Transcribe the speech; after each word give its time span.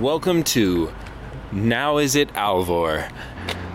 welcome 0.00 0.44
to 0.44 0.92
Now 1.50 1.98
Is 1.98 2.14
It 2.14 2.32
Alvor. 2.34 3.10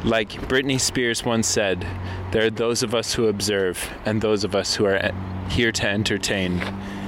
Like 0.06 0.30
Britney 0.48 0.80
Spears 0.80 1.26
once 1.26 1.48
said, 1.48 1.86
there 2.32 2.46
are 2.46 2.50
those 2.50 2.82
of 2.82 2.96
us 2.96 3.14
who 3.14 3.28
observe 3.28 3.90
and 4.06 4.22
those 4.22 4.46
of 4.46 4.56
us 4.56 4.74
who 4.74 4.86
are 4.86 5.12
here 5.50 5.74
to 5.74 5.86
entertain. 5.86 6.62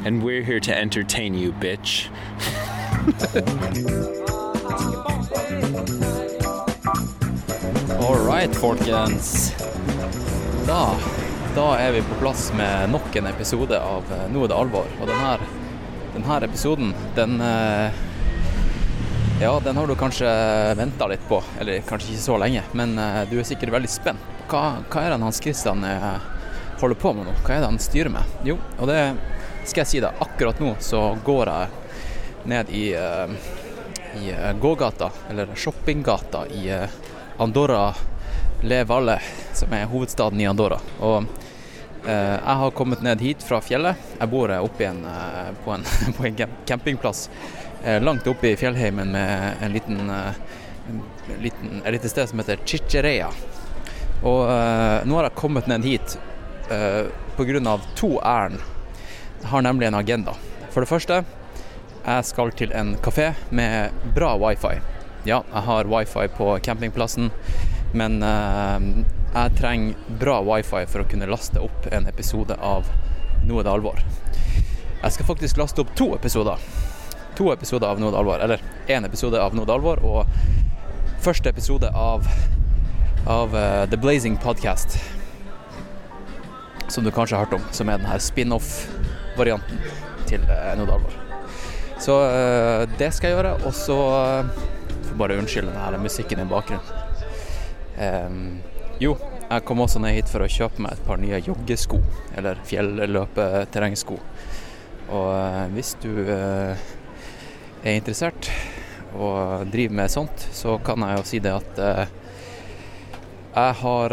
And 0.04 0.22
we're 0.22 0.44
here 0.44 0.60
to 0.60 0.78
entertain 0.78 1.34
you, 1.34 1.54
bitch. 1.54 2.10
All 8.02 8.20
right, 8.20 8.54
folkens. 8.54 9.52
Da, 10.68 11.00
da 11.56 11.78
er 11.80 11.92
vi 11.92 12.02
på 12.02 12.20
plass 12.20 12.52
med 12.54 12.90
nok 12.92 13.16
en 13.16 13.28
episode 13.28 13.80
av 13.80 14.12
eh, 14.12 14.28
Nå 14.28 14.44
er 14.44 14.52
det 14.52 14.58
alvor. 14.60 14.92
Og 15.00 15.08
denne, 15.08 15.38
denne 16.18 16.42
episoden, 16.44 16.92
den 17.16 17.40
eh, 17.40 18.04
Ja, 19.42 19.60
den 19.64 19.78
har 19.78 19.88
du 19.88 19.96
kanskje 19.96 20.30
venta 20.78 21.08
litt 21.08 21.28
på. 21.28 21.42
Eller 21.60 21.82
kanskje 21.88 22.14
ikke 22.14 22.24
så 22.24 22.38
lenge, 22.40 22.64
men 22.72 22.98
eh, 23.00 23.22
du 23.30 23.36
er 23.40 23.48
sikkert 23.48 23.74
veldig 23.76 23.92
spent. 23.92 24.32
Hva, 24.48 24.62
hva 24.88 25.04
er 25.04 25.12
det 25.12 25.20
Hans 25.24 25.42
Christian 25.44 25.84
holder 26.80 27.00
på 27.02 27.12
med 27.18 27.28
nå? 27.28 27.34
Hva 27.42 27.56
er 27.56 27.64
det 27.64 27.70
han 27.72 27.80
styrer 27.82 28.14
med? 28.14 28.36
Jo, 28.46 28.60
og 28.78 28.92
det 28.92 29.00
skal 29.66 29.82
jeg 29.82 29.92
si 29.92 30.02
deg. 30.04 30.22
Akkurat 30.24 30.62
nå 30.62 30.76
så 30.86 31.02
går 31.26 31.52
jeg 31.52 32.48
ned 32.52 32.70
i, 32.70 32.84
i 34.22 34.36
gågata, 34.62 35.10
eller 35.34 35.56
shoppinggata, 35.58 36.46
i 36.54 36.70
Andorra 37.42 37.90
Le 38.62 38.84
Valle, 38.84 39.20
som 39.54 39.74
er 39.74 39.86
hovedstaden 39.86 40.42
i 40.42 40.48
Andorra. 40.48 40.80
Og 41.04 41.26
eh, 42.08 42.38
jeg 42.38 42.56
har 42.62 42.72
kommet 42.78 43.04
ned 43.06 43.22
hit 43.22 43.44
fra 43.44 43.60
fjellet. 43.62 44.00
Jeg 44.20 44.32
bor 44.32 44.54
oppe 44.58 44.86
igjen 44.86 45.04
eh, 45.10 45.52
på, 45.66 45.76
en, 45.76 45.86
på 46.18 46.26
en 46.30 46.40
campingplass 46.66 47.28
eh, 47.30 47.65
langt 47.86 48.28
oppe 48.28 48.50
i 48.50 48.58
fjellheimen 48.58 49.12
med 49.12 49.62
en 49.62 49.74
liten, 49.74 50.10
eh, 50.10 50.34
en 51.30 51.44
liten, 51.44 51.82
et 51.86 51.92
lite 51.94 52.10
sted 52.10 52.30
som 52.30 52.40
heter 52.40 52.60
Chicherea. 52.66 53.30
Og 54.24 54.50
eh, 54.50 55.06
nå 55.06 55.18
har 55.18 55.28
jeg 55.30 55.38
kommet 55.38 55.68
ned 55.70 55.86
hit 55.86 56.18
eh, 56.72 57.06
pga. 57.38 57.78
to 57.96 58.20
ærend. 58.24 58.60
Jeg 59.42 59.50
har 59.52 59.62
nemlig 59.62 59.88
en 59.88 59.96
agenda. 59.96 60.34
For 60.72 60.82
det 60.82 60.90
første, 60.90 61.24
jeg 62.06 62.26
skal 62.26 62.52
til 62.52 62.72
en 62.74 62.96
kafé 62.98 63.34
med 63.50 63.92
bra 64.16 64.36
wifi. 64.38 64.80
Ja, 65.26 65.44
jeg 65.54 65.62
har 65.66 65.86
wifi 65.86 66.28
på 66.38 66.60
campingplassen, 66.60 67.32
men 67.94 68.24
eh, 68.24 69.06
jeg 69.36 69.58
trenger 69.60 70.18
bra 70.20 70.40
wifi 70.42 70.86
for 70.88 71.04
å 71.04 71.10
kunne 71.10 71.30
laste 71.30 71.62
opp 71.62 71.90
en 71.92 72.08
episode 72.08 72.58
av 72.62 72.90
Nå 73.46 73.60
er 73.60 73.66
det 73.68 73.74
alvor. 73.76 74.00
Jeg 75.04 75.14
skal 75.14 75.28
faktisk 75.28 75.60
laste 75.62 75.84
opp 75.84 75.92
to 75.94 76.08
episoder. 76.16 76.58
To 77.36 77.50
episoder 77.52 77.90
av 77.92 78.00
er 78.00 78.16
alvor, 78.16 78.40
eller 78.40 78.62
én 78.88 79.04
episode 79.04 79.40
av 79.42 79.52
er 79.52 79.72
alvor, 79.74 80.00
og 80.08 81.20
første 81.20 81.52
episode 81.52 81.90
av, 81.92 82.24
av 83.28 83.52
uh, 83.52 83.84
The 83.92 84.00
Blazing 84.00 84.38
Podcast. 84.40 84.96
Som 86.88 87.04
du 87.04 87.12
kanskje 87.12 87.36
har 87.36 87.44
hørt 87.44 87.58
om, 87.58 87.68
som 87.76 87.92
er 87.92 88.00
den 88.00 88.08
her 88.08 88.24
spin-off-varianten 88.24 89.84
til 90.30 90.48
uh, 90.48 90.72
Nå 90.80 90.88
er 90.88 90.96
alvor. 90.96 91.20
Så 92.00 92.16
uh, 92.24 92.88
det 92.96 93.12
skal 93.18 93.34
jeg 93.34 93.40
gjøre, 93.42 93.54
og 93.68 93.76
så 93.76 94.00
får 95.10 95.20
bare 95.20 95.40
unnskylde 95.42 95.76
denne 95.76 96.04
musikken 96.08 96.40
i 96.40 96.50
bakgrunnen. 96.56 97.04
Um, 98.00 98.60
jo, 99.02 99.18
jeg 99.50 99.68
kom 99.68 99.84
også 99.84 100.00
ned 100.00 100.16
hit 100.16 100.32
for 100.32 100.46
å 100.46 100.52
kjøpe 100.52 100.88
meg 100.88 100.96
et 100.96 101.08
par 101.08 101.20
nye 101.20 101.44
joggesko, 101.44 102.00
eller 102.40 102.64
fjelløpeterrengsko. 102.70 104.24
Og 105.16 105.74
hvis 105.76 105.98
du 106.00 106.14
er 107.92 108.00
interessert 108.00 108.50
og 109.16 109.68
driver 109.72 109.96
med 110.02 110.12
sånt, 110.12 110.48
så 110.52 110.78
kan 110.84 111.04
jeg 111.06 111.20
jo 111.20 111.28
si 111.30 111.42
det 111.44 111.54
at 111.56 111.82
uh, 111.82 112.06
jeg 113.56 113.76
har 113.80 114.12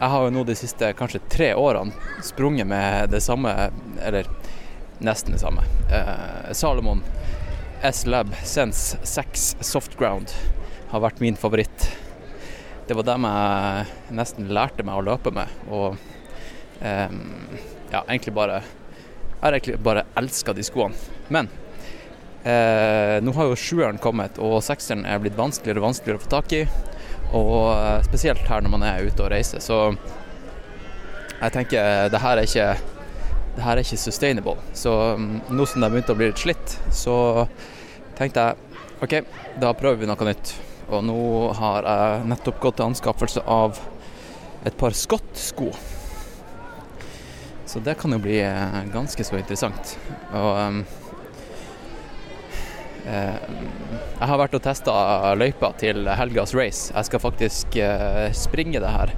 Jeg 0.00 0.08
har 0.10 0.24
jo 0.24 0.30
nå 0.34 0.42
de 0.48 0.54
siste 0.58 0.88
kanskje 0.98 1.20
tre 1.30 1.50
årene 1.54 1.92
sprunget 2.24 2.66
med 2.66 3.12
det 3.12 3.20
samme, 3.22 3.52
eller 4.02 4.26
nesten 4.98 5.36
det 5.36 5.42
samme. 5.42 5.62
Salomon 6.56 7.04
S-Lab 7.82 8.32
Sense 8.42 8.98
6 9.02 9.56
Softground 9.60 10.32
har 10.90 11.00
vært 11.00 11.20
min 11.20 11.36
favoritt. 11.36 11.86
Det 12.88 12.96
var 12.98 13.06
dem 13.06 13.24
jeg 13.24 14.14
nesten 14.18 14.50
lærte 14.52 14.84
meg 14.84 14.98
å 14.98 15.04
løpe 15.06 15.30
med. 15.32 15.52
Og 15.70 15.94
um, 15.94 17.20
ja, 17.92 18.02
egentlig 18.02 18.34
bare 18.34 18.60
Jeg 18.60 19.44
har 19.44 19.56
egentlig 19.56 19.78
bare 19.80 20.04
elska 20.20 20.52
de 20.52 20.64
skoene. 20.66 20.98
Men 21.32 21.48
eh, 22.44 23.16
nå 23.24 23.34
har 23.36 23.50
jo 23.50 23.58
sjueren 23.58 24.00
kommet, 24.02 24.38
og 24.38 24.60
sekseren 24.64 25.04
er 25.08 25.20
blitt 25.22 25.38
vanskeligere 25.38 25.82
og 25.82 25.90
vanskeligere 25.90 26.20
å 26.20 26.24
få 26.24 26.32
tak 26.36 26.54
i. 26.56 26.62
Og 27.36 27.58
eh, 27.74 27.98
spesielt 28.06 28.46
her 28.50 28.64
når 28.64 28.74
man 28.76 28.86
er 28.86 29.04
ute 29.06 29.24
og 29.24 29.32
reiser. 29.32 29.62
Så 29.64 29.82
jeg 31.40 31.54
tenker 31.56 32.10
det 32.12 32.20
her 32.20 32.40
er 32.40 32.48
ikke 32.48 32.72
det 33.56 33.64
her 33.64 33.76
er 33.76 33.84
ikke 33.84 33.98
sustainable. 33.98 34.56
Så 34.76 34.92
um, 35.18 35.40
nå 35.50 35.66
som 35.66 35.82
det 35.82 35.90
begynte 35.92 36.14
å 36.14 36.18
bli 36.18 36.30
litt 36.30 36.40
slitt, 36.40 36.76
så 36.94 37.46
tenkte 38.18 38.44
jeg 38.46 38.68
OK, 39.04 39.14
da 39.60 39.72
prøver 39.76 40.02
vi 40.02 40.10
noe 40.10 40.28
nytt. 40.28 40.52
Og 40.90 41.02
nå 41.06 41.20
har 41.58 41.86
jeg 41.86 42.28
nettopp 42.30 42.60
gått 42.62 42.78
til 42.80 42.90
anskaffelse 42.90 43.42
av 43.48 43.78
et 44.66 44.76
par 44.78 44.94
skottsko. 44.96 45.70
Så 47.70 47.82
det 47.86 47.94
kan 48.00 48.12
jo 48.12 48.18
bli 48.22 48.40
eh, 48.42 48.80
ganske 48.92 49.24
så 49.24 49.38
interessant. 49.38 49.94
Og 50.34 50.50
eh, 50.58 50.99
jeg 53.06 54.28
har 54.28 54.40
vært 54.40 54.56
og 54.58 54.62
testa 54.64 54.92
løypa 55.38 55.72
til 55.80 56.08
helgas 56.18 56.52
race. 56.56 56.90
Jeg 56.92 57.08
skal 57.08 57.22
faktisk 57.22 57.76
eh, 57.80 58.28
springe 58.36 58.82
det 58.82 58.90
her. 58.92 59.14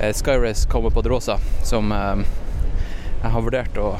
Eh, 0.00 0.14
Skyrace 0.16 0.68
kommer 0.70 0.90
på 0.94 1.02
Dråsa, 1.04 1.36
som 1.66 1.92
eh, 1.92 2.22
jeg 3.20 3.34
har 3.34 3.44
vurdert, 3.44 3.76
å, 3.76 3.94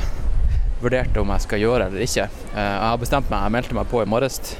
vurdert, 0.81 1.16
om 1.20 1.32
jeg 1.34 1.44
skal 1.44 1.60
gjøre 1.60 1.91
eller 1.91 2.06
ikke. 2.06 2.26
Eh, 2.54 2.56
jeg 2.56 2.88
har 2.88 3.00
bestemt 3.03 3.28
meg, 3.32 3.44
jeg 3.44 3.56
meldte 3.58 3.76
meg 3.76 3.91
på 3.91 4.00
i 4.00 4.08
morges. 4.08 4.54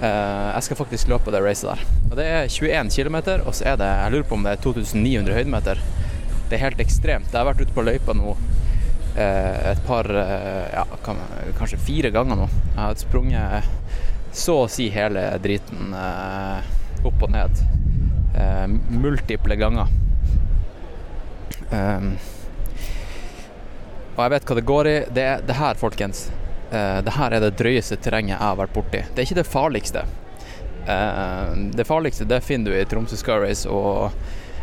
Eh, 0.00 0.48
jeg 0.56 0.66
skal 0.66 0.80
faktisk 0.80 1.12
løpe 1.12 1.30
det 1.34 1.42
racet 1.44 1.70
der. 1.70 1.84
Og 2.10 2.16
Det 2.18 2.26
er 2.26 2.50
21 2.50 2.90
km, 2.90 3.18
og 3.46 3.54
så 3.54 3.70
er 3.70 3.78
det 3.78 3.86
jeg 3.86 4.16
lurer 4.16 4.26
på 4.30 4.38
om 4.38 4.46
det 4.46 4.56
er 4.56 4.64
2900 4.64 5.38
høydemeter. 5.38 5.84
Det 6.50 6.58
er 6.58 6.64
helt 6.66 6.82
ekstremt. 6.82 7.30
Jeg 7.30 7.38
har 7.38 7.46
vært 7.52 7.62
ute 7.62 7.76
på 7.76 7.86
løypa 7.86 8.16
nå 8.18 8.34
eh, 8.34 8.53
et 9.14 9.80
par 9.86 10.08
ja, 10.10 10.84
kanskje 11.58 11.78
fire 11.78 12.10
ganger 12.14 12.36
nå. 12.40 12.48
Jeg 12.74 12.80
har 12.80 12.94
sprunget 12.98 13.64
så 14.34 14.64
å 14.64 14.70
si 14.70 14.88
hele 14.90 15.38
driten 15.42 15.94
opp 15.94 17.22
og 17.22 17.30
ned. 17.30 17.62
Multiple 18.90 19.54
ganger. 19.60 19.92
Og 24.14 24.20
jeg 24.22 24.32
vet 24.34 24.48
hva 24.50 24.58
det 24.58 24.66
går 24.66 24.90
i. 24.90 24.96
Det, 25.14 25.28
det 25.46 25.58
her, 25.58 25.78
folkens, 25.78 26.26
det 26.70 27.14
her 27.14 27.34
er 27.34 27.40
det 27.46 27.54
drøyeste 27.58 27.96
terrenget 28.02 28.34
jeg 28.34 28.42
har 28.42 28.58
vært 28.58 28.74
borti. 28.74 29.00
Det 29.14 29.22
er 29.22 29.26
ikke 29.28 29.40
det 29.42 29.46
farligste. 29.52 30.02
Det 31.78 31.86
farligste 31.88 32.26
det 32.28 32.42
finner 32.44 32.74
du 32.74 32.76
i 32.80 32.88
Tromsø 32.90 33.16
Sky 33.16 33.38
Race 33.46 33.70
og 33.70 34.10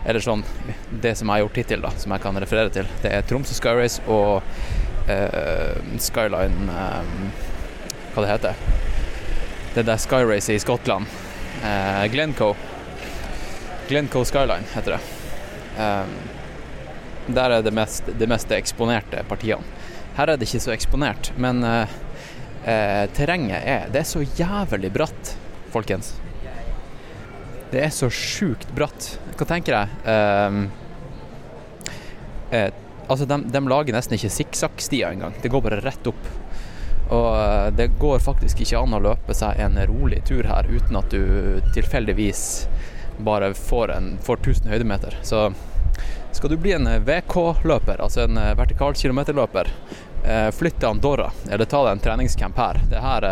eller 0.06 0.23
sånn 0.23 0.44
Det 0.89 1.13
som 1.16 1.29
jeg 1.29 1.34
har 1.34 1.44
gjort 1.45 1.59
hittil, 1.62 1.81
da, 1.85 1.91
som 1.97 2.12
jeg 2.16 2.23
kan 2.23 2.39
referere 2.41 2.73
til. 2.73 2.89
Det 3.03 3.12
er 3.13 3.25
Tromsø 3.28 3.56
Sky 3.57 3.75
Race 3.78 4.01
og 4.09 4.41
eh, 5.12 5.78
Skyline 6.01 6.67
Hva 8.13 8.23
det 8.23 8.31
heter 8.34 8.51
det? 8.51 9.85
der 9.88 9.97
Sky 10.03 10.25
Race 10.28 10.51
i 10.51 10.59
Skottland. 10.59 11.07
Glencoe. 12.12 12.57
Glencoe 13.88 14.28
Skyline 14.28 14.67
heter 14.73 14.97
det. 14.97 15.01
Um, 15.79 16.12
der 17.28 17.56
er 17.56 17.62
det 17.63 17.74
mest, 17.74 18.07
de 18.19 18.27
mest 18.27 18.51
eksponerte 18.56 19.24
partiene. 19.30 19.63
Her 20.18 20.33
er 20.33 20.39
det 20.39 20.50
ikke 20.50 20.63
så 20.63 20.74
eksponert, 20.74 21.31
men 21.39 21.63
eh, 21.63 21.94
eh, 22.68 23.06
terrenget 23.15 23.63
er 23.63 23.88
Det 23.94 24.01
er 24.01 24.09
så 24.09 24.24
jævlig 24.25 24.92
bratt, 24.92 25.36
folkens. 25.71 26.13
Det 27.71 27.79
er 27.79 27.91
så 27.95 28.09
sjukt 28.12 28.68
bratt. 28.75 29.13
Hva 29.39 29.45
tenker 29.47 29.77
jeg? 29.77 29.88
Eh, 30.03 30.56
uh, 32.51 32.71
altså, 33.07 33.25
de, 33.25 33.38
de, 33.47 33.62
lager 33.71 33.95
nesten 33.95 34.18
ikke 34.18 34.31
sikksakk-stier 34.35 35.15
engang. 35.15 35.38
Det 35.41 35.51
går 35.53 35.63
bare 35.63 35.79
rett 35.85 36.09
opp. 36.12 36.27
Og 37.12 37.29
eh, 37.35 37.69
det 37.75 37.89
går 38.00 38.21
faktisk 38.23 38.62
ikke 38.63 38.79
an 38.79 38.95
å 38.95 39.01
løpe 39.03 39.35
seg 39.35 39.59
en 39.59 39.75
rolig 39.89 40.21
tur 40.27 40.47
her 40.47 40.68
uten 40.71 40.95
at 40.95 41.12
du 41.12 41.59
tilfeldigvis 41.75 42.44
bare 43.19 43.50
får, 43.56 43.91
en, 43.97 44.13
får 44.23 44.39
1000 44.39 44.71
høydemeter. 44.71 45.18
Så 45.27 45.50
skal 46.31 46.53
du 46.53 46.56
bli 46.59 46.71
en 46.77 46.88
eh, 46.88 47.01
VK-løper, 47.03 48.00
altså 48.00 48.23
en 48.27 48.39
vertikal 48.59 48.95
kilometerløper, 48.95 49.71
flytt 50.53 50.77
til 50.77 50.91
Andorra, 50.91 51.31
eller 51.50 51.65
ta 51.65 51.79
deg 51.81 51.95
en 51.95 52.03
treningscamp 52.03 52.59
her. 52.62 52.79
Det 52.91 53.00
her, 53.01 53.25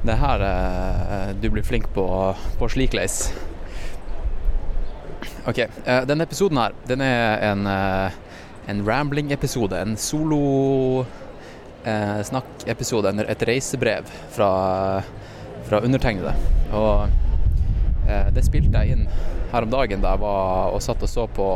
det 0.00 0.14
er 0.14 0.20
her 0.22 1.34
du 1.40 1.48
blir 1.52 1.64
flink 1.66 1.88
på, 1.94 2.04
på 2.58 2.68
slikleis. 2.72 3.30
OK. 5.48 5.60
Denne 6.08 6.24
episoden 6.24 6.60
her, 6.60 6.76
den 6.88 7.04
er 7.04 7.42
en, 7.50 7.66
en 7.68 8.84
rambling-episode. 8.86 9.76
En 9.76 9.96
solo 10.00 11.04
snakk-episode, 11.84 13.12
et 13.28 13.44
reisebrev 13.48 14.08
fra 14.32 14.50
fra 15.70 15.80
undertegnede. 15.86 16.34
Og 16.74 17.08
eh, 18.08 18.28
det 18.34 18.44
spilte 18.46 18.82
jeg 18.82 18.96
inn 18.96 19.06
her 19.50 19.66
om 19.66 19.72
dagen 19.72 20.02
da 20.02 20.14
jeg 20.14 20.22
var 20.22 20.74
og 20.74 20.82
satt 20.84 21.02
og 21.06 21.10
så 21.10 21.26
på 21.30 21.48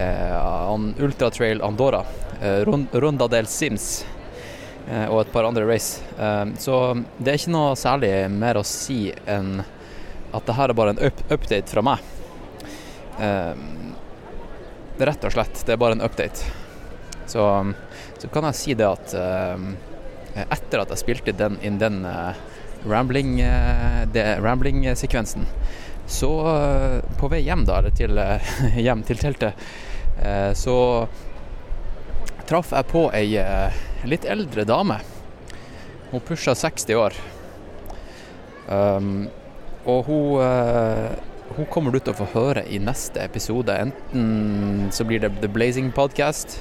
eh, 0.00 1.04
Ultratrail 1.04 1.62
Andorra, 1.66 2.04
eh, 2.40 2.62
Ronda 2.66 3.28
del 3.30 3.50
Sims 3.50 4.02
eh, 4.02 4.19
og 4.88 5.20
et 5.22 5.32
par 5.32 5.46
andre 5.46 5.66
race. 5.68 6.02
Eh, 6.18 6.46
så 6.58 6.94
det 7.18 7.32
er 7.32 7.38
ikke 7.38 7.52
noe 7.54 7.76
særlig 7.78 8.12
mer 8.32 8.58
å 8.58 8.66
si 8.66 9.12
enn 9.28 9.60
at 10.30 10.46
det 10.46 10.54
her 10.56 10.70
er 10.70 10.78
bare 10.78 10.94
en 10.94 11.02
up 11.06 11.22
update 11.30 11.70
fra 11.70 11.82
meg. 11.84 11.98
Eh, 13.20 13.54
rett 15.00 15.24
og 15.26 15.32
slett. 15.34 15.62
Det 15.66 15.74
er 15.74 15.80
bare 15.80 15.98
en 15.98 16.06
update. 16.06 16.38
Så, 17.30 17.42
så 18.18 18.30
kan 18.32 18.44
jeg 18.50 18.58
si 18.58 18.74
det 18.78 18.88
at 18.88 19.14
eh, 19.14 19.58
etter 20.46 20.82
at 20.82 20.90
jeg 20.94 21.02
spilte 21.04 21.32
den, 21.36 21.58
inn 21.66 21.78
den 21.82 22.02
rambling-sekvensen, 22.86 24.42
rambling 24.44 24.86
så 26.10 26.30
på 27.20 27.28
vei 27.30 27.40
hjem 27.46 27.64
da, 27.68 27.78
eller 27.78 27.94
til, 27.94 28.18
hjem 28.86 29.02
til 29.06 29.18
teltet, 29.20 29.52
så 30.58 30.76
traff 32.50 32.72
jeg 32.74 32.88
på 32.90 33.02
ei 33.14 33.28
litt 34.08 34.24
eldre 34.24 34.64
dame. 34.68 35.00
Hun 36.10 36.24
pusha 36.26 36.54
60 36.54 36.96
år. 36.98 37.18
Um, 38.70 39.28
og 39.88 40.06
hun 40.06 41.18
hun 41.56 41.66
kommer 41.66 41.90
du 41.90 41.98
til 41.98 42.14
å 42.14 42.18
få 42.20 42.28
høre 42.34 42.62
i 42.70 42.78
neste 42.82 43.22
episode. 43.24 43.74
Enten 43.74 44.90
så 44.94 45.04
blir 45.06 45.22
det 45.24 45.32
The 45.42 45.50
Blazing 45.50 45.90
Podcast, 45.94 46.60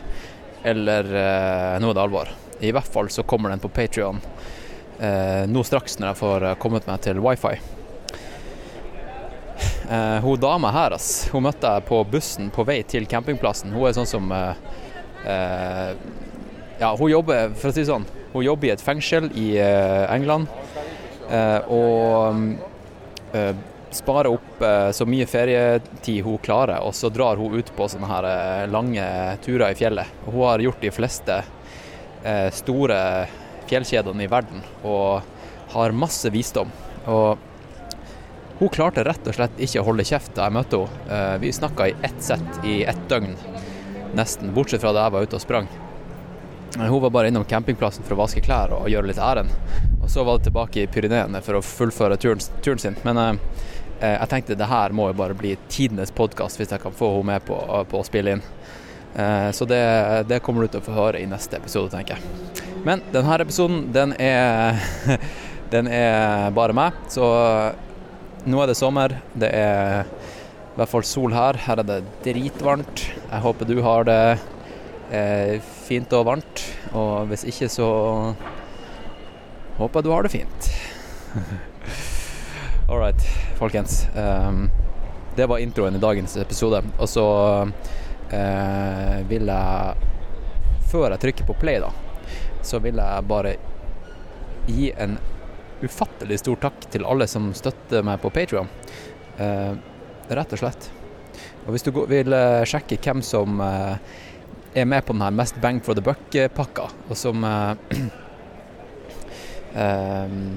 eller 0.66 1.06
uh, 1.06 1.76
nå 1.82 1.92
er 1.92 1.98
det 1.98 2.04
alvor. 2.04 2.32
I 2.60 2.74
hvert 2.76 2.90
fall 2.90 3.12
så 3.14 3.24
kommer 3.24 3.54
den 3.54 3.62
på 3.62 3.70
Patrion 3.72 4.18
uh, 4.20 5.44
nå 5.48 5.64
straks 5.64 6.00
når 6.00 6.12
jeg 6.12 6.20
får 6.20 6.48
uh, 6.48 6.56
kommet 6.62 6.90
meg 6.90 7.04
til 7.06 7.22
wifi. 7.24 7.54
Uh, 9.90 10.18
hun 10.26 10.42
dama 10.42 10.74
her, 10.74 10.98
ass, 10.98 11.30
hun 11.34 11.46
møtte 11.46 11.70
jeg 11.78 11.86
på 11.88 12.02
bussen 12.10 12.50
på 12.54 12.66
vei 12.68 12.82
til 12.84 13.08
campingplassen. 13.10 13.74
Hun 13.74 13.88
er 13.90 13.98
sånn 13.98 14.10
som 14.10 14.34
Ja, 16.80 16.94
hun 16.96 17.12
jobber, 17.12 17.52
for 17.60 17.72
å 17.72 17.76
si 17.76 17.84
sånn, 17.88 18.06
hun 18.34 18.46
jobber 18.46 18.70
i 18.70 18.74
et 18.76 18.84
fengsel 18.84 19.28
i 19.36 19.50
England. 19.60 20.48
og 21.70 22.56
sparer 23.92 24.30
opp 24.32 24.62
eh, 24.62 24.92
så 24.92 25.06
mye 25.10 25.28
ferietid 25.30 26.24
hun 26.26 26.40
klarer, 26.44 26.82
og 26.86 26.94
så 26.96 27.10
drar 27.14 27.40
hun 27.40 27.58
ut 27.58 27.72
på 27.76 27.88
sånne 27.90 28.10
her 28.10 28.28
eh, 28.30 28.70
lange 28.72 29.06
turer 29.46 29.74
i 29.74 29.78
fjellet. 29.78 30.14
Hun 30.28 30.42
har 30.44 30.64
gjort 30.64 30.82
de 30.84 30.94
fleste 30.94 31.42
eh, 32.24 32.48
store 32.56 33.00
fjellkjedene 33.70 34.26
i 34.26 34.32
verden 34.32 34.64
og 34.88 35.26
har 35.76 35.96
masse 35.96 36.30
visdom. 36.34 36.72
Og 37.10 37.38
hun 38.60 38.74
klarte 38.74 39.06
rett 39.08 39.28
og 39.30 39.38
slett 39.38 39.62
ikke 39.62 39.82
å 39.82 39.90
holde 39.92 40.08
kjeft 40.08 40.34
da 40.36 40.48
jeg 40.48 40.58
møtte 40.58 40.82
henne. 40.84 41.20
Vi 41.40 41.54
snakka 41.56 41.88
i 41.88 41.94
ett 42.04 42.18
sett 42.24 42.66
i 42.68 42.82
ett 42.90 43.06
døgn, 43.12 43.38
nesten, 44.18 44.52
bortsett 44.56 44.84
fra 44.84 44.92
da 44.96 45.08
jeg 45.08 45.16
var 45.16 45.30
ute 45.30 45.40
og 45.40 45.46
sprang. 45.46 45.70
Hun 46.78 47.02
var 47.02 47.10
bare 47.10 47.32
innom 47.32 47.48
campingplassen 47.50 48.06
for 48.06 48.14
å 48.14 48.22
vaske 48.22 48.44
klær 48.46 48.76
og 48.78 48.90
gjøre 48.92 49.10
litt 49.10 49.22
ærend. 49.22 49.50
Og 50.04 50.10
så 50.12 50.24
var 50.26 50.38
det 50.38 50.50
tilbake 50.50 50.84
i 50.84 50.90
Pyreneene 50.92 51.42
for 51.46 51.58
å 51.58 51.66
fullføre 51.66 52.18
turen, 52.22 52.42
turen 52.62 52.82
sin. 52.82 52.98
Men 53.08 53.40
Eh, 54.00 54.16
jeg 54.16 54.32
tenkte 54.32 54.56
det 54.56 54.68
her 54.72 54.94
må 54.96 55.10
jo 55.10 55.18
bare 55.20 55.36
bli 55.36 55.58
tidenes 55.72 56.14
podkast 56.16 56.60
hvis 56.60 56.72
jeg 56.72 56.80
kan 56.80 56.96
få 56.96 57.12
henne 57.18 57.34
med 57.34 57.44
på, 57.48 57.58
på 57.92 58.00
å 58.00 58.08
spille 58.08 58.38
inn. 58.38 58.44
Eh, 59.20 59.50
så 59.56 59.68
det, 59.68 59.82
det, 60.30 60.40
kommer 60.46 60.64
du 60.64 60.72
til 60.72 60.80
å 60.80 60.86
få 60.86 60.96
høre 60.96 61.20
i 61.20 61.28
neste 61.28 61.60
episode, 61.60 61.92
tenker 61.92 62.16
jeg. 62.16 62.64
Men 62.88 63.04
denne 63.12 63.40
episoden, 63.44 63.90
den 63.96 64.16
er, 64.16 64.80
den 65.74 65.92
er 65.92 66.56
bare 66.56 66.76
meg. 66.78 67.02
Så 67.12 67.26
nå 68.48 68.62
er 68.64 68.72
det 68.72 68.78
sommer. 68.80 69.18
Det 69.36 69.52
er 69.52 70.08
i 70.08 70.80
hvert 70.80 70.94
fall 70.94 71.04
sol 71.08 71.36
her. 71.36 71.60
Her 71.66 71.84
er 71.84 71.90
det 71.92 72.00
dritvarmt. 72.24 73.04
Jeg 73.26 73.44
håper 73.44 73.68
du 73.68 73.82
har 73.84 74.08
det 74.08 74.22
eh, 75.12 75.76
fint 75.90 76.14
og 76.14 76.28
varmt. 76.28 76.64
Og 76.94 77.30
hvis 77.32 77.46
ikke, 77.50 77.70
så 77.72 77.88
håper 79.80 80.00
jeg 80.00 80.06
du 80.06 80.12
har 80.14 80.26
det 80.26 80.34
fint. 80.34 80.70
All 82.90 83.02
right, 83.02 83.26
folkens. 83.60 84.04
Um, 84.16 84.68
det 85.38 85.48
var 85.50 85.64
introen 85.64 85.98
i 85.98 86.04
dagens 86.04 86.38
episode. 86.42 86.84
Og 86.98 87.10
så 87.10 87.26
uh, 87.66 89.18
vil 89.30 89.50
jeg, 89.50 90.08
før 90.92 91.10
jeg 91.14 91.24
trykker 91.26 91.50
på 91.50 91.58
play, 91.62 91.82
da, 91.82 91.92
så 92.66 92.82
vil 92.84 93.02
jeg 93.02 93.28
bare 93.30 93.58
gi 94.70 94.92
en 94.98 95.18
ufattelig 95.80 96.42
stor 96.42 96.60
takk 96.60 96.90
til 96.92 97.06
alle 97.08 97.26
som 97.32 97.54
støtter 97.56 98.04
meg 98.06 98.22
på 98.22 98.34
Patrion. 98.36 98.70
Uh, 99.40 99.74
rett 100.30 100.54
og 100.54 100.62
slett. 100.62 100.90
Og 101.66 101.74
hvis 101.74 101.86
du 101.86 101.94
vil 102.10 102.34
uh, 102.36 102.66
sjekke 102.68 103.00
hvem 103.00 103.24
som 103.26 103.62
uh, 103.64 103.96
er 104.74 104.86
med 104.86 105.06
på 105.06 105.14
den 105.14 105.22
her 105.22 105.32
Mest 105.32 105.62
bang 105.62 105.84
for 105.84 105.94
the 105.98 106.04
buck-pakka, 106.06 106.90
og 107.10 107.18
som 107.18 107.44
um, 107.44 107.78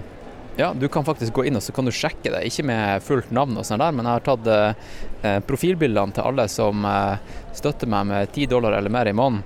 Ja, 0.57 0.75
du 0.75 0.89
kan 0.89 1.05
faktisk 1.05 1.33
gå 1.33 1.45
inn 1.49 1.57
og 1.57 1.63
så 1.65 1.73
kan 1.73 1.87
du 1.89 1.93
sjekke 1.97 2.29
det. 2.29 2.43
Ikke 2.45 2.63
med 2.69 3.01
fullt 3.03 3.31
navn 3.33 3.57
og 3.57 3.65
sånt 3.65 3.81
der, 3.81 3.93
men 3.97 4.05
jeg 4.05 4.13
har 4.19 4.27
tatt 4.27 4.47
eh, 4.53 5.41
profilbildene 5.49 6.13
til 6.13 6.27
alle 6.29 6.45
som 6.53 6.85
eh, 6.85 7.17
støtter 7.57 7.89
meg 7.89 8.05
med 8.11 8.29
10 8.35 8.47
dollar 8.53 8.73
eller 8.77 8.93
mer 8.93 9.09
i 9.09 9.17
måneden, 9.17 9.41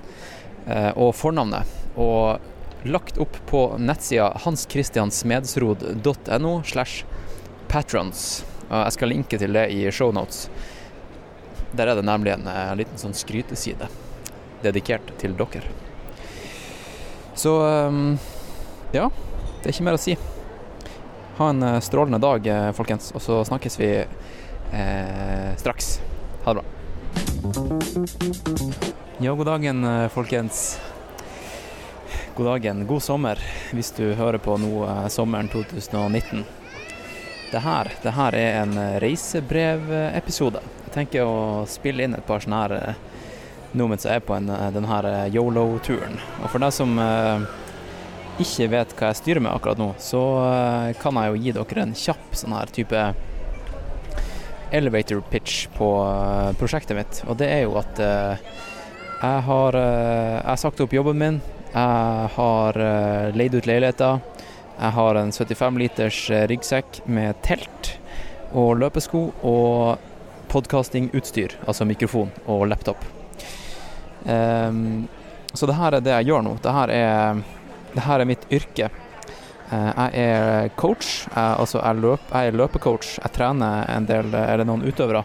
eh, 0.67 0.91
og 0.99 1.15
fornavnet. 1.15 1.63
Og 1.95 2.35
lagt 2.91 3.15
opp 3.23 3.39
på 3.47 3.79
nettsida 3.79 4.35
hanskristiansmedsrod.no 4.43 6.53
slash 6.67 7.07
patrons. 7.71 8.43
Jeg 8.67 8.91
skal 8.97 9.07
linke 9.15 9.39
til 9.39 9.55
det 9.55 9.71
i 9.71 9.87
shownotes. 9.87 10.51
Der 11.71 11.87
er 11.87 11.95
det 11.95 12.03
nemlig 12.07 12.31
en, 12.35 12.47
en 12.51 12.71
eh, 12.73 12.79
liten 12.83 12.99
sånn 12.99 13.15
skryteside 13.15 13.87
dedikert 14.63 15.13
til 15.21 15.35
dere. 15.37 15.63
Så 17.37 17.53
um, 17.61 18.17
ja, 18.91 19.09
det 19.61 19.69
er 19.69 19.75
ikke 19.75 19.85
mer 19.85 19.97
å 19.97 20.01
si. 20.01 20.15
Ha 21.37 21.49
en 21.51 21.63
eh, 21.63 21.79
strålende 21.85 22.17
dag, 22.23 22.47
eh, 22.47 22.71
folkens. 22.73 23.11
Og 23.13 23.21
så 23.21 23.43
snakkes 23.45 23.75
vi 23.77 23.89
eh, 24.01 25.49
straks. 25.59 25.99
Ha 26.45 26.53
det 26.53 26.61
bra. 26.61 26.65
Ja, 29.21 29.33
god 29.33 29.45
dagen, 29.45 29.83
eh, 29.83 30.07
folkens. 30.09 30.79
God 32.37 32.45
dagen, 32.45 32.85
god 32.87 33.03
sommer, 33.03 33.41
hvis 33.73 33.91
du 33.97 34.13
hører 34.17 34.41
på 34.41 34.57
nå 34.61 34.87
sommeren 35.13 35.49
2019. 35.49 36.45
Det 37.51 37.61
her, 37.63 37.91
det 38.03 38.13
her 38.17 38.35
er 38.37 38.59
en 38.63 38.75
reisebrevepisode. 39.01 40.61
Jeg 40.87 40.93
tenker 40.93 41.25
å 41.25 41.65
spille 41.69 42.05
inn 42.05 42.17
et 42.17 42.25
par 42.27 42.41
sånne 42.43 42.63
her 42.63 42.95
nå 43.77 43.87
mens 43.89 44.05
jeg 44.07 44.19
er 44.19 44.25
på 44.25 44.35
en, 44.37 44.49
denne 44.73 45.13
yolo-turen. 45.33 46.17
Og 46.41 46.51
for 46.51 46.63
deg 46.63 46.73
som 46.75 46.97
eh, 47.01 47.47
ikke 48.43 48.69
vet 48.73 48.93
hva 48.97 49.11
jeg 49.11 49.21
styrer 49.21 49.43
med 49.43 49.53
akkurat 49.53 49.81
nå, 49.81 49.91
så 50.01 50.21
eh, 50.45 50.93
kan 51.01 51.17
jeg 51.19 51.31
jo 51.33 51.41
gi 51.43 51.55
dere 51.57 51.83
en 51.85 51.97
kjapp 51.97 52.37
sånn 52.37 52.55
her 52.57 52.73
type 52.75 53.03
elevator 54.77 55.21
pitch 55.31 55.67
på 55.77 55.91
eh, 56.05 56.49
prosjektet 56.59 56.97
mitt. 56.97 57.21
Og 57.27 57.37
det 57.41 57.51
er 57.53 57.63
jo 57.65 57.77
at 57.81 58.01
jeg 59.17 59.45
har 59.47 59.77
jeg 59.77 60.61
sagt 60.61 60.81
opp 60.83 60.91
jobben 60.93 61.17
min. 61.17 61.39
Jeg 61.71 62.27
har 62.35 62.77
leid 63.33 63.55
ut 63.57 63.65
leiligheter. 63.65 64.19
Jeg 64.77 64.93
har 64.93 65.17
en 65.17 65.33
75 65.33 65.79
liters 65.81 66.19
ryggsekk 66.51 67.01
med 67.09 67.39
telt 67.45 67.95
og 68.53 68.77
løpesko 68.77 69.23
og 69.41 69.97
podkastingutstyr, 70.53 71.57
altså 71.67 71.89
mikrofon 71.89 72.31
og 72.45 72.67
laptop. 72.71 73.16
Um, 74.27 75.07
så 75.53 75.65
det 75.69 75.77
her 75.77 75.97
er 75.97 76.03
det 76.03 76.15
jeg 76.19 76.29
gjør 76.29 76.43
nå. 76.45 76.57
Det 76.61 76.73
her 76.75 76.93
er 76.93 77.43
det 77.93 78.03
her 78.05 78.21
er 78.21 78.29
mitt 78.29 78.45
yrke. 78.53 78.89
Uh, 79.71 79.91
jeg 79.91 80.27
er 80.27 80.69
coach, 80.79 81.25
jeg, 81.27 81.55
altså 81.57 81.81
jeg, 81.81 81.99
løp, 82.03 82.29
jeg, 82.31 82.51
er 82.51 82.59
løpecoach. 82.59 83.17
Jeg 83.23 83.35
trener 83.35 83.87
en 83.95 84.07
del, 84.09 84.31
eller 84.35 84.67
noen 84.67 84.85
utøvere. 84.87 85.23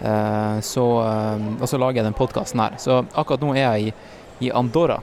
Uh, 0.00 0.60
så, 0.64 0.84
eh, 1.04 1.42
og 1.60 1.66
så 1.68 1.76
lager 1.76 2.00
jeg 2.00 2.06
den 2.08 2.16
podkasten 2.16 2.62
her. 2.62 2.76
Så 2.80 3.02
akkurat 3.12 3.42
nå 3.44 3.52
er 3.52 3.66
jeg 3.66 3.90
i, 3.90 3.96
i 4.48 4.52
Andorra. 4.56 4.96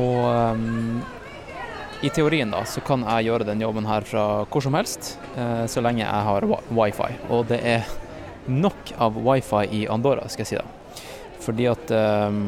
Og 0.00 0.20
um, 0.56 1.02
i 2.02 2.10
teorien 2.10 2.50
da, 2.50 2.64
så 2.64 2.80
kan 2.82 3.04
jeg 3.04 3.28
gjøre 3.28 3.46
den 3.50 3.60
jobben 3.62 3.86
her 3.86 4.06
fra 4.08 4.24
hvor 4.48 4.64
som 4.64 4.74
helst, 4.78 5.16
uh, 5.36 5.68
så 5.68 5.84
lenge 5.84 6.06
jeg 6.06 6.28
har 6.28 6.48
wifi. 6.72 7.10
Og 7.28 7.44
det 7.52 7.60
er 7.76 7.90
nok 8.48 8.94
av 8.98 9.20
wifi 9.22 9.66
i 9.82 9.84
Andorra, 9.92 10.24
skal 10.32 10.46
jeg 10.46 10.54
si 10.54 10.62
da. 10.62 10.81
Fordi 11.42 11.66
at 11.70 11.90
um, 11.96 12.44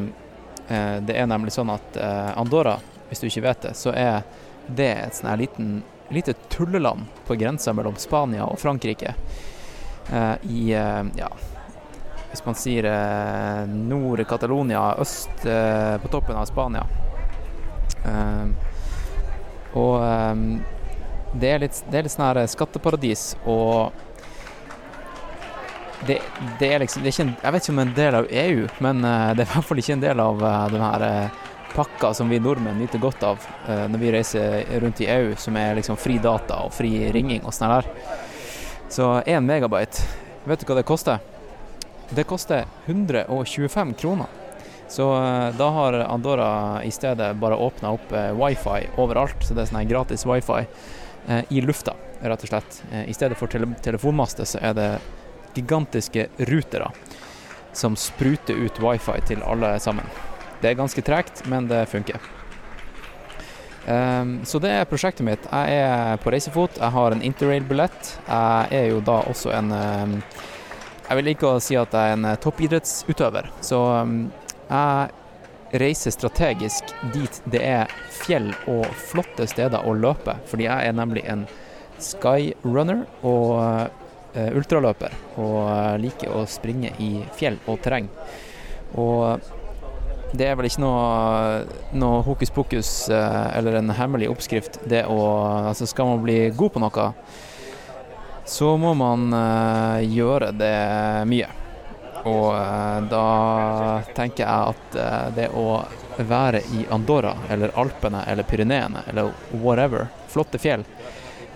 Eh, 0.67 1.01
det 1.01 1.17
er 1.17 1.27
nemlig 1.29 1.53
sånn 1.53 1.69
at 1.73 1.97
eh, 1.97 2.31
Andorra, 2.39 2.79
hvis 3.09 3.21
du 3.21 3.27
ikke 3.29 3.45
vet 3.45 3.67
det, 3.67 3.73
så 3.77 3.93
er 3.93 4.23
det 4.65 4.91
et 4.97 5.17
sånn 5.17 5.29
her 5.29 5.41
liten, 5.43 5.73
lite 6.09 6.33
tulleland 6.49 7.05
på 7.27 7.37
grensa 7.37 7.73
mellom 7.73 7.97
Spania 8.01 8.47
og 8.49 8.57
Frankrike. 8.61 9.13
Eh, 10.09 10.33
I 10.49 10.63
ja, 10.73 11.29
hvis 12.31 12.45
man 12.45 12.57
sier 12.57 12.87
Nord-Catalonia, 13.69 14.95
øst 14.99 15.45
på 15.45 16.09
toppen 16.11 16.35
av 16.35 16.49
Spania. 16.49 16.81
Og 19.79 20.01
det 21.39 21.53
er 21.53 21.63
litt, 21.63 21.79
det 21.87 22.01
er 22.01 22.03
litt 22.03 22.11
sånn 22.11 22.25
her 22.25 22.41
skatteparadis, 22.51 23.23
og 23.47 23.95
det, 26.07 26.21
det, 26.59 26.73
er 26.73 26.79
liksom 26.79 27.03
det 27.03 27.11
er 27.11 27.21
en, 27.23 27.33
Jeg 27.43 27.53
vet 27.53 27.65
ikke 27.65 27.73
om 27.73 27.79
det 27.79 27.83
er 27.83 27.89
en 27.89 27.97
del 27.99 28.17
av 28.19 28.29
EU, 28.29 28.67
men 28.83 29.03
uh, 29.05 29.33
det 29.33 29.43
er 29.43 29.47
i 29.47 29.53
hvert 29.53 29.67
fall 29.69 29.81
ikke 29.81 29.95
en 29.95 30.03
del 30.03 30.21
av 30.21 30.43
uh, 30.43 30.53
den 30.73 30.83
her 30.83 31.05
uh, 31.05 31.43
pakka 31.75 32.11
som 32.15 32.29
vi 32.31 32.39
nordmenn 32.39 32.77
nyter 32.79 33.01
godt 33.03 33.23
av 33.27 33.47
når 33.67 33.99
vi 33.99 34.11
reiser 34.13 34.61
rundt 34.79 35.01
i 35.03 35.09
EU, 35.11 35.33
som 35.35 35.57
er 35.59 35.73
liksom 35.75 35.97
fri 35.99 36.13
data 36.23 36.61
og 36.63 36.71
fri 36.71 37.09
ringing 37.11 37.41
og 37.43 37.51
sånn 37.51 37.73
der. 37.73 37.89
Så 38.87 39.09
én 39.27 39.43
megabyte, 39.43 40.05
vet 40.47 40.63
du 40.63 40.69
hva 40.69 40.77
det 40.77 40.85
koster? 40.87 41.19
Det 42.15 42.23
koster 42.29 42.63
125 42.85 43.91
kroner. 43.99 44.31
Så 44.87 45.09
da 45.59 45.67
har 45.75 45.99
Andorra 46.05 46.79
i 46.87 46.93
stedet 46.95 47.33
bare 47.43 47.59
åpna 47.59 47.91
opp 47.97 48.15
wifi 48.39 48.87
overalt, 48.95 49.43
så 49.43 49.51
det 49.51 49.65
er 49.65 49.73
sånn 49.73 49.91
gratis 49.91 50.23
wifi 50.23 50.63
i 51.51 51.59
lufta, 51.59 51.97
rett 52.23 52.47
og 52.47 52.53
slett. 52.53 52.81
I 53.03 53.19
stedet 53.19 53.35
for 53.35 53.51
tele 53.51 53.67
telefonmaster 53.83 54.47
så 54.47 54.63
er 54.63 54.79
det 54.79 54.89
gigantiske 55.55 56.27
rutere 56.51 56.91
som 57.75 57.95
spruter 57.95 58.53
ut 58.53 58.79
wifi 58.79 59.19
til 59.27 59.43
alle 59.43 59.75
sammen. 59.79 60.07
Det 60.61 60.71
er 60.71 60.79
ganske 60.79 61.01
tregt, 61.05 61.43
men 61.51 61.67
det 61.67 61.85
funker. 61.91 62.19
Um, 63.85 64.39
så 64.45 64.59
det 64.59 64.71
er 64.73 64.87
prosjektet 64.89 65.25
mitt. 65.27 65.43
Jeg 65.51 65.81
er 65.83 66.17
på 66.23 66.31
reisefot, 66.33 66.79
jeg 66.79 66.93
har 66.95 67.13
en 67.13 67.21
interrail-billett. 67.21 68.15
Jeg 68.25 68.79
er 68.79 68.87
jo 68.89 69.03
da 69.05 69.19
også 69.29 69.53
en 69.53 69.69
um, 69.75 70.15
Jeg 71.05 71.19
vil 71.19 71.27
ikke 71.35 71.51
si 71.61 71.75
at 71.77 71.93
jeg 71.93 72.15
er 72.15 72.15
en 72.15 72.31
toppidrettsutøver, 72.41 73.51
så 73.61 73.81
um, 74.01 74.15
jeg 74.71 75.77
reiser 75.77 76.13
strategisk 76.13 76.95
dit 77.13 77.37
det 77.51 77.61
er 77.61 77.91
fjell 78.23 78.47
og 78.71 78.87
flotte 79.11 79.45
steder 79.45 79.85
å 79.85 79.93
løpe, 79.93 80.33
fordi 80.49 80.65
jeg 80.65 80.87
er 80.87 80.97
nemlig 80.97 81.21
en 81.29 81.43
skyrunner 82.01 83.03
og 83.21 83.51
Eh, 83.59 83.87
ultraløper 84.55 85.13
og 85.39 85.59
eh, 85.69 85.97
liker 86.03 86.33
å 86.35 86.45
springe 86.49 86.91
i 86.99 87.11
fjell 87.37 87.57
og 87.71 87.79
terreng. 87.83 88.09
Og 88.99 89.39
det 90.35 90.49
er 90.49 90.57
vel 90.59 90.67
ikke 90.67 90.83
noe, 90.83 91.65
noe 91.95 92.23
hokus 92.27 92.51
pokus 92.51 92.93
eh, 93.09 93.57
eller 93.57 93.79
en 93.79 93.93
hemmelig 93.95 94.29
oppskrift. 94.33 94.81
Det 94.83 95.05
å, 95.07 95.19
altså 95.71 95.87
skal 95.87 96.11
man 96.11 96.23
bli 96.25 96.39
god 96.55 96.75
på 96.75 96.83
noe, 96.83 97.09
så 98.45 98.75
må 98.77 98.91
man 98.93 99.31
gjøre 100.05 100.51
det 100.53 100.75
mye. 101.25 101.47
Og 102.29 102.53
da 103.09 103.25
tenker 104.17 104.43
jeg 104.43 104.73
at 104.73 105.33
det 105.33 105.47
å 105.57 105.79
være 106.29 106.61
i 106.77 106.85
Andorra 106.93 107.33
eller 107.49 107.73
Alpene 107.77 108.21
eller 108.29 108.45
Pyreneene 108.45 109.01
eller 109.09 109.33
whatever, 109.63 110.07
flotte 110.29 110.61
fjell, 110.61 110.85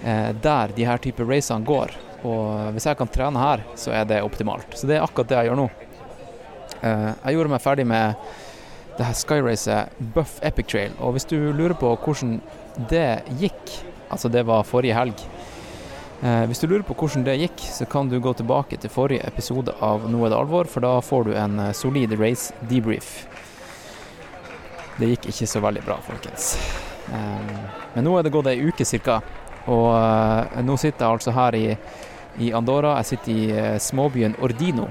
der 0.01 0.73
de 0.75 0.89
her 0.89 1.01
type 1.01 1.25
racene 1.29 1.65
går, 1.65 1.93
og 2.27 2.73
hvis 2.75 2.89
jeg 2.89 2.97
kan 2.99 3.11
trene 3.11 3.39
her, 3.39 3.63
så 3.79 3.93
er 3.95 4.07
det 4.09 4.23
optimalt. 4.25 4.73
Så 4.75 4.87
det 4.89 4.97
er 4.97 5.05
akkurat 5.05 5.29
det 5.31 5.39
jeg 5.39 5.51
gjør 5.51 5.61
nå. 5.61 5.69
Eh, 6.79 7.11
jeg 7.11 7.35
gjorde 7.35 7.51
meg 7.51 7.63
ferdig 7.63 7.85
med 7.87 8.29
det 8.97 9.07
her 9.07 9.15
skyracet 9.15 9.99
Buff 10.15 10.39
Epic 10.45 10.67
Trail, 10.71 10.95
og 10.99 11.15
hvis 11.15 11.27
du 11.27 11.37
lurer 11.55 11.75
på 11.79 11.91
hvordan 12.03 12.39
det 12.89 13.23
gikk, 13.39 13.73
altså 14.09 14.31
det 14.31 14.45
var 14.47 14.67
forrige 14.67 14.95
helg 14.95 15.17
eh, 16.23 16.45
Hvis 16.47 16.61
du 16.61 16.67
lurer 16.69 16.85
på 16.87 16.95
hvordan 16.95 17.25
det 17.27 17.35
gikk, 17.41 17.63
så 17.75 17.87
kan 17.89 18.11
du 18.11 18.19
gå 18.23 18.33
tilbake 18.33 18.79
til 18.79 18.91
forrige 18.91 19.27
episode 19.27 19.75
av 19.83 20.07
Nå 20.07 20.23
er 20.23 20.31
det 20.31 20.39
alvor, 20.39 20.71
for 20.71 20.83
da 20.83 20.99
får 21.03 21.27
du 21.27 21.33
en 21.35 21.59
eh, 21.67 21.75
solid 21.75 22.15
race 22.19 22.55
debrief. 22.71 23.27
Det 24.99 25.13
gikk 25.13 25.29
ikke 25.31 25.47
så 25.47 25.63
veldig 25.63 25.83
bra, 25.85 25.95
folkens. 26.03 26.53
Men 27.09 28.03
nå 28.03 28.17
er 28.19 28.25
det 28.25 28.33
gått 28.35 28.49
ei 28.51 28.59
uke 28.67 28.83
ca., 28.83 29.21
og 29.71 30.59
nå 30.65 30.75
sitter 30.81 31.05
jeg 31.05 31.15
altså 31.15 31.31
her 31.33 31.55
i 31.55 31.63
i 32.39 32.53
Andorra. 32.53 32.95
Jeg 32.99 33.05
sitter 33.13 33.31
i 33.31 33.47
eh, 33.51 33.77
småbyen 33.81 34.37
Ordino. 34.43 34.87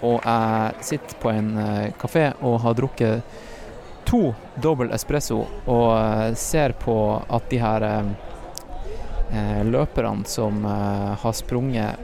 Og 0.00 0.20
jeg 0.24 0.84
sitter 0.92 1.20
på 1.20 1.32
en 1.32 1.54
eh, 1.60 1.92
kafé 2.00 2.30
og 2.40 2.60
har 2.64 2.76
drukket 2.76 3.38
to 4.08 4.30
dobbel 4.60 4.92
espresso 4.96 5.42
og 5.68 5.88
eh, 5.94 6.30
ser 6.40 6.74
på 6.80 6.96
at 7.28 7.50
de 7.50 7.60
her 7.62 7.86
løperne 9.62 10.26
som 10.26 10.64
har 10.66 11.34
sprunget 11.38 12.00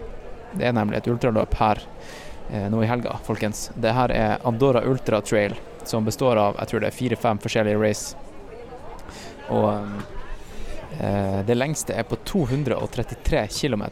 Det 0.55 0.69
er 0.69 0.75
nemlig 0.77 1.01
et 1.01 1.09
ultraløp 1.11 1.57
her 1.59 1.81
nå 2.71 2.83
i 2.85 2.87
helga, 2.87 3.17
folkens. 3.27 3.65
Det 3.75 3.91
her 3.91 4.13
er 4.15 4.45
Andorra 4.47 4.85
Ultra 4.87 5.19
Trail, 5.21 5.57
som 5.83 6.07
består 6.07 6.39
av 6.39 6.61
jeg 6.61 6.71
tror 6.71 6.85
det 6.85 6.91
er 6.93 6.97
fire-fem 7.01 7.41
forskjellige 7.43 7.81
race. 7.83 8.15
Og 9.51 9.91
det 11.51 11.59
lengste 11.59 11.99
er 11.99 12.07
på 12.07 12.21
233 12.31 13.43
km. 13.59 13.85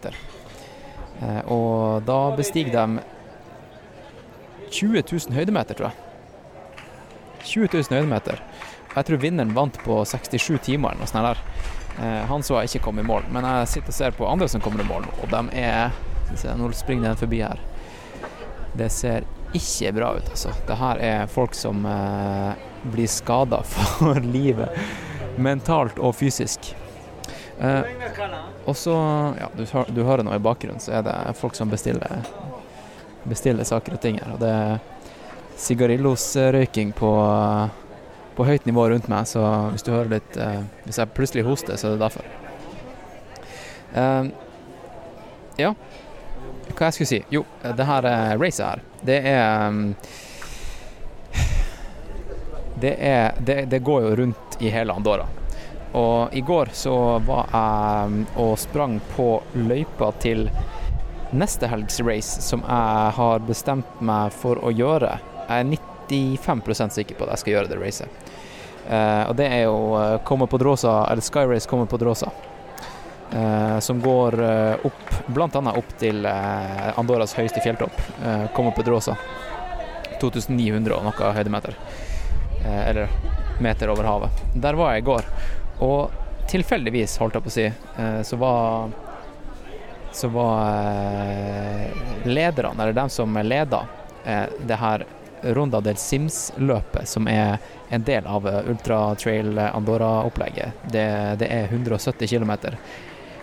Eh, 1.23 1.43
og 1.53 2.03
da 2.09 2.19
bestiger 2.37 2.75
de 2.75 3.05
20 4.75 5.03
000 5.03 5.37
høydemeter, 5.37 5.79
tror 5.79 5.91
jeg. 5.91 6.01
20 7.45 7.69
000 7.75 7.99
høydemeter. 7.99 8.41
Jeg 8.95 9.09
tror 9.09 9.23
vinneren 9.23 9.55
vant 9.55 9.79
på 9.85 10.01
67 10.07 10.59
timer 10.65 10.95
eller 10.95 11.05
noe 11.05 11.11
sånt 11.11 11.29
der. 11.29 11.45
Eh, 12.01 12.25
han 12.31 12.43
så 12.47 12.59
jeg 12.61 12.73
ikke 12.73 12.89
kom 12.89 12.99
i 13.03 13.07
mål, 13.07 13.27
men 13.35 13.47
jeg 13.47 13.71
sitter 13.77 13.95
og 13.95 13.99
ser 13.99 14.17
på 14.19 14.29
andre 14.29 14.49
som 14.51 14.63
kommer 14.65 14.83
i 14.83 14.89
mål, 14.89 15.07
og 15.23 15.31
de 15.31 15.47
er 15.63 16.03
Nå 16.59 16.67
springer 16.75 17.13
den 17.13 17.19
forbi 17.21 17.39
her. 17.45 17.61
Det 18.75 18.89
ser 18.91 19.27
ikke 19.55 19.93
bra 19.95 20.09
ut, 20.17 20.31
altså. 20.33 20.51
Det 20.67 20.77
her 20.81 20.99
er 20.99 21.29
folk 21.31 21.55
som 21.55 21.85
eh, 21.87 22.57
blir 22.91 23.07
skada 23.07 23.61
for 23.75 24.19
livet, 24.25 24.73
mentalt 25.39 26.01
og 26.03 26.17
fysisk. 26.19 26.73
Eh, 27.61 27.83
og 28.65 28.77
så, 28.77 28.95
ja, 29.39 29.49
du, 29.57 29.65
du, 29.95 30.03
hører 30.03 30.25
nå 30.27 30.35
i 30.35 30.43
bakgrunnen, 30.43 30.83
så 30.83 30.99
er 30.99 31.05
det 31.07 31.15
folk 31.39 31.55
som 31.55 31.71
bestiller, 31.71 32.25
bestiller 33.29 33.67
saker 33.69 33.97
og 33.97 34.03
ting 34.03 34.19
her. 34.23 34.35
Og 34.35 34.43
det 34.43 34.51
er 34.51 34.79
sigarillosrøyking 35.61 36.95
på, 36.99 37.13
på, 38.35 38.47
høyt 38.49 38.67
nivå 38.67 38.89
rundt 38.91 39.11
meg, 39.13 39.29
så 39.31 39.45
hvis 39.75 39.87
du 39.87 39.93
hører 39.95 40.17
litt 40.17 40.41
eh, 40.41 40.65
Hvis 40.87 40.99
jeg 40.99 41.15
plutselig 41.15 41.47
hoster, 41.47 41.79
så 41.79 41.93
er 41.93 41.95
det 41.95 42.03
derfor. 42.03 42.27
Eh, 43.95 44.33
ja, 45.63 45.75
hva 46.75 46.89
jeg 46.89 46.97
skulle 46.97 47.13
si? 47.13 47.23
Jo, 47.31 47.45
det 47.63 47.87
her 47.87 48.11
racet 48.41 48.67
her, 48.67 48.85
det 49.07 49.21
er 49.31 49.83
det, 52.75 52.97
er, 52.99 53.37
det, 53.39 53.65
det 53.71 53.79
går 53.87 54.03
jo 54.03 54.17
rundt 54.19 54.57
i 54.59 54.73
hele 54.75 54.93
Andorra. 54.93 55.29
Og 55.95 56.35
i 56.35 56.43
går 56.43 56.73
så 56.75 56.95
var 57.27 57.51
jeg 57.55 58.25
og 58.43 58.57
sprang 58.59 58.97
på 59.15 59.29
løypa 59.55 60.11
til 60.23 60.49
neste 61.35 61.69
helgs 61.71 62.01
race, 62.03 62.43
som 62.43 62.63
jeg 62.67 63.13
har 63.19 63.45
bestemt 63.47 64.01
meg 64.03 64.35
for 64.35 64.59
å 64.59 64.73
gjøre. 64.75 65.17
Jeg 65.49 65.61
er 65.61 65.71
95% 66.11 66.99
sikker 66.99 67.19
på 67.19 67.27
at 67.27 67.35
jeg 67.35 67.45
skal 67.45 67.57
gjøre 67.57 67.71
det 67.71 67.79
racet. 67.83 68.25
Uh, 68.85 69.31
og 69.31 69.39
det 69.39 69.47
er 69.49 69.63
jo 69.65 69.77
uh, 69.97 70.19
Komme 70.29 70.45
på 70.51 70.59
Dråsa, 70.61 71.07
eller 71.09 71.25
Sky 71.25 71.47
Race 71.49 71.71
Kommer 71.71 71.89
på 71.89 71.97
Dråsa. 71.97 72.29
Uh, 73.35 73.79
som 73.81 74.01
går 74.01 74.41
uh, 74.41 74.87
opp, 74.87 75.15
bl.a. 75.27 75.49
opp 75.49 75.95
til 75.99 76.27
eh, 76.29 76.99
Andorras 77.01 77.33
høyeste 77.35 77.63
fjelltopp. 77.65 77.97
uh, 78.23 78.45
Kommer 78.55 78.75
på 78.77 78.85
Dråsa. 78.87 79.17
2900 80.21 80.95
og 80.95 81.09
noe 81.09 81.33
høydemeter. 81.37 81.75
eller 82.65 83.09
meter 83.61 83.91
over 83.93 84.07
havet. 84.09 84.45
Der 84.55 84.75
var 84.79 84.95
jeg 84.95 85.03
i 85.03 85.05
går. 85.05 85.27
Og 85.79 86.11
tilfeldigvis, 86.51 87.17
holdt 87.19 87.39
jeg 87.39 87.45
på 87.45 87.51
å 87.51 87.55
si, 87.55 87.67
eh, 87.67 88.21
så 88.23 88.39
var 88.41 88.93
så 90.15 90.29
var 90.31 90.61
eh, 90.71 91.89
lederne, 92.25 92.83
eller 92.83 92.93
dem 92.95 93.09
som 93.11 93.35
leda 93.43 93.81
eh, 94.25 94.45
det 94.63 94.77
her 94.79 95.07
Ronda 95.43 95.81
del 95.83 95.97
Sims-løpet, 95.99 97.09
som 97.09 97.27
er 97.29 97.59
en 97.91 98.05
del 98.07 98.27
av 98.27 98.47
Ultra 98.47 99.15
Trail 99.19 99.59
Andorra-opplegget, 99.59 100.87
det, 100.93 101.05
det, 101.43 101.49
er 101.51 101.67
170 101.73 102.31
km. 102.31 102.53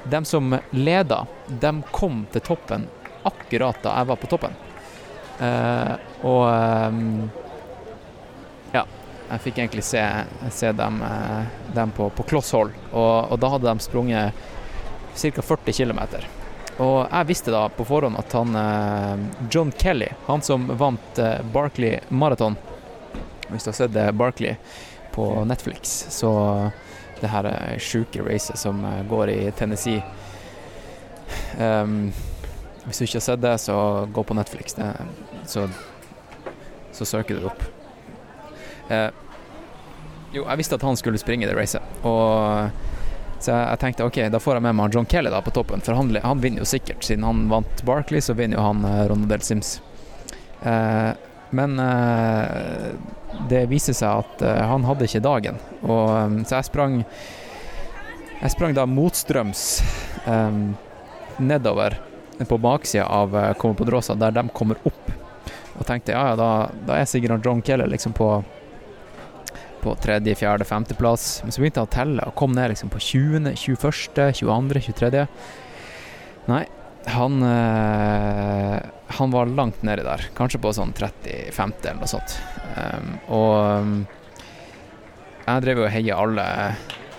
De 0.03 0.23
som 0.25 0.55
leda, 0.71 1.25
de 1.47 1.73
kom 1.91 2.23
til 2.31 2.41
toppen 2.41 2.87
akkurat 3.27 3.83
da 3.83 3.99
jeg 3.99 4.09
var 4.09 4.17
på 4.23 4.31
toppen. 4.31 4.55
Og 6.25 6.47
jeg 9.31 9.43
fikk 9.45 9.59
egentlig 9.61 9.83
se, 9.87 10.03
se 10.51 10.71
dem, 10.75 11.01
eh, 11.03 11.43
dem, 11.73 11.91
på, 11.91 12.09
på 12.09 12.23
kloss 12.23 12.51
hold, 12.51 12.73
og, 12.91 13.31
og, 13.31 13.39
da 13.39 13.51
hadde 13.53 13.69
de 13.69 13.83
sprunget 13.83 14.47
ca. 15.15 15.41
40 15.41 15.73
km. 15.77 16.01
Og 16.81 16.97
jeg 17.05 17.27
visste 17.29 17.53
da 17.53 17.65
på 17.71 17.85
forhånd 17.87 18.19
at 18.19 18.35
han 18.35 18.57
eh, 18.59 19.25
John 19.51 19.71
Kelly, 19.71 20.09
han 20.27 20.43
som 20.43 20.67
vant 20.79 21.19
eh, 21.19 21.39
Barkley 21.53 21.99
Marathon 22.09 22.57
Hvis 23.51 23.63
du 23.63 23.69
har 23.69 23.77
sett 23.77 23.99
Barkley 24.15 24.55
på 25.11 25.25
Netflix, 25.45 25.91
så 26.09 26.31
det 27.19 27.27
her 27.27 27.47
sjuke 27.83 28.23
racet 28.23 28.57
som 28.57 28.79
går 29.09 29.29
i 29.29 29.51
Tennessee 29.51 29.99
um, 31.59 32.13
Hvis 32.85 33.01
du 33.01 33.03
ikke 33.03 33.19
har 33.19 33.25
sett 33.27 33.43
det, 33.43 33.51
så 33.59 33.75
gå 34.07 34.23
på 34.23 34.37
Netflix, 34.39 34.79
det, 34.79 34.87
så, 35.51 35.67
så 36.95 37.05
søker 37.05 37.35
du 37.35 37.43
det 37.43 37.51
opp. 37.51 37.80
Eh, 38.91 39.09
jo, 40.31 40.45
jeg 40.45 40.59
visste 40.61 40.77
at 40.77 40.85
han 40.85 40.99
skulle 40.99 41.19
springe 41.19 41.47
det 41.47 41.55
racet. 41.57 41.83
Og 42.07 42.71
Så 43.41 43.55
jeg, 43.55 43.79
tenkte 43.81 44.05
ok, 44.05 44.19
da 44.29 44.37
får 44.37 44.59
jeg 44.59 44.63
med 44.67 44.75
meg 44.77 44.93
John 44.93 45.07
Kelly 45.09 45.31
da 45.33 45.39
på 45.41 45.49
toppen, 45.55 45.81
for 45.81 45.97
han, 45.97 46.13
han 46.21 46.41
vinner 46.43 46.61
jo 46.61 46.67
sikkert. 46.69 47.01
Siden 47.01 47.25
han 47.25 47.47
vant 47.49 47.81
Barkley, 47.87 48.21
så 48.21 48.35
vinner 48.37 48.59
jo 48.59 48.67
han 48.67 48.85
eh, 48.85 49.07
Ronaldel 49.09 49.41
Sims. 49.41 49.79
Eh, 50.61 51.09
men 51.57 51.73
eh, 51.81 52.93
det 53.49 53.63
viser 53.71 53.97
seg 53.97 54.21
at 54.21 54.43
han 54.69 54.85
hadde 54.85 55.07
ikke 55.07 55.23
dagen, 55.25 55.57
og, 55.81 56.11
um, 56.13 56.37
så 56.45 56.59
jeg 56.59 56.67
sprang 56.67 56.99
Jeg 58.41 58.53
sprang 58.53 58.73
da 58.75 58.85
motstrøms 58.89 59.63
um, 60.25 60.75
nedover 61.39 61.97
på 62.47 62.57
baksida 62.57 63.05
av 63.05 63.35
Comopodrosa, 63.61 64.15
der 64.17 64.33
de 64.33 64.45
kommer 64.53 64.79
opp. 64.85 65.11
Og 65.77 65.85
tenkte 65.85 66.13
ja, 66.15 66.31
ja, 66.31 66.37
da, 66.37 66.49
da 66.87 66.97
er 66.97 67.09
sikkert 67.09 67.45
John 67.45 67.61
Kelly 67.65 67.89
liksom 67.89 68.13
på 68.17 68.31
på 69.81 69.95
tredje, 70.01 70.35
fjerde, 70.37 70.67
femteplass. 70.67 71.41
Men 71.43 71.53
så 71.53 71.61
begynte 71.61 71.81
jeg 71.81 71.89
å 71.89 71.95
telle 71.95 72.27
og 72.27 72.37
kom 72.39 72.53
ned 72.55 72.71
liksom 72.73 72.91
på 72.93 73.01
20., 73.01 73.51
21., 73.57 74.31
22., 74.41 74.83
23. 74.87 75.25
Nei, 76.51 76.63
han 77.11 77.43
øh, 77.45 78.79
Han 79.17 79.33
var 79.33 79.45
langt 79.45 79.81
nedi 79.83 80.05
der. 80.05 80.23
Kanskje 80.37 80.61
på 80.61 80.71
sånn 80.73 80.93
35. 80.95 81.73
eller 81.83 81.99
noe 81.99 82.09
sånt. 82.09 82.37
Um, 82.77 83.09
og 83.35 83.55
um, 83.83 83.95
jeg 85.41 85.63
drev 85.65 85.81
jo 85.81 85.87
og 85.89 85.91
heia 85.91 86.19
alle 86.23 86.47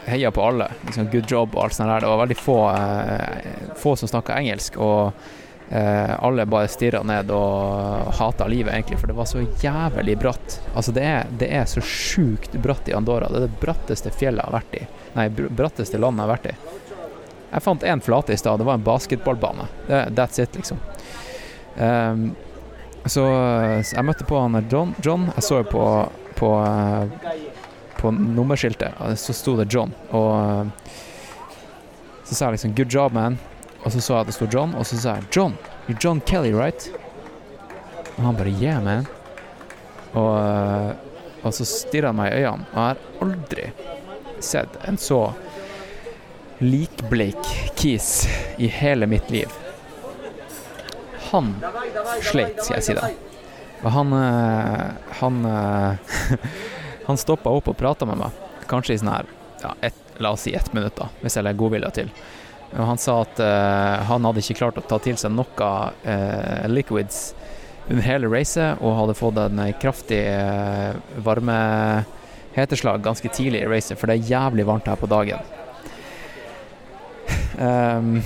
Heia 0.02 0.32
på 0.34 0.42
alle. 0.42 0.66
Liksom 0.86 1.10
good 1.12 1.28
job 1.30 1.52
og 1.54 1.66
alt 1.66 1.76
sånt 1.76 1.92
der. 1.92 2.02
Det 2.02 2.08
var 2.10 2.22
veldig 2.24 2.38
få, 2.40 2.56
uh, 2.72 3.74
få 3.78 3.92
som 4.00 4.10
snakka 4.10 4.38
engelsk. 4.40 4.80
og 4.82 5.12
Eh, 5.12 5.41
alle 5.72 6.44
bare 6.46 6.68
stirra 6.68 7.00
ned 7.06 7.30
og 7.32 8.10
hata 8.18 8.44
livet, 8.50 8.74
egentlig, 8.74 8.98
for 9.00 9.08
det 9.08 9.16
var 9.16 9.28
så 9.30 9.44
jævlig 9.62 10.18
bratt. 10.20 10.58
Altså, 10.74 10.92
det 10.92 11.04
er, 11.08 11.30
det 11.40 11.48
er 11.48 11.64
så 11.70 11.80
sjukt 11.80 12.52
bratt 12.60 12.90
i 12.90 12.96
Andorra. 12.96 13.30
Det 13.32 13.40
er 13.40 13.46
det 13.46 13.60
bratteste 13.62 14.12
fjellet 14.12 14.44
jeg 14.44 14.50
har 14.50 14.58
vært 14.58 14.76
i. 14.76 14.82
Nei, 15.16 15.26
bratteste 15.32 16.00
landet 16.02 16.20
jeg 16.20 16.28
har 16.28 16.32
vært 16.34 16.50
i. 16.50 16.54
Jeg 17.52 17.64
fant 17.64 17.84
én 17.84 18.00
flate 18.04 18.32
i 18.32 18.40
stad. 18.40 18.60
Det 18.60 18.68
var 18.68 18.80
en 18.80 18.84
basketballbane. 18.84 19.68
that's 19.88 20.42
it, 20.42 20.56
liksom. 20.56 20.80
Um, 21.76 22.34
så, 23.04 23.24
så, 23.82 23.96
jeg 23.96 24.04
møtte 24.04 24.24
på 24.28 24.38
han 24.40 24.60
John. 24.70 24.94
John. 25.04 25.30
Jeg 25.34 25.44
så 25.44 25.62
jo 25.62 25.68
på, 25.68 25.86
på, 26.38 26.50
på 27.98 28.12
nummerskiltet, 28.18 29.00
så 29.20 29.36
sto 29.36 29.56
det 29.58 29.68
John. 29.72 29.92
Og 30.10 30.68
så 32.24 32.34
sa 32.34 32.44
jeg 32.46 32.58
liksom 32.58 32.74
'good 32.74 32.92
job, 32.92 33.12
man'. 33.12 33.36
Og 33.82 33.92
så 33.92 34.00
så 34.00 34.14
jeg 34.14 34.20
at 34.20 34.30
det 34.30 34.36
sto 34.36 34.46
John, 34.52 34.74
og 34.78 34.86
så 34.86 34.96
sa 34.96 35.16
jeg 35.16 35.30
'John, 35.30 35.56
you're 35.88 35.98
John 35.98 36.20
Kelly, 36.20 36.52
right?' 36.52 36.90
Og 38.18 38.24
han 38.24 38.36
bare 38.36 38.50
'Yeah, 38.50 38.82
man'. 38.82 39.06
Og, 40.12 40.38
eh, 40.38 40.94
og 41.42 41.54
så 41.54 41.64
stirra 41.64 42.12
han 42.12 42.16
meg 42.16 42.32
i 42.32 42.44
øynene, 42.44 42.66
og 42.72 42.76
jeg 42.76 42.84
har 42.84 42.96
aldri 43.20 43.72
sett 44.40 44.76
en 44.88 44.98
så 44.98 45.32
likbleik 46.58 47.72
kis 47.74 48.28
i 48.58 48.66
hele 48.66 49.06
mitt 49.06 49.30
liv. 49.30 49.50
Han 51.32 51.54
sleit, 52.22 52.60
skal 52.64 52.76
jeg 52.76 52.84
si 52.84 52.94
det. 52.94 53.10
Og 53.82 53.90
han 53.90 54.12
eh, 54.14 54.90
Han 55.22 55.44
eh, 55.48 55.96
Han 57.08 57.18
stoppa 57.18 57.50
opp 57.50 57.72
og 57.72 57.76
prata 57.76 58.06
med 58.06 58.20
meg, 58.20 58.36
kanskje 58.70 58.94
i 58.94 59.00
sånn 59.00 59.10
her 59.10 59.30
ja, 59.62 59.72
et, 59.82 59.96
La 60.22 60.30
oss 60.36 60.44
si 60.46 60.52
ett 60.54 60.70
minutt, 60.76 60.94
da, 61.00 61.08
hvis 61.22 61.34
jeg 61.34 61.46
legger 61.46 61.58
godvilja 61.64 61.90
til. 61.96 62.12
Og 62.72 62.86
han 62.88 63.00
sa 63.00 63.18
at 63.22 63.40
uh, 63.42 64.02
han 64.08 64.24
hadde 64.24 64.40
ikke 64.40 64.56
klart 64.62 64.78
å 64.80 64.84
ta 64.88 64.98
til 65.02 65.18
seg 65.20 65.34
noe 65.34 65.70
uh, 66.06 66.68
liquids 66.72 67.32
under 67.90 68.04
hele 68.06 68.30
racet, 68.32 68.80
og 68.80 68.96
hadde 68.96 69.16
fått 69.18 69.40
en 69.42 69.64
kraftig 69.82 70.20
uh, 70.32 70.94
varmeheteslag 71.26 73.02
ganske 73.04 73.32
tidlig 73.34 73.64
i 73.64 73.68
racet, 73.68 73.98
for 74.00 74.08
det 74.08 74.20
er 74.20 74.30
jævlig 74.32 74.66
varmt 74.68 74.88
her 74.88 75.00
på 75.00 75.10
dagen. 75.10 75.42
Um, 77.58 78.22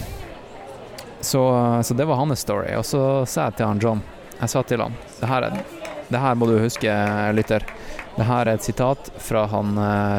så, 1.20 1.42
så, 1.82 1.94
det 1.98 2.06
var 2.06 2.22
hans 2.22 2.46
story. 2.46 2.70
Og 2.78 2.86
så 2.86 3.02
sa 3.26 3.48
jeg 3.48 3.58
til 3.58 3.66
han 3.66 3.82
John 3.82 4.04
Jeg 4.36 4.52
sa 4.52 4.62
til 4.62 4.84
han 4.84 4.94
det 5.18 5.26
her, 5.26 5.48
er, 5.48 5.84
det 6.12 6.22
her 6.22 6.38
må 6.38 6.46
du 6.46 6.58
huske, 6.62 6.92
lytter. 7.34 7.66
Det 8.14 8.24
her 8.28 8.46
er 8.46 8.54
et 8.54 8.64
sitat 8.64 9.10
fra 9.18 9.48
han 9.50 9.74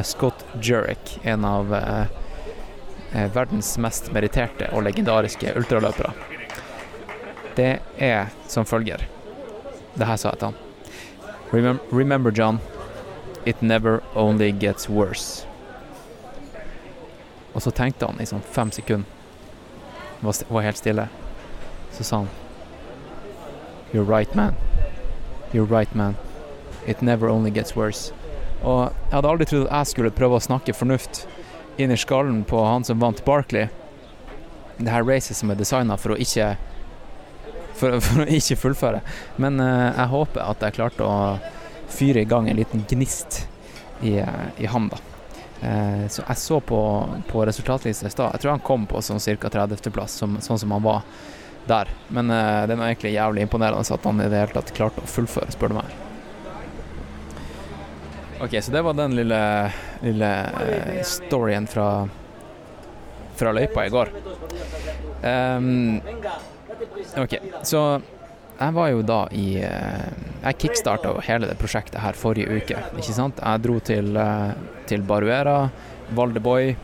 Scott 0.05 0.43
Jurek, 0.59 1.15
en 1.23 1.45
av 1.47 1.71
Eh, 1.77 2.26
verdens 3.11 3.77
mest 3.77 4.11
meritterte 4.13 4.69
og 4.73 4.83
legendariske 4.83 5.53
ultraløpere. 5.57 6.13
Det 7.57 7.79
er 7.97 8.33
som 8.47 8.65
følger. 8.65 9.01
Det 9.97 10.07
her 10.07 10.15
sa 10.15 10.29
jeg 10.29 10.39
til 10.39 10.51
han. 10.51 11.79
Remember, 11.91 12.31
John, 12.31 12.59
it 13.45 13.61
never 13.61 14.03
only 14.15 14.51
gets 14.51 14.89
worse. 14.89 15.47
Og 17.53 17.61
så 17.61 17.71
tenkte 17.71 18.05
han 18.05 18.19
i 18.21 18.27
sånn 18.27 18.43
fem 18.43 18.71
sekunder, 18.71 19.07
var 20.21 20.61
helt 20.61 20.77
stille. 20.77 21.07
Så 21.95 22.03
sa 22.03 22.21
han 22.25 22.29
You're 23.93 24.03
right, 24.03 24.35
man. 24.35 24.55
You're 25.53 25.65
right, 25.65 25.95
man. 25.95 26.17
It 26.85 27.01
never 27.01 27.29
only 27.29 27.49
gets 27.49 27.75
worse. 27.75 28.13
Og 28.61 28.91
jeg 28.91 29.15
hadde 29.15 29.29
aldri 29.29 29.45
trodd 29.45 29.67
at 29.67 29.77
jeg 29.77 29.93
skulle 29.93 30.11
prøve 30.11 30.37
å 30.37 30.43
snakke 30.43 30.75
fornuft 30.75 31.23
inn 31.77 31.91
i 31.91 31.97
skallen 31.97 32.43
på 32.43 32.63
han 32.63 32.83
som 32.83 32.99
vant 32.99 33.25
Barkley. 33.25 33.67
Det 34.77 34.89
her 34.89 35.03
racet 35.03 35.37
som 35.37 35.51
er 35.51 35.57
designa 35.57 35.97
for 35.97 36.13
å 36.13 36.19
ikke 36.21 36.55
for, 37.77 37.99
for, 38.01 38.23
å 38.23 38.29
ikke 38.39 38.57
fullføre. 38.59 39.01
Men 39.41 39.61
uh, 39.61 39.91
jeg 39.91 40.09
håper 40.13 40.43
at 40.45 40.65
jeg 40.65 40.77
klarte 40.79 41.05
å 41.05 41.19
fyre 41.91 42.23
i 42.23 42.29
gang 42.29 42.49
en 42.49 42.57
liten 42.57 42.83
gnist 42.89 43.43
i, 44.01 44.17
uh, 44.19 44.49
i 44.57 44.69
ham, 44.69 44.89
da. 44.91 45.01
Uh, 45.57 46.05
så 46.13 46.21
jeg 46.21 46.41
så 46.41 46.59
på, 46.61 46.79
på 47.29 47.45
resultatlista 47.49 48.09
i 48.09 48.13
stad. 48.13 48.35
Jeg 48.35 48.45
tror 48.45 48.55
han 48.55 48.65
kom 48.65 48.89
på 48.89 49.01
sånn 49.05 49.21
ca. 49.21 49.53
30.-plass, 49.53 50.19
sånn 50.21 50.41
som 50.41 50.75
han 50.75 50.85
var 50.85 51.05
der. 51.69 51.89
Men 52.13 52.31
det 52.31 52.73
er 52.73 52.85
egentlig 52.89 53.15
jævlig 53.17 53.47
imponerende 53.47 53.97
at 53.97 54.05
han 54.07 54.21
i 54.23 54.29
det 54.31 54.43
hele 54.45 54.55
tatt 54.55 54.75
klarte 54.77 55.03
å 55.03 55.15
fullføre, 55.17 55.51
spør 55.51 55.73
du 55.73 55.81
meg. 55.81 56.06
Ok, 58.39 58.63
så 58.63 58.71
det 58.71 58.81
var 58.81 58.93
den 58.93 59.15
lille, 59.15 59.71
lille 60.01 60.29
uh, 60.45 61.03
storyen 61.03 61.67
fra, 61.67 62.07
fra 63.35 63.51
løypa 63.51 63.85
i 63.85 63.89
går. 63.89 64.11
Um, 65.23 65.97
ok, 67.17 67.33
så 67.65 67.81
jeg 68.57 68.75
var 68.75 68.91
jo 68.91 69.01
da 69.05 69.17
i 69.33 69.47
uh, 69.65 70.03
Jeg 70.43 70.57
kickstarta 70.61 71.15
hele 71.25 71.49
det 71.49 71.57
prosjektet 71.57 71.97
her 72.03 72.17
forrige 72.17 72.59
uke, 72.59 72.83
ikke 72.99 73.15
sant. 73.15 73.41
Jeg 73.41 73.63
dro 73.65 73.79
til, 73.81 74.13
uh, 74.13 74.53
til 74.89 75.01
Baruera, 75.07 75.63
Valdeboy, 76.17 76.75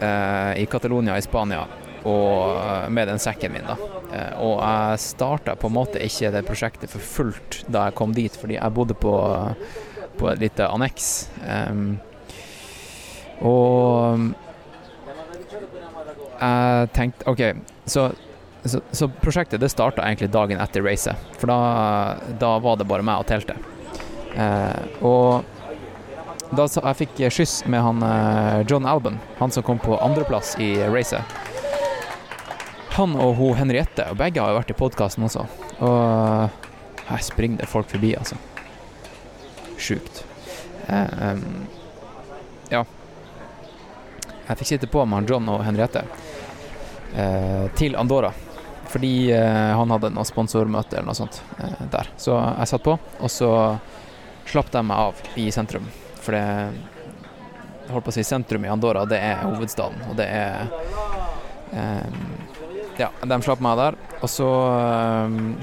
i 0.00 0.64
Catalonia 0.72 1.12
i 1.20 1.22
Spania, 1.22 1.66
og 2.08 2.88
med 2.88 3.10
den 3.10 3.18
sekken 3.20 3.52
min, 3.52 3.66
da. 3.68 3.74
og 4.40 4.54
jeg 4.62 5.02
starta 5.04 5.52
på 5.60 5.68
en 5.68 5.74
måte 5.76 6.00
ikke 6.00 6.30
det 6.32 6.40
prosjektet 6.46 6.88
for 6.88 7.04
fullt 7.04 7.58
da 7.68 7.82
jeg 7.90 7.98
kom 7.98 8.14
dit, 8.16 8.32
fordi 8.40 8.56
jeg 8.56 8.74
bodde 8.78 8.96
på 8.96 9.12
på 10.20 10.28
et 10.30 10.40
lite 10.42 10.68
anneks. 10.68 11.10
Um, 11.48 11.98
og 13.40 14.26
jeg 16.40 16.90
tenkte 16.96 17.28
OK, 17.30 17.42
så, 17.88 18.10
så, 18.64 18.82
så 18.92 19.08
prosjektet 19.20 19.62
det 19.62 19.70
starta 19.72 20.04
egentlig 20.04 20.30
dagen 20.32 20.60
etter 20.60 20.84
racet. 20.84 21.30
For 21.40 21.50
da, 21.50 21.60
da, 22.40 22.56
var 22.60 22.80
det 22.80 22.88
bare 22.90 23.06
meg 23.06 23.22
og 23.22 23.28
teltet. 23.30 23.56
Uh, 24.36 25.04
og 25.04 26.54
da 26.54 26.66
jeg 26.66 26.98
fikk 27.04 27.24
skyss 27.32 27.60
med 27.70 27.82
han 27.84 28.04
uh, 28.04 28.60
John 28.68 28.88
Alban, 28.88 29.20
han 29.38 29.52
som 29.54 29.64
kom 29.66 29.80
på 29.82 29.98
andreplass 30.02 30.56
i 30.60 30.74
racet. 30.90 31.38
Han 32.98 33.14
og 33.22 33.36
hun 33.38 33.56
Henriette, 33.56 34.04
og 34.10 34.18
begge 34.20 34.42
har 34.42 34.52
jo 34.52 34.60
vært 34.60 34.72
i 34.74 34.76
podkasten 34.76 35.24
også. 35.24 35.46
Og 35.80 37.06
her 37.10 37.22
springer 37.24 37.62
det 37.62 37.70
folk 37.70 37.88
forbi, 37.88 38.12
altså 38.18 38.36
sjukt. 39.82 40.22
Eh, 40.86 41.40
ja. 42.70 42.84
Jeg 44.46 44.58
fikk 44.58 44.72
sitte 44.72 44.90
på 44.90 45.04
med 45.06 45.30
John 45.30 45.48
og 45.52 45.64
Henriette 45.66 46.04
eh, 47.14 47.66
til 47.78 47.96
Andorra. 47.98 48.32
Fordi 48.90 49.30
eh, 49.30 49.72
han 49.78 49.90
hadde 49.94 50.10
noe 50.10 50.26
sponsormøte 50.26 50.98
eller 50.98 51.12
noe 51.12 51.18
sånt 51.18 51.42
eh, 51.62 51.82
der. 51.92 52.10
Så 52.18 52.34
jeg 52.34 52.70
satt 52.72 52.86
på, 52.86 52.96
og 52.98 53.30
så 53.30 53.50
slapp 54.50 54.72
de 54.74 54.82
meg 54.82 55.10
av 55.10 55.20
i 55.38 55.46
sentrum. 55.54 55.86
For 56.20 56.34
det 56.34 57.90
holdt 57.90 58.06
på 58.06 58.12
å 58.12 58.14
si 58.14 58.24
sentrum 58.26 58.66
i 58.66 58.70
Andorra, 58.70 59.04
det 59.08 59.18
er 59.22 59.44
hovedstaden, 59.44 60.02
og 60.10 60.18
det 60.18 60.26
er 60.26 60.72
eh, 61.74 62.18
ja, 62.98 63.08
de 63.22 63.38
slapp 63.46 63.62
meg 63.64 63.78
der. 63.78 63.98
Og 64.20 64.28
så, 64.28 64.50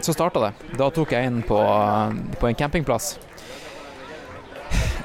så 0.02 0.16
starta 0.16 0.48
det. 0.48 0.54
Da 0.80 0.88
tok 0.96 1.12
jeg 1.14 1.28
inn 1.30 1.44
på, 1.46 1.60
på 2.40 2.50
en 2.50 2.58
campingplass 2.58 3.18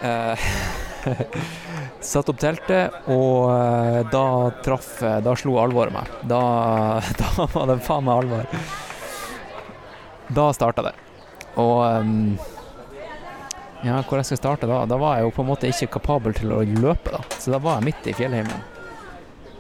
satt 2.13 2.31
opp 2.31 2.41
teltet, 2.43 2.97
og 3.11 3.51
eh, 3.53 4.01
da 4.11 4.25
traff 4.65 5.03
eh, 5.03 5.21
Da 5.23 5.35
slo 5.39 5.59
alvoret 5.63 5.95
meg. 5.95 6.11
Da, 6.31 6.43
da 7.21 7.29
var 7.55 7.71
det 7.71 7.85
faen 7.87 8.05
meg 8.09 8.25
alvor. 8.25 8.45
Da 10.33 10.49
starta 10.57 10.81
det. 10.89 10.97
Og 11.61 11.79
ja, 13.83 13.97
hvor 14.07 14.21
jeg 14.21 14.29
skal 14.29 14.39
starte 14.39 14.69
da? 14.71 14.85
Da 14.87 14.97
var 15.01 15.19
jeg 15.19 15.27
jo 15.27 15.33
på 15.35 15.43
en 15.43 15.51
måte 15.51 15.71
ikke 15.71 15.91
kapabel 15.99 16.37
til 16.39 16.55
å 16.55 16.61
løpe, 16.63 17.11
da. 17.11 17.23
Så 17.35 17.51
da 17.51 17.59
var 17.63 17.81
jeg 17.81 17.91
midt 17.91 18.07
i 18.07 18.15
fjellheimen. 18.15 18.61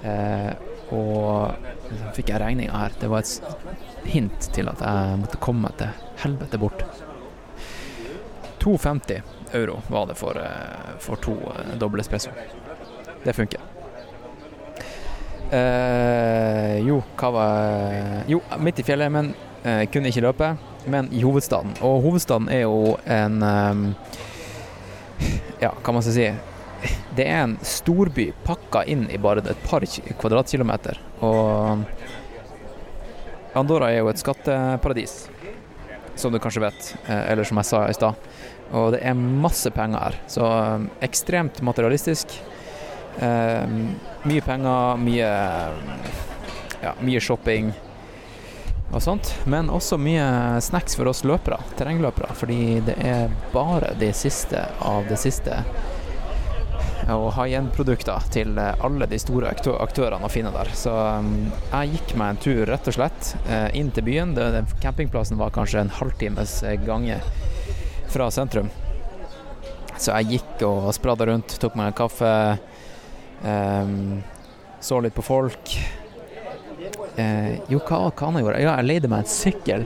Eh, 0.06 0.52
og 0.94 1.90
så 1.90 2.12
fikk 2.16 2.30
jeg 2.30 2.42
regninga 2.42 2.84
her. 2.84 2.94
Det 3.00 3.10
var 3.10 3.24
et 3.24 4.06
hint 4.12 4.46
til 4.54 4.70
at 4.70 4.82
jeg 4.84 5.22
måtte 5.24 5.42
komme 5.42 5.72
til 5.80 5.90
helvete 6.22 6.60
bort. 6.62 6.86
2,50 8.62 9.22
euro 9.58 9.80
var 9.90 10.06
det 10.06 10.14
for, 10.14 10.38
eh, 10.38 10.96
for 10.98 11.16
to 11.16 11.32
eh, 11.32 11.74
doble 11.78 12.00
espresso. 12.00 12.30
Det 13.24 13.32
funker. 13.32 13.60
Eh, 15.52 16.78
jo, 16.86 17.02
hva 17.20 17.30
var 17.30 18.24
Jo, 18.26 18.38
midt 18.58 18.78
i 18.80 18.84
fjellet, 18.86 19.12
men 19.12 19.34
eh, 19.64 19.84
kunne 19.92 20.08
ikke 20.08 20.24
løpe. 20.24 20.54
Men 20.86 21.10
i 21.12 21.20
hovedstaden. 21.22 21.74
Og 21.84 22.00
hovedstaden 22.06 22.48
er 22.48 22.64
jo 22.64 22.96
en 23.04 23.42
eh, 23.42 23.82
Ja, 25.62 25.74
hva 25.76 25.92
man 25.94 26.02
skal 26.02 26.16
si 26.16 26.30
Det 27.14 27.26
er 27.28 27.44
en 27.44 27.58
storby 27.62 28.30
pakka 28.46 28.86
inn 28.90 29.04
i 29.12 29.20
bare 29.20 29.44
et 29.44 29.68
par 29.68 29.84
kvadratkilometer. 29.84 30.98
Og 31.22 31.84
Andorra 33.54 33.92
er 33.92 34.00
jo 34.00 34.08
et 34.08 34.18
skatteparadis, 34.18 35.26
som 36.16 36.32
du 36.32 36.38
kanskje 36.38 36.60
vet. 36.64 36.94
eh, 37.06 37.30
Eller 37.32 37.44
som 37.44 37.56
jeg 37.60 37.68
sa 37.70 37.84
i 37.88 37.94
stad. 37.96 38.14
Og 38.72 38.92
det 38.94 39.02
er 39.04 39.14
masse 39.14 39.70
penger 39.70 39.98
her. 39.98 40.18
Så 40.26 40.44
eh, 40.46 40.86
ekstremt 41.08 41.62
materialistisk. 41.62 42.34
Eh, 43.20 43.66
mye 44.24 44.40
penger, 44.44 44.96
mye 44.96 45.30
ja, 46.82 46.94
mye 47.00 47.20
shopping 47.20 47.72
og 48.92 49.00
sånt. 49.02 49.34
Men 49.48 49.70
også 49.72 49.96
mye 50.00 50.60
snacks 50.60 50.96
for 50.98 51.08
oss 51.08 51.22
løpere, 51.24 51.60
terrengløpere. 51.78 52.32
Fordi 52.36 52.80
det 52.86 52.96
er 53.04 53.32
bare 53.52 53.94
det 54.00 54.12
siste 54.18 54.66
av 54.80 55.06
det 55.08 55.20
siste 55.22 55.62
og 57.10 57.32
high 57.34 57.56
end-produkter 57.58 58.22
til 58.34 58.54
eh, 58.60 58.74
alle 58.84 59.08
de 59.10 59.18
store 59.18 59.50
aktø- 59.50 59.74
aktørene 59.82 60.28
å 60.28 60.30
finne 60.32 60.52
der. 60.54 60.70
Så 60.78 60.92
um, 60.92 61.48
jeg 61.72 61.96
gikk 61.96 62.14
meg 62.20 62.34
en 62.34 62.42
tur 62.44 62.62
rett 62.70 62.90
og 62.90 62.94
slett 62.96 63.32
eh, 63.48 63.68
inn 63.78 63.90
til 63.94 64.06
byen. 64.06 64.36
Campingplassen 64.82 65.40
var 65.40 65.50
kanskje 65.54 65.82
en 65.82 65.92
halvtimes 65.98 66.60
eh, 66.68 66.76
gange 66.86 67.18
fra 68.12 68.28
sentrum. 68.34 68.70
Så 69.96 70.14
jeg 70.18 70.38
gikk 70.38 70.62
og 70.68 70.92
spradda 70.96 71.26
rundt, 71.28 71.56
tok 71.62 71.74
meg 71.78 71.90
en 71.92 71.98
kaffe. 72.02 72.30
um, 73.42 74.22
så 74.82 74.98
litt 75.02 75.14
på 75.14 75.22
folk. 75.22 75.74
Uh, 77.18 77.58
jo, 77.70 77.78
hva, 77.86 78.08
hva 78.10 78.30
jeg 78.32 78.42
gjorde 78.42 78.56
jeg? 78.58 78.66
Ja, 78.66 78.76
jeg 78.80 78.88
leide 78.88 79.10
meg 79.12 79.22
en 79.24 79.30
sykkel. 79.30 79.84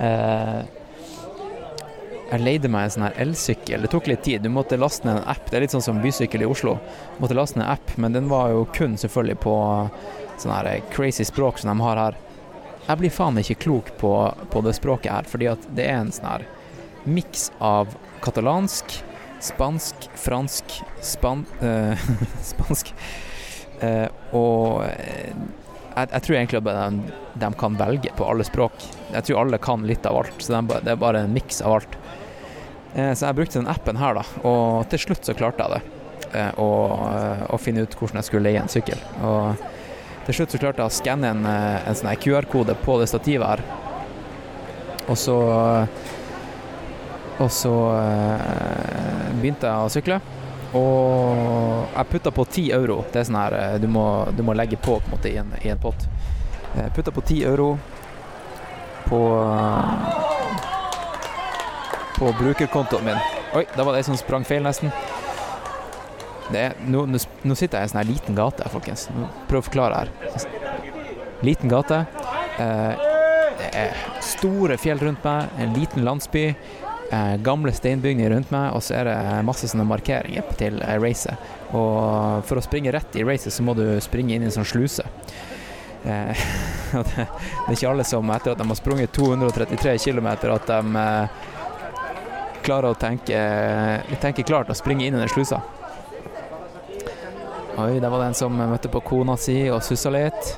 Eh, 0.00 0.60
jeg 2.30 2.42
leide 2.44 2.70
meg 2.70 2.86
en 2.86 2.92
sånn 2.94 3.04
her 3.08 3.16
elsykkel. 3.24 3.82
Det 3.82 3.90
tok 3.90 4.06
litt 4.06 4.22
tid. 4.22 4.44
Du 4.44 4.50
måtte 4.54 4.78
laste 4.78 5.08
ned 5.08 5.18
en 5.18 5.28
app. 5.32 5.48
Det 5.50 5.58
er 5.58 5.64
litt 5.64 5.74
sånn 5.74 5.82
som 5.82 6.00
bysykkel 6.02 6.44
i 6.44 6.48
Oslo. 6.48 6.76
Du 7.16 7.24
måtte 7.24 7.34
laste 7.34 7.58
ned 7.58 7.66
en 7.66 7.72
app, 7.74 7.94
men 7.98 8.14
den 8.14 8.30
var 8.30 8.52
jo 8.54 8.66
kun 8.76 8.94
selvfølgelig 9.00 9.40
på 9.42 9.54
sånn 10.38 10.54
her 10.54 10.84
crazy 10.94 11.26
språk 11.26 11.58
som 11.58 11.72
de 11.72 11.84
har 11.84 12.00
her. 12.04 12.18
Jeg 12.86 13.00
blir 13.02 13.12
faen 13.14 13.38
ikke 13.42 13.58
klok 13.66 13.90
på, 13.98 14.14
på 14.52 14.62
det 14.66 14.76
språket 14.78 15.12
her, 15.12 15.28
fordi 15.30 15.50
at 15.50 15.66
det 15.74 15.88
er 15.90 16.00
en 16.04 16.14
sånn 16.14 16.30
her 16.30 16.46
miks 17.10 17.48
av 17.58 17.90
katalansk, 18.22 19.00
spansk, 19.40 20.08
fransk, 20.20 20.80
span... 21.02 21.46
eh, 21.64 22.08
spansk 22.52 22.92
eh, 23.80 24.06
og 24.36 24.82
eh, 24.84 25.32
jeg, 25.96 26.10
jeg 26.12 26.24
tror 26.26 26.36
egentlig 26.36 26.60
at 26.60 26.68
de, 26.68 27.14
de 27.42 27.50
kan 27.60 27.78
velge 27.80 28.12
på 28.16 28.26
alle 28.28 28.44
språk. 28.46 28.84
Jeg 29.10 29.26
tror 29.26 29.40
alle 29.42 29.58
kan 29.62 29.86
litt 29.88 30.06
av 30.06 30.20
alt, 30.20 30.36
så 30.38 30.54
de, 30.58 30.80
det 30.84 30.92
er 30.92 31.00
bare 31.00 31.24
en 31.24 31.34
miks 31.34 31.60
av 31.64 31.80
alt. 31.80 31.96
Eh, 32.94 33.12
Så 33.14 33.26
jeg 33.26 33.36
brukte 33.38 33.58
den 33.60 33.68
appen 33.70 33.96
her, 34.00 34.14
da, 34.18 34.24
og 34.46 34.88
til 34.90 34.98
slutt 34.98 35.24
så 35.24 35.34
klarte 35.38 35.62
jeg 35.62 35.70
det. 35.76 35.82
eh, 36.34 36.50
Å 36.58 36.68
å 37.50 37.58
finne 37.58 37.82
ut 37.82 37.94
hvordan 37.98 38.18
jeg 38.20 38.24
skulle 38.28 38.48
leie 38.50 38.60
en 38.62 38.68
sykkel. 38.70 38.98
Og 39.22 39.56
til 40.26 40.34
slutt 40.34 40.50
så 40.54 40.58
klarte 40.62 40.82
jeg 40.82 40.90
å 40.90 40.94
skanne 40.98 41.30
en, 41.30 41.44
eh, 41.46 41.88
en 41.88 41.94
sånn 41.94 42.16
QR-kode 42.16 42.74
på 42.84 42.98
det 43.00 43.08
stativet 43.08 43.46
her. 43.46 43.62
Og 45.08 45.16
så 45.18 45.36
Og 47.40 47.48
så 47.50 47.72
eh, 47.96 49.30
begynte 49.40 49.64
jeg 49.64 49.86
å 49.86 49.88
sykle. 49.88 50.20
Og 50.76 51.86
jeg 51.96 52.06
putta 52.10 52.30
på 52.30 52.44
10 52.44 52.72
euro. 52.76 52.98
Det 53.10 53.16
er 53.22 53.24
sånn 53.24 53.38
her 53.40 53.54
eh, 53.56 53.78
du 53.80 53.86
må, 53.88 54.26
du 54.36 54.42
må 54.42 54.52
legge 54.54 54.76
på 54.76 54.98
på 55.00 55.06
en 55.08 55.14
måte 55.16 55.30
i 55.32 55.38
en, 55.40 55.48
i 55.64 55.70
en 55.72 55.78
pott. 55.80 56.04
Jeg 56.76 56.92
putta 56.94 57.10
på 57.10 57.22
10 57.24 57.46
euro 57.48 57.78
på 59.08 59.20
på 62.20 62.32
brukerkontoen 62.38 63.04
min. 63.04 63.20
Oi, 63.56 63.64
da 63.76 63.84
var 63.84 63.96
det 63.96 64.02
ei 64.02 64.08
som 64.10 64.18
sprang 64.20 64.44
feil, 64.44 64.60
nesten. 64.66 64.92
Er, 66.50 66.74
nå, 66.84 67.06
nå, 67.06 67.54
sitter 67.54 67.78
jeg 67.78 67.80
i 67.80 67.86
en 67.86 67.92
sånn 67.92 68.00
her 68.02 68.08
liten 68.10 68.36
gate, 68.36 68.66
folkens. 68.72 69.06
Prøv 69.48 69.62
å 69.62 69.66
forklare 69.70 70.02
her. 70.02 70.10
Liten 71.46 71.72
gate. 71.72 72.02
Eh, 72.60 73.06
det 73.60 73.70
er 73.80 74.04
store 74.24 74.76
fjell 74.80 75.00
rundt 75.00 75.24
meg, 75.24 75.48
en 75.62 75.72
liten 75.78 76.04
landsby. 76.04 76.44
Eh, 77.10 77.36
gamle 77.42 77.72
steinbygninger 77.74 78.34
rundt 78.34 78.52
meg, 78.54 78.74
og 78.76 78.84
så 78.84 79.00
er 79.00 79.08
det 79.08 79.16
masse 79.46 79.70
sånne 79.70 79.86
markeringer 79.88 80.52
til 80.60 80.76
eh, 80.84 80.98
racet. 81.00 81.48
Og 81.70 82.44
for 82.46 82.60
å 82.60 82.66
springe 82.66 82.92
rett 82.94 83.16
i 83.16 83.24
racet, 83.26 83.54
så 83.54 83.64
må 83.66 83.74
du 83.78 83.86
springe 84.04 84.36
inn 84.36 84.44
i 84.44 84.50
en 84.50 84.58
sånn 84.60 84.68
sluse. 84.68 85.06
Eh, 86.04 86.44
det 86.92 87.24
er 87.24 87.74
ikke 87.74 87.90
alle 87.90 88.06
som 88.06 88.30
etter 88.34 88.52
at 88.52 88.60
de 88.60 88.68
har 88.68 88.78
sprunget 88.78 89.16
233 89.16 89.96
km, 90.04 90.28
at 90.52 90.70
de 90.70 91.06
eh, 91.06 91.48
klarer 92.70 92.94
å 92.94 92.98
tenke, 92.98 93.36
tenke 94.22 94.46
klart 94.46 94.70
og 94.70 94.78
springe 94.78 95.08
inn 95.08 95.18
i 95.18 95.20
den 95.20 95.30
slusa. 95.32 95.58
Oi, 97.80 97.98
der 97.98 98.10
var 98.10 98.20
det 98.20 98.30
en 98.30 98.36
som 98.36 98.58
møtte 98.58 98.90
på 98.92 99.00
kona 99.02 99.36
si 99.40 99.62
og 99.72 99.80
sussa 99.82 100.10
litt. 100.12 100.50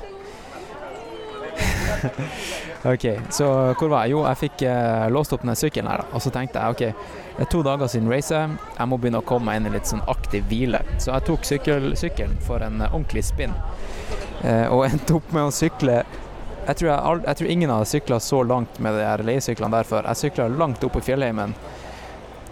ok, 2.93 3.05
så 3.31 3.47
hvor 3.79 3.91
var 3.93 4.03
jeg? 4.03 4.13
Jo, 4.13 4.23
jeg 4.27 4.39
fikk 4.41 4.63
eh, 4.67 5.05
låst 5.13 5.33
opp 5.35 5.45
den 5.45 5.55
sykkelen 5.57 5.89
her. 5.89 6.03
Og 6.11 6.23
så 6.25 6.33
tenkte 6.33 6.59
jeg 6.59 6.75
ok, 6.75 7.13
det 7.37 7.45
er 7.45 7.51
to 7.53 7.61
dager 7.65 7.89
siden 7.89 8.11
racet, 8.11 8.57
jeg 8.77 8.89
må 8.91 8.99
begynne 8.99 9.21
å 9.23 9.27
komme 9.27 9.49
meg 9.49 9.61
inn 9.61 9.69
i 9.71 9.75
litt 9.77 9.89
sånn 9.89 10.03
aktiv 10.11 10.45
hvile. 10.51 10.83
Så 10.97 11.13
jeg 11.13 11.27
tok 11.29 11.47
sykkel, 11.47 11.93
sykkelen 11.99 12.35
for 12.43 12.65
en 12.65 12.81
eh, 12.81 12.91
ordentlig 12.91 13.23
spinn, 13.29 13.55
eh, 14.43 14.67
og 14.67 14.85
endte 14.89 15.17
opp 15.21 15.33
med 15.35 15.47
å 15.47 15.55
sykle 15.55 16.03
jeg 16.63 16.77
tror, 16.79 16.89
jeg, 16.93 17.23
jeg 17.25 17.37
tror 17.39 17.49
ingen 17.51 17.71
hadde 17.73 17.87
sykla 17.91 18.17
så 18.23 18.37
langt 18.47 18.77
med 18.79 18.95
de 18.95 19.01
her 19.03 19.19
leiesyklene 19.27 19.75
der 19.75 19.87
før. 19.87 20.05
Jeg 20.07 20.21
sykla 20.21 20.45
langt 20.47 20.83
opp 20.87 20.95
i 20.95 21.01
fjellheimen. 21.03 21.51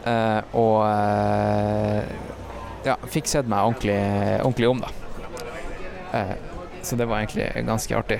Eh, 0.02 0.42
og 0.58 0.78
eh, 0.88 2.06
ja, 2.88 2.96
fikk 3.14 3.30
sett 3.30 3.50
meg 3.50 3.68
ordentlig, 3.70 4.00
ordentlig 4.42 4.70
om, 4.72 4.82
da. 4.82 4.90
Eh, 6.18 6.34
så 6.82 6.98
det 6.98 7.06
var 7.10 7.22
egentlig 7.22 7.52
ganske 7.68 7.98
artig. 7.98 8.20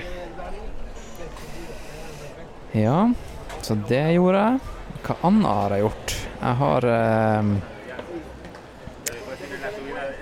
Ja, 2.78 3.10
så 3.60 3.76
det 3.88 4.04
gjorde 4.14 4.44
jeg. 4.46 4.62
Hva 5.02 5.18
annet 5.26 5.50
har 5.50 5.74
jeg 5.74 5.86
gjort? 5.88 6.16
Jeg 6.38 6.58
har 6.62 6.88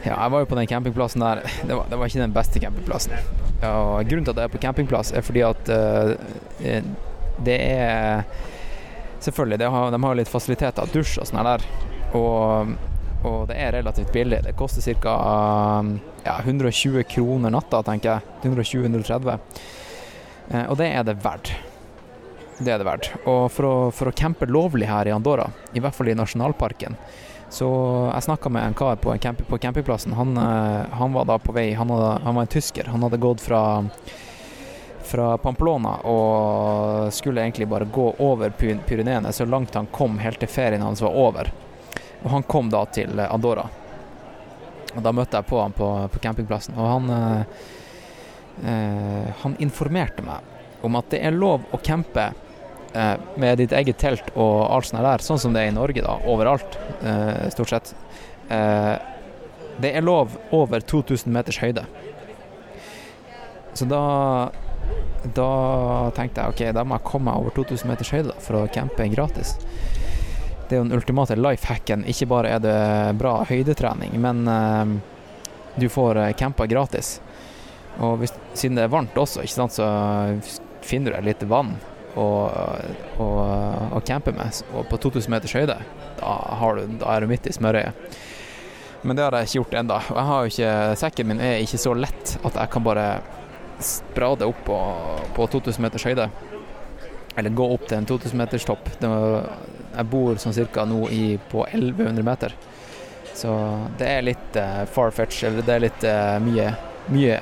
Ja, 0.00 0.14
jeg 0.16 0.32
var 0.32 0.40
jo 0.40 0.48
på 0.48 0.56
den 0.56 0.66
campingplassen 0.66 1.20
der. 1.20 1.42
Det 1.68 1.76
var, 1.76 1.84
det 1.90 1.98
var 2.00 2.08
ikke 2.08 2.22
den 2.22 2.32
beste 2.32 2.60
campingplassen. 2.62 3.12
Og 3.60 4.08
grunnen 4.08 4.24
til 4.24 4.32
at 4.32 4.38
jeg 4.40 4.48
er 4.48 4.54
på 4.54 4.62
campingplass, 4.62 5.12
er 5.12 5.20
fordi 5.20 5.42
at 5.44 5.68
eh, 5.68 6.86
det 7.44 7.58
er 7.60 8.22
Selvfølgelig, 9.20 9.58
de 9.60 9.70
har, 9.74 9.90
de 9.92 10.02
har 10.02 10.16
litt 10.16 10.30
fasiliteter, 10.32 10.92
dusj 10.94 11.18
og 11.20 11.28
sånn 11.28 11.44
der. 11.44 11.64
Og, 12.16 12.72
og 13.28 13.40
det 13.50 13.58
er 13.60 13.74
relativt 13.76 14.12
billig. 14.14 14.42
Det 14.46 14.56
koster 14.58 14.96
ca. 15.04 15.16
Ja, 16.24 16.38
120 16.40 17.04
kroner 17.08 17.52
natta, 17.52 17.82
tenker 17.86 18.16
jeg. 18.16 18.38
120-130. 18.48 19.36
Eh, 20.50 20.64
og 20.66 20.78
det 20.80 20.88
er 20.90 21.04
det 21.06 21.18
verdt. 21.24 21.52
Det 22.60 22.72
er 22.72 22.80
det 22.80 22.88
verdt. 22.88 23.10
Og 23.24 23.46
for 23.52 23.68
å, 23.68 23.74
for 23.94 24.10
å 24.10 24.16
campe 24.16 24.48
lovlig 24.48 24.88
her 24.90 25.08
i 25.08 25.14
Andorra, 25.14 25.48
i 25.72 25.80
hvert 25.80 25.96
fall 25.96 26.10
i 26.12 26.16
nasjonalparken, 26.18 26.96
så 27.50 27.68
jeg 28.12 28.26
snakka 28.28 28.50
med 28.52 28.62
en 28.62 28.76
kar 28.78 28.98
på, 29.02 29.10
en 29.10 29.22
camp, 29.22 29.40
på 29.48 29.58
campingplassen. 29.58 30.14
Han, 30.14 30.36
eh, 30.38 30.96
han 30.96 31.14
var 31.16 31.28
da 31.28 31.38
på 31.42 31.54
vei 31.56 31.70
han, 31.74 31.90
hadde, 31.90 32.10
han 32.24 32.36
var 32.36 32.46
en 32.46 32.52
tysker. 32.52 32.92
Han 32.92 33.02
hadde 33.06 33.22
gått 33.22 33.42
fra 33.42 33.62
fra 35.10 35.34
Pamplona 35.42 35.96
og 36.06 37.10
skulle 37.14 37.42
egentlig 37.42 37.68
bare 37.68 37.88
gå 37.90 38.06
over 38.22 38.52
Pyreneene 38.54 39.32
så 39.34 39.46
langt 39.48 39.74
han 39.74 39.90
kom 39.90 40.18
helt 40.22 40.40
til 40.40 40.50
ferien 40.50 40.84
hans 40.86 41.02
var 41.02 41.16
over. 41.18 41.50
Og 42.22 42.30
han 42.30 42.46
kom 42.46 42.70
da 42.70 42.84
til 42.94 43.20
Andorra. 43.26 43.66
Og 44.94 45.02
da 45.02 45.12
møtte 45.14 45.38
jeg 45.38 45.48
på 45.50 45.60
han 45.60 45.74
på, 45.74 45.88
på 46.10 46.22
campingplassen, 46.22 46.76
og 46.78 46.88
han 46.90 47.10
eh, 47.14 47.58
eh, 48.70 49.28
Han 49.42 49.54
informerte 49.62 50.24
meg 50.26 50.46
om 50.86 50.96
at 50.98 51.10
det 51.12 51.20
er 51.26 51.36
lov 51.36 51.66
å 51.70 51.78
campe 51.84 52.30
eh, 52.94 53.14
med 53.36 53.60
ditt 53.60 53.74
eget 53.76 54.00
telt 54.00 54.32
og 54.34 54.64
alt 54.72 54.88
sånt 54.88 55.04
der, 55.04 55.22
sånn 55.24 55.40
som 55.42 55.54
det 55.54 55.66
er 55.66 55.70
i 55.70 55.76
Norge, 55.76 56.02
da, 56.02 56.16
overalt, 56.30 56.78
eh, 57.04 57.46
stort 57.54 57.74
sett. 57.74 57.92
Eh, 58.48 58.94
det 59.80 59.92
er 59.96 60.04
lov 60.04 60.34
over 60.56 60.80
2000 60.80 61.32
meters 61.32 61.60
høyde. 61.60 61.84
Så 63.76 63.86
da 63.88 64.02
da 65.36 66.10
tenkte 66.16 66.42
jeg 66.42 66.54
ok, 66.54 66.62
da 66.76 66.84
må 66.84 66.96
jeg 66.96 67.06
komme 67.10 67.30
meg 67.30 67.42
over 67.42 67.54
2000 67.56 67.90
meters 67.90 68.12
høyde 68.14 68.36
for 68.40 68.62
å 68.62 68.68
campe 68.72 69.06
gratis. 69.12 69.56
Det 70.68 70.76
er 70.76 70.80
jo 70.80 70.86
den 70.86 70.96
ultimate 70.96 71.36
life 71.36 71.66
hacken. 71.66 72.06
Ikke 72.08 72.28
bare 72.30 72.54
er 72.56 72.62
det 72.62 72.78
bra 73.18 73.40
høydetrening, 73.48 74.14
men 74.22 74.44
uh, 74.46 74.86
du 75.74 75.88
får 75.90 76.20
eh, 76.22 76.32
campa 76.38 76.66
gratis. 76.70 77.18
Og 78.00 78.20
hvis, 78.20 78.32
siden 78.54 78.78
det 78.78 78.86
er 78.86 78.92
varmt 78.92 79.18
også, 79.18 79.42
sant, 79.50 79.74
så 79.74 79.86
finner 80.86 81.10
du 81.10 81.18
deg 81.18 81.26
litt 81.26 81.42
vann 81.50 81.74
å, 82.14 82.28
campe 84.06 84.34
med. 84.34 84.62
Og 84.74 84.86
på 84.90 85.00
2000 85.10 85.34
meters 85.34 85.56
høyde, 85.58 85.76
da, 86.20 86.36
du, 86.78 86.94
da 87.02 87.16
er 87.16 87.24
du 87.24 87.30
midt 87.30 87.50
i 87.50 87.54
smørøyet. 87.54 88.16
Men 89.02 89.16
det 89.16 89.24
har 89.24 89.36
jeg 89.38 89.48
ikke 89.48 89.60
gjort 89.60 89.76
ennå. 89.80 89.98
Sekken 91.00 91.30
min 91.30 91.42
er 91.42 91.62
ikke 91.64 91.80
så 91.80 91.94
lett 91.96 92.36
at 92.44 92.56
jeg 92.56 92.72
kan 92.72 92.84
bare 92.84 93.06
sprade 93.84 94.48
opp 94.48 94.64
på, 94.66 94.78
på 95.36 95.46
2000 95.52 95.84
meters 95.84 96.06
høyde. 96.08 96.28
Eller 97.38 97.54
gå 97.54 97.68
opp 97.74 97.86
til 97.88 98.00
en 98.00 98.08
2000 98.08 98.40
meters 98.40 98.66
topp. 98.68 98.90
Jeg 99.00 100.08
bor 100.10 100.40
sånn 100.42 100.56
cirka 100.56 100.84
nå 100.88 101.06
i, 101.14 101.38
på 101.50 101.64
1100 101.68 102.26
meter. 102.26 102.56
Så 103.34 103.54
det 103.98 104.10
er 104.10 104.26
litt 104.26 104.58
uh, 104.58 104.82
far-fetch, 104.90 105.44
eller 105.48 105.64
det 105.64 105.76
er 105.76 105.84
litt 105.86 106.04
uh, 106.04 106.36
mye, 106.42 106.72
mye 107.14 107.38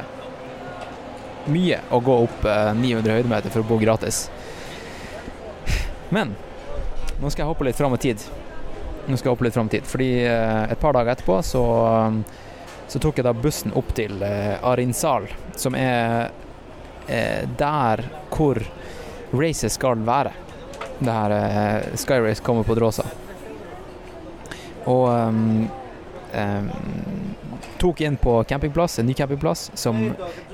mye 1.48 1.81
å 1.90 2.01
gå 2.05 2.16
opp 2.27 2.44
uh, 2.46 2.72
900 2.77 3.16
høydemeter 3.18 3.53
for 3.53 3.64
å 3.64 3.68
bo 3.68 3.79
gratis. 3.81 4.27
Men 6.14 6.35
nå 7.18 7.31
skal 7.31 7.44
jeg 7.44 7.51
hoppe 7.51 7.66
litt 7.68 7.79
fram 7.79 7.96
i 7.96 8.03
tid. 8.03 8.22
Nå 9.09 9.16
skal 9.16 9.31
jeg 9.31 9.35
hoppe 9.35 9.48
litt 9.48 9.57
fram 9.57 9.70
i 9.70 9.77
tid, 9.79 9.88
fordi 9.88 10.11
uh, 10.29 10.68
et 10.68 10.81
par 10.81 10.96
dager 10.96 11.14
etterpå 11.14 11.40
så, 11.46 11.64
um, 12.09 12.20
så 12.88 13.01
tok 13.03 13.20
jeg 13.20 13.27
da 13.29 13.35
bussen 13.37 13.74
opp 13.77 13.94
til 13.96 14.20
uh, 14.22 14.57
Arinsal, 14.72 15.29
som 15.57 15.77
er 15.79 16.31
der 17.57 18.03
hvor 18.29 18.59
racet 19.33 19.72
skal 19.72 20.03
være. 20.05 20.35
Det 20.98 21.12
her 21.14 21.87
Sky 21.96 22.18
Race 22.20 22.44
kommer 22.44 22.66
på 22.68 22.74
Dråsa. 22.77 23.07
Og 24.85 25.07
um, 25.09 25.70
um, 26.35 26.68
tok 27.79 28.03
inn 28.05 28.18
på 28.20 28.35
campingplass, 28.51 28.98
en 28.98 29.09
ny 29.09 29.14
campingplass, 29.16 29.70
som 29.79 30.11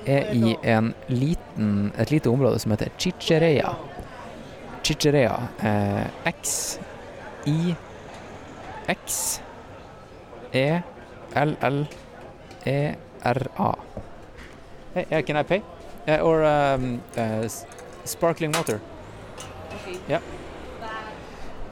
er 0.07 0.31
i 0.31 0.55
en 0.63 0.93
liten, 1.11 1.91
et 1.99 2.15
lite 2.15 2.31
område 2.31 2.59
som 2.63 2.75
heter 2.75 2.93
Chicherea. 2.99 3.75
Chicherea. 4.85 5.37
Eh, 5.63 6.07
X 6.25 6.79
I 7.47 7.75
X 8.87 9.41
E 10.53 10.83
L 11.35 11.57
L 11.61 11.87
E 12.65 12.95
R 13.23 13.49
A. 13.57 13.75
Hey, 14.95 15.07
yeah, 15.11 15.23
can 15.23 15.37
I 15.37 15.43
pay? 15.43 15.63
Uh, 16.07 16.19
or 16.23 16.45
um, 16.45 17.01
uh, 17.17 17.49
sparkling 18.05 18.53
water? 18.53 18.81
Okay. 19.75 19.99
Yeah. 20.09 20.21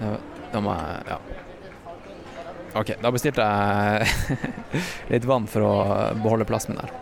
Ja, 0.00 0.16
Da 0.52 0.60
må 0.60 0.74
jeg 0.74 1.04
Ja. 1.08 1.18
OK, 2.74 2.94
da 3.02 3.10
bestilte 3.12 3.44
jeg 3.44 4.06
litt 5.12 5.24
vann 5.28 5.46
for 5.46 5.60
å 5.60 5.72
beholde 6.22 6.46
plassen 6.48 6.72
min 6.72 6.80
der. 6.80 6.94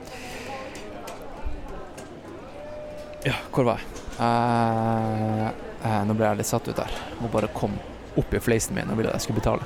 Ja, 3.30 3.36
hvor 3.54 3.68
var 3.68 3.78
jeg? 3.78 4.00
Eh, 4.20 5.46
eh, 5.86 6.00
nå 6.08 6.16
ble 6.16 6.26
jeg 6.26 6.40
litt 6.40 6.50
satt 6.50 6.66
ut 6.66 6.76
der. 6.76 6.98
Må 7.20 7.30
bare 7.32 7.52
komme 7.54 7.78
opp 8.18 8.34
i 8.34 8.42
fleisen 8.42 8.74
min 8.74 8.90
og 8.90 8.98
ville 8.98 9.12
jeg 9.14 9.24
skulle 9.24 9.38
betale. 9.38 9.62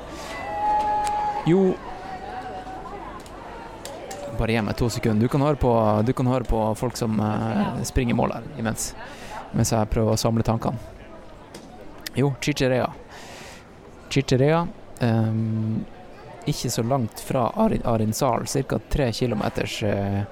Jo 1.49 1.73
Bare 4.38 4.55
gi 4.55 4.62
meg 4.66 4.77
to 4.79 4.88
sekunder. 4.90 5.23
Du 5.23 5.31
kan 5.31 5.42
høre 5.44 5.59
på, 5.61 5.70
kan 6.16 6.31
høre 6.31 6.49
på 6.49 6.61
folk 6.79 6.97
som 6.99 7.20
uh, 7.23 7.81
springer 7.87 8.16
mål 8.18 8.35
her 8.35 8.47
imens. 8.59 8.92
Mens 9.55 9.70
jeg 9.70 9.90
prøver 9.92 10.14
å 10.14 10.20
samle 10.20 10.42
tankene. 10.47 10.79
Jo, 12.18 12.33
Chicherea. 12.42 12.88
Chicherea. 14.11 14.64
Um, 15.01 15.85
ikke 16.47 16.70
så 16.70 16.85
langt 16.87 17.23
fra 17.25 17.49
Arin, 17.57 17.83
Arinsal, 17.88 18.47
ca. 18.47 18.79
tre 18.90 19.11
kilometers 19.12 19.83
uh, 19.83 20.23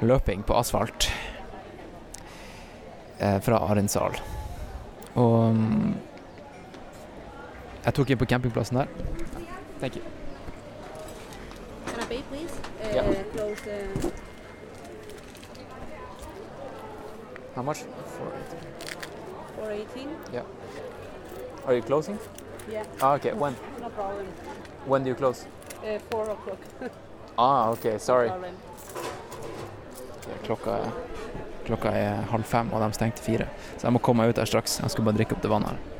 løping 0.00 0.42
på 0.46 0.56
asfalt 0.58 1.10
uh, 3.20 3.38
fra 3.44 3.62
Arinsal. 3.70 4.18
Og 5.14 5.38
um, 5.50 5.94
jeg 7.86 7.98
tok 7.98 8.10
inn 8.10 8.22
på 8.22 8.30
campingplassen 8.34 8.82
der. 8.82 8.94
Thank 9.78 10.00
you. 10.00 10.25
Pay, 12.16 12.22
please? 12.30 12.52
Uh, 12.82 12.94
Yeah. 12.94 13.22
Close 13.34 13.60
the. 13.60 14.12
How 17.54 17.62
much? 17.62 17.78
418. 19.56 20.08
Are 21.66 21.74
you 21.74 21.82
closing? 21.82 22.18
Yeah, 22.70 22.84
Ah, 23.02 23.14
okay. 23.14 23.32
When? 23.32 23.54
no 23.80 23.88
problem. 23.90 24.26
When 24.86 25.02
do 25.04 25.08
you 25.10 25.14
close? 25.16 25.46
Uh, 25.84 25.98
4 26.10 26.30
o'clock. 26.30 26.58
Ah, 27.38 27.68
okay. 27.70 27.98
Sorry. 27.98 28.28
No. 28.28 28.34
Klokka 30.44 30.70
er, 30.70 30.90
klokka 31.66 31.88
er 31.90 32.22
halv 32.30 32.44
fem, 32.44 32.72
og 32.72 32.80
de 32.80 32.92
stengte 32.94 33.22
fire. 33.22 33.46
Så 33.76 33.86
jeg 33.86 33.92
må 33.92 33.98
komme 33.98 34.22
meg 34.22 34.30
ut 34.32 34.38
her 34.38 34.44
straks. 34.48 34.78
Jeg 34.80 34.90
skal 34.90 35.04
bare 35.04 35.16
drikke 35.18 35.32
opp 35.36 35.42
det 35.42 35.50
vannet 35.50 35.68
her. 35.68 35.95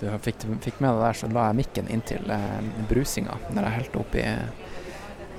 Du 0.00 0.06
fikk, 0.24 0.46
fikk 0.64 0.80
med 0.80 0.94
deg 0.94 1.02
der, 1.04 1.18
så 1.18 1.28
la 1.28 1.48
jeg 1.50 1.58
mikken 1.60 1.90
inntil 1.92 2.30
eh, 2.32 2.60
brusinga 2.88 3.36
når 3.52 3.66
jeg 3.66 3.76
helte 3.76 4.00
oppi, 4.00 4.24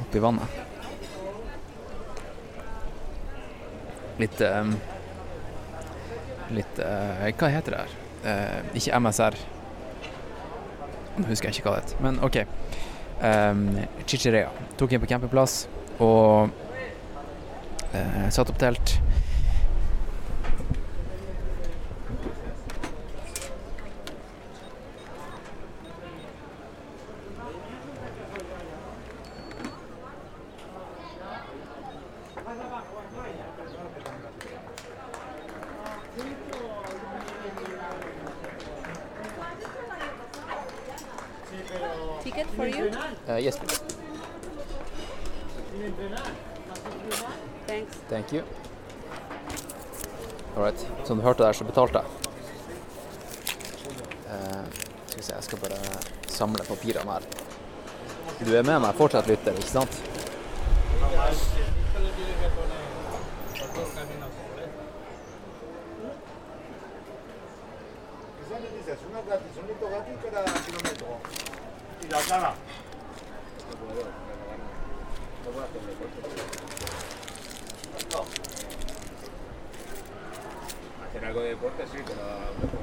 oppi 0.06 0.22
vannet. 0.22 0.60
Litt 4.22 4.42
eh, 4.46 4.74
Litt 6.52 6.80
eh, 6.84 7.28
Hva 7.40 7.50
heter 7.52 7.74
det 7.74 7.82
her? 7.82 7.98
Eh, 8.28 8.72
ikke 8.78 9.00
MSR. 9.02 9.38
Nå 11.18 11.28
husker 11.30 11.50
jeg 11.50 11.58
ikke 11.58 11.70
hva 11.70 11.78
det 11.78 11.86
heter, 11.86 12.02
men 12.04 12.20
OK. 12.28 12.42
Eh, 13.22 13.86
Chicherea. 14.06 14.52
Tok 14.80 14.94
inn 14.94 15.02
på 15.04 15.10
campingplass 15.10 15.64
og 16.02 16.52
eh, 17.96 18.28
satte 18.30 18.52
opp 18.54 18.62
telt. 18.62 18.91
For 42.56 42.68
you? 42.68 42.92
Uh, 43.30 43.36
yes, 43.36 43.58
please. 43.58 43.82
Thanks. 47.68 47.96
Thank 48.10 48.34
you. 48.34 48.44
All 50.56 50.64
right. 50.64 50.88
Som 51.04 51.18
du 51.18 51.24
hørte 51.24 51.44
der, 51.44 51.54
så 51.54 51.64
betalte 51.64 51.98
jeg. 51.98 52.06
Uh, 54.26 54.66
skal 55.08 55.18
vi 55.18 55.24
se, 55.24 55.34
jeg 55.36 55.44
skal 55.44 55.60
bare 55.60 55.80
samle 56.28 56.64
papirene 56.68 57.12
her. 57.12 57.22
Du 58.46 58.56
er 58.56 58.64
med 58.64 58.80
meg 58.82 58.96
fortsatt, 58.98 59.28
lytter, 59.28 59.54
ikke 59.54 59.72
sant? 59.72 60.02
Gratis, 69.32 69.58
un 69.62 69.68
litro 69.68 69.88
gratis 69.88 70.18
cada 70.24 70.44
kilómetro. 70.66 71.51
La 72.12 72.20
pero 72.28 72.52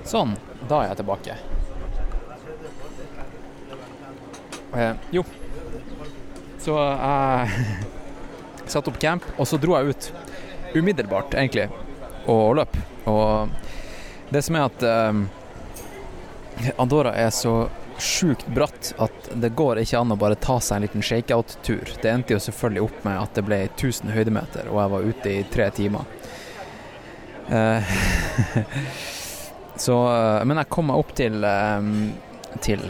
Sånn, 0.09 0.33
da 0.69 0.79
er 0.81 0.89
jeg 0.89 0.99
tilbake. 1.01 1.35
Eh, 4.79 4.95
jo, 5.13 5.25
så 6.63 6.77
jeg 6.81 7.49
satte 8.73 8.89
opp 8.89 9.01
camp, 9.03 9.27
og 9.37 9.49
så 9.51 9.61
dro 9.61 9.77
jeg 9.77 9.93
ut 9.93 10.09
umiddelbart, 10.79 11.37
egentlig, 11.37 11.69
og 12.25 12.57
løp. 12.63 12.81
Og 13.13 13.53
det 14.33 14.43
som 14.47 14.57
er 14.57 14.71
at 14.71 14.89
eh, 14.89 16.73
Andorra 16.81 17.13
er 17.13 17.29
så 17.35 17.59
sjukt 18.03 18.47
bratt 18.55 18.93
at 18.99 19.31
det 19.35 19.51
går 19.59 19.81
ikke 19.83 20.01
an 20.01 20.15
å 20.15 20.19
bare 20.19 20.39
ta 20.41 20.59
seg 20.63 20.77
en 20.77 20.87
liten 20.87 21.05
shakeout-tur. 21.05 21.95
Det 22.03 22.11
endte 22.11 22.37
jo 22.37 22.43
selvfølgelig 22.43 22.85
opp 22.87 23.05
med 23.07 23.21
at 23.21 23.39
det 23.39 23.45
ble 23.47 23.61
1000 23.67 24.13
høydemeter, 24.15 24.71
og 24.73 24.81
jeg 24.83 24.93
var 24.95 25.09
ute 25.13 25.33
i 25.33 25.45
tre 25.53 25.71
timer. 25.77 26.19
Eh, 27.49 27.83
så, 29.85 29.97
eh, 30.17 30.45
men 30.45 30.61
jeg 30.63 30.71
kom 30.73 30.91
meg 30.91 31.01
opp 31.01 31.15
til, 31.17 31.45
eh, 31.45 31.91
til 32.65 32.85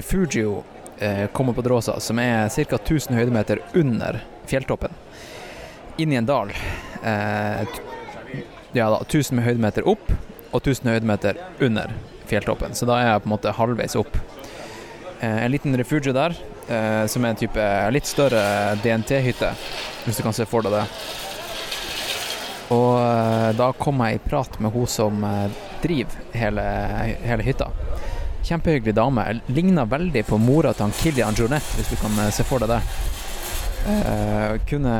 Refugio 0.00 0.60
Kommer 1.00 1.30
Como 1.32 1.52
Podrosa, 1.56 1.94
som 2.00 2.18
er 2.20 2.50
ca. 2.52 2.76
1000 2.76 3.16
høydemeter 3.16 3.62
under 3.72 4.18
fjelltoppen. 4.44 4.92
Inn 5.96 6.12
i 6.12 6.18
en 6.18 6.26
dal. 6.28 6.52
Ja 8.76 8.90
da, 8.92 8.98
1000 9.00 9.40
høydemeter 9.40 9.88
opp 9.88 10.12
og 10.52 10.60
1000 10.60 10.92
høydemeter 10.92 11.40
under 11.64 11.94
fjelltoppen. 12.30 12.76
Så 12.78 12.88
da 12.88 12.98
er 12.98 13.10
jeg 13.10 13.24
på 13.24 13.30
en 13.30 13.34
måte 13.36 13.54
halvveis 13.56 13.98
opp. 14.00 14.16
Eh, 15.20 15.44
en 15.44 15.52
liten 15.52 15.76
refugio 15.76 16.14
der, 16.16 16.36
eh, 16.68 17.04
som 17.10 17.24
er 17.24 17.34
en 17.34 17.40
type 17.42 17.66
litt 17.92 18.08
større 18.08 18.76
DNT-hytte, 18.82 19.52
hvis 20.06 20.20
du 20.20 20.24
kan 20.24 20.36
se 20.36 20.46
for 20.48 20.64
deg 20.66 20.78
det. 20.78 20.86
Og 22.70 22.92
eh, 23.02 23.50
da 23.58 23.72
kom 23.78 24.00
jeg 24.04 24.18
i 24.18 24.24
prat 24.30 24.60
med 24.62 24.72
hun 24.74 24.88
som 24.88 25.24
eh, 25.26 25.62
driver 25.82 26.36
hele, 26.38 26.66
hele 27.26 27.46
hytta. 27.46 27.70
Kjempehyggelig 28.46 28.94
dame. 28.96 29.24
Ligna 29.50 29.84
veldig 29.84 30.22
på 30.26 30.38
mora 30.40 30.72
til 30.72 30.86
han 30.86 30.94
Kilian 30.96 31.36
Jornet, 31.36 31.66
hvis 31.76 31.90
du 31.90 31.98
kan 32.00 32.14
eh, 32.22 32.30
se 32.34 32.46
for 32.46 32.62
deg 32.62 32.72
det. 32.72 32.80
Eh, 33.90 34.54
kunne 34.70 34.94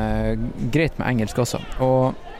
greit 0.73 0.99
med 0.99 1.07
engelsk 1.07 1.41
også. 1.45 1.61
Og 1.85 2.30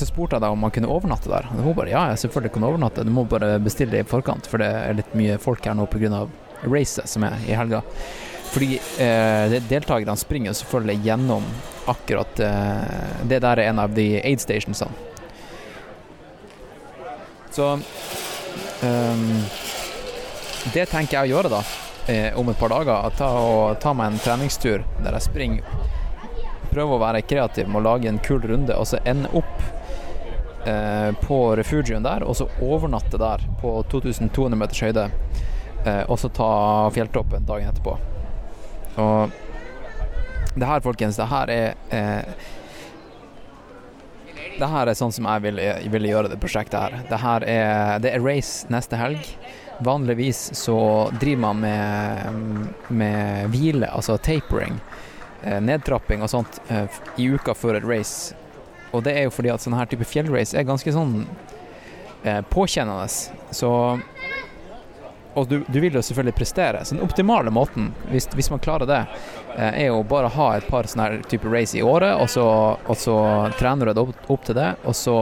så 0.00 0.08
spurte 0.08 0.36
jeg 0.36 0.44
da 0.44 0.50
om 0.52 0.60
man 0.62 0.72
kunne 0.74 0.90
overnatte 0.92 1.30
der. 1.30 1.48
Og 1.54 1.64
hun 1.64 1.76
bare 1.78 1.92
ja, 1.92 2.06
jeg 2.12 2.24
selvfølgelig 2.24 2.54
kan 2.56 2.68
overnatte, 2.68 3.04
du 3.06 3.12
må 3.14 3.26
bare 3.28 3.56
bestille 3.62 3.94
det 3.94 4.04
i 4.04 4.08
forkant, 4.08 4.48
for 4.50 4.62
det 4.62 4.68
er 4.68 4.98
litt 5.00 5.16
mye 5.18 5.38
folk 5.42 5.64
her 5.66 5.76
nå 5.78 5.88
pga. 5.90 6.26
racet 6.66 7.08
som 7.08 7.24
er 7.24 7.36
i 7.46 7.56
helga. 7.56 7.82
Fordi 8.56 8.78
eh, 8.98 9.62
deltakerne 9.68 10.16
springer 10.16 10.52
selvfølgelig 10.56 11.02
gjennom 11.04 11.44
akkurat 11.86 12.40
eh, 12.40 13.26
Det 13.28 13.40
der 13.42 13.58
er 13.58 13.68
en 13.68 13.78
av 13.82 13.92
de 13.94 14.06
aid 14.22 14.40
stationsene. 14.40 14.90
Så 17.50 17.66
um, 18.82 19.44
Det 20.72 20.86
tenker 20.88 21.18
jeg 21.18 21.28
å 21.28 21.30
gjøre 21.34 21.52
da, 21.52 21.60
eh, 22.12 22.38
om 22.38 22.48
et 22.48 22.58
par 22.60 22.72
dager. 22.72 23.10
Ta, 23.18 23.30
og, 23.40 23.78
ta 23.80 23.92
meg 23.96 24.12
en 24.12 24.24
treningstur 24.24 24.84
der 25.04 25.16
jeg 25.16 25.26
springer. 25.28 25.62
Prøve 26.72 26.96
å 26.96 27.00
være 27.00 27.24
kreativ 27.24 27.68
med 27.68 27.80
å 27.80 27.86
lage 27.90 28.10
en 28.10 28.20
kul 28.20 28.42
runde, 28.44 28.74
og 28.76 28.88
så 28.90 29.00
ende 29.08 29.30
opp 29.36 29.75
eh, 30.66 31.12
på 31.22 31.40
refugioen 31.56 32.04
der, 32.06 32.24
og 32.26 32.36
så 32.38 32.48
overnatte 32.62 33.18
der 33.20 33.42
på 33.60 33.78
2200 33.92 34.58
meters 34.58 34.82
høyde. 34.82 35.08
Eh, 35.86 36.02
og 36.10 36.18
så 36.18 36.30
ta 36.34 36.50
fjelltoppen 36.94 37.46
dagen 37.46 37.70
etterpå. 37.70 37.96
Og 38.96 39.34
det 40.56 40.66
her, 40.66 40.80
folkens, 40.80 41.18
det 41.20 41.28
her 41.28 41.50
er 41.52 41.74
eh, 41.92 42.46
Det 44.56 44.68
her 44.72 44.88
er 44.88 44.96
sånn 44.96 45.12
som 45.12 45.26
jeg 45.28 45.42
ville, 45.44 45.64
vil 45.92 46.08
gjøre 46.08 46.30
det 46.32 46.40
prosjektet 46.40 46.80
her. 46.80 46.94
Det 47.10 47.18
her 47.20 47.44
er, 47.44 47.98
det 48.00 48.14
er 48.16 48.24
race 48.24 48.70
neste 48.72 48.96
helg. 48.96 49.34
Vanligvis 49.84 50.54
så 50.56 50.78
driver 51.20 51.42
man 51.42 51.60
med, 51.60 52.78
med 52.88 53.50
hvile, 53.52 53.90
altså 53.92 54.16
tapering, 54.16 54.78
eh, 55.42 55.60
nedtrapping 55.60 56.24
og 56.24 56.32
sånt 56.32 56.56
eh, 56.72 56.88
i 57.20 57.28
uka 57.28 57.52
før 57.52 57.76
et 57.76 57.84
race. 57.84 58.32
Og 58.94 59.02
det 59.06 59.16
er 59.16 59.26
jo 59.26 59.34
fordi 59.34 59.50
at 59.52 59.64
sånn 59.64 59.76
her 59.76 59.88
type 59.90 60.06
fjellrace 60.08 60.56
er 60.56 60.68
ganske 60.68 60.92
sånn 60.94 61.18
eh, 62.24 62.42
påkjennende. 62.52 63.08
Så 63.54 63.70
og 65.36 65.48
du, 65.48 65.58
du 65.68 65.80
vil 65.80 65.92
jo 65.92 66.00
selvfølgelig 66.00 66.34
prestere. 66.34 66.84
Så 66.84 66.94
den 66.94 67.04
optimale 67.04 67.52
måten, 67.52 67.90
hvis, 68.08 68.24
hvis 68.32 68.48
man 68.50 68.60
klarer 68.64 68.88
det, 68.88 69.02
eh, 69.56 69.82
er 69.82 69.86
jo 69.90 69.98
bare 70.08 70.30
å 70.30 70.32
ha 70.32 70.46
et 70.56 70.68
par 70.70 70.88
sånne 70.88 71.08
her 71.10 71.26
type 71.28 71.50
race 71.52 71.76
i 71.76 71.82
året, 71.84 72.16
og 72.16 72.30
så, 72.32 72.46
og 72.80 72.96
så 72.96 73.16
trener 73.58 73.90
du 73.90 73.92
deg 73.92 74.00
opp, 74.06 74.30
opp 74.32 74.46
til 74.48 74.56
det, 74.56 74.70
og 74.88 74.96
så 74.96 75.18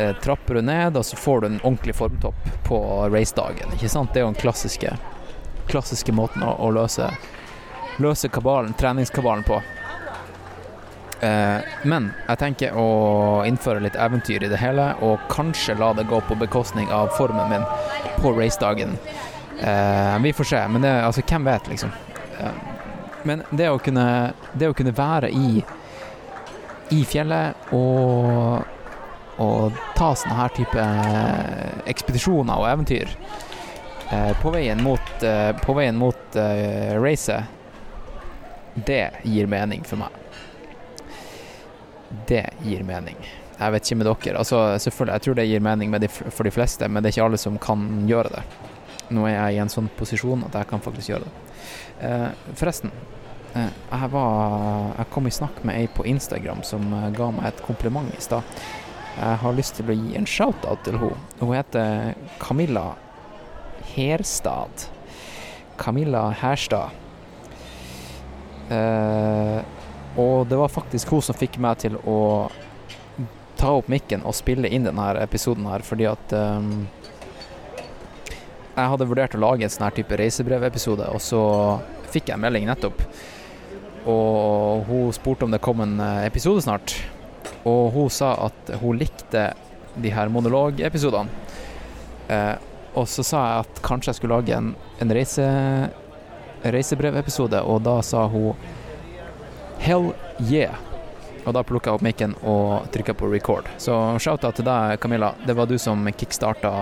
eh, 0.00 0.10
trapper 0.18 0.58
du 0.58 0.64
ned, 0.66 0.98
og 0.98 1.06
så 1.06 1.18
får 1.20 1.44
du 1.44 1.46
en 1.46 1.60
ordentlig 1.60 1.94
formtopp 1.94 2.50
på 2.66 2.80
racedagen. 3.14 3.70
Ikke 3.78 3.92
sant? 3.92 4.10
Det 4.10 4.18
er 4.18 4.26
jo 4.26 4.32
den 4.32 4.42
klassiske, 4.42 4.96
klassiske 5.70 6.16
måten 6.18 6.42
å, 6.42 6.56
å 6.58 6.74
løse, 6.74 7.06
løse 8.02 8.34
kabalen, 8.34 8.74
treningskabalen 8.82 9.46
på. 9.46 9.62
Eh, 11.20 11.60
men 11.82 12.12
jeg 12.28 12.38
tenker 12.38 12.76
å 12.78 13.42
innføre 13.46 13.82
litt 13.82 13.98
eventyr 13.98 14.44
i 14.46 14.50
det 14.50 14.60
hele, 14.60 14.92
og 15.02 15.24
kanskje 15.32 15.74
la 15.78 15.90
det 15.96 16.06
gå 16.10 16.20
på 16.28 16.36
bekostning 16.38 16.90
av 16.94 17.10
formen 17.18 17.50
min 17.50 17.66
på 18.22 18.32
racedagen. 18.36 18.94
Eh, 19.58 20.18
vi 20.22 20.32
får 20.32 20.50
se, 20.52 20.62
men 20.68 20.86
det, 20.86 20.94
altså, 21.02 21.24
hvem 21.26 21.48
vet, 21.50 21.70
liksom. 21.72 21.90
Eh, 22.38 22.62
men 23.26 23.42
det 23.50 23.70
å 23.70 23.80
kunne, 23.82 24.06
det 24.54 24.70
å 24.70 24.76
kunne 24.78 24.94
være 24.94 25.32
i, 25.34 25.64
i 26.94 27.00
fjellet 27.04 27.74
og, 27.74 28.62
og 29.42 29.82
ta 29.98 30.12
sånne 30.14 30.38
her 30.38 30.54
type 30.54 30.84
ekspedisjoner 31.90 32.62
og 32.62 32.70
eventyr 32.70 33.10
på 34.40 34.52
veien 34.54 34.80
mot, 34.80 35.24
på 35.60 35.74
veien 35.76 35.98
mot 36.00 36.38
racet, 37.02 37.50
det 38.86 39.02
gir 39.28 39.50
mening 39.50 39.84
for 39.84 40.00
meg 40.00 40.27
det 42.28 42.46
gir 42.64 42.82
mening. 42.86 43.18
Jeg 43.58 43.74
vet 43.74 43.84
ikke 43.84 43.98
med 43.98 44.06
dere. 44.08 44.38
Altså, 44.38 44.62
selvfølgelig, 44.78 45.14
jeg 45.14 45.24
tror 45.24 45.38
det 45.38 45.46
gir 45.48 45.64
mening 45.64 45.94
de, 45.98 46.08
for 46.08 46.46
de 46.46 46.54
fleste, 46.54 46.88
men 46.88 47.02
det 47.02 47.10
er 47.10 47.16
ikke 47.16 47.28
alle 47.28 47.40
som 47.40 47.58
kan 47.62 47.86
gjøre 48.08 48.32
det. 48.36 48.44
Nå 49.14 49.24
er 49.26 49.34
jeg 49.34 49.56
i 49.56 49.62
en 49.62 49.72
sånn 49.72 49.88
posisjon 49.98 50.44
at 50.46 50.56
jeg 50.60 50.68
kan 50.70 50.82
faktisk 50.84 51.10
gjøre 51.10 51.26
det. 51.26 51.46
Eh, 52.06 52.52
forresten, 52.54 52.92
eh, 53.54 53.72
jeg, 53.90 54.10
var, 54.12 54.92
jeg 55.00 55.10
kom 55.14 55.26
i 55.26 55.34
snakk 55.34 55.64
med 55.66 55.80
ei 55.80 55.88
på 55.90 56.06
Instagram 56.06 56.62
som 56.66 56.86
eh, 56.92 57.08
ga 57.16 57.30
meg 57.34 57.50
et 57.50 57.64
kompliment 57.66 58.12
i 58.14 58.22
stad. 58.22 58.46
Jeg 59.18 59.40
har 59.42 59.56
lyst 59.56 59.74
til 59.80 59.90
å 59.90 59.96
gi 59.96 60.14
en 60.20 60.28
shout-out 60.28 60.84
til 60.86 61.00
henne. 61.00 61.18
Hun 61.40 61.56
heter 61.56 62.14
Camilla 62.38 62.92
Herstad. 63.96 64.86
Camilla 65.80 66.28
Herstad. 66.38 66.94
Eh, 68.68 69.47
og 70.18 70.48
det 70.50 70.58
var 70.58 70.72
faktisk 70.72 71.12
hun 71.14 71.22
som 71.22 71.36
fikk 71.38 71.60
meg 71.62 71.78
til 71.84 71.98
å 72.02 72.18
ta 73.58 73.72
opp 73.74 73.88
mikken 73.90 74.24
og 74.26 74.36
spille 74.38 74.70
inn 74.70 74.86
denne 74.86 75.10
episoden 75.22 75.66
her, 75.70 75.82
fordi 75.86 76.06
at 76.10 76.34
um, 76.34 76.86
jeg 78.78 78.92
hadde 78.92 79.08
vurdert 79.10 79.34
å 79.34 79.42
lage 79.42 79.66
en 79.66 79.72
sånn 79.72 79.88
her 79.88 79.96
type 79.96 80.18
reisebrevepisode, 80.18 81.08
og 81.10 81.22
så 81.22 81.42
fikk 82.12 82.30
jeg 82.30 82.40
melding 82.40 82.68
nettopp. 82.68 83.02
Og 84.08 84.86
hun 84.86 85.10
spurte 85.14 85.46
om 85.46 85.52
det 85.52 85.62
kom 85.64 85.82
en 85.82 85.98
eh, 86.00 86.26
episode 86.28 86.62
snart, 86.64 86.94
og 87.66 87.90
hun 87.96 88.06
sa 88.14 88.32
at 88.46 88.70
hun 88.80 89.00
likte 89.00 89.48
de 89.98 90.12
her 90.14 90.30
monologepisodene. 90.30 91.46
Eh, 92.30 92.54
og 92.98 93.08
så 93.10 93.24
sa 93.26 93.42
jeg 93.42 93.66
at 93.66 93.82
kanskje 93.84 94.12
jeg 94.12 94.20
skulle 94.20 94.38
lage 94.38 94.54
en, 94.54 94.70
en 95.02 95.14
reise, 95.14 95.48
reisebrevepisode, 96.62 97.60
og 97.66 97.82
da 97.86 97.98
sa 98.06 98.24
hun 98.30 98.54
Hell 99.88 100.10
yeah. 100.50 100.76
Og 101.48 101.54
da 101.56 101.62
plukka 101.64 101.88
jeg 101.88 101.96
opp 101.96 102.02
mikken 102.04 102.34
og 102.44 102.90
trykka 102.92 103.14
på 103.16 103.30
record. 103.32 103.68
Så 103.80 103.94
shout-out 104.20 104.58
til 104.58 104.66
deg, 104.66 104.98
Camilla. 105.00 105.30
Det 105.48 105.54
var 105.56 105.68
du 105.70 105.78
som 105.80 106.02
kickstarta 106.12 106.72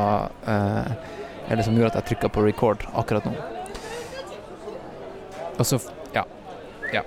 eh, 0.43 0.89
Eller 1.47 1.63
som 1.63 1.77
gjorde 1.77 1.93
at 1.93 2.01
jeg 2.01 2.09
trykka 2.09 2.33
på 2.35 2.43
record 2.43 2.83
akkurat 2.99 3.29
nå. 3.29 3.35
Og 5.55 5.63
så 5.69 5.79
Ja. 6.17 6.25
Ja. 6.91 7.05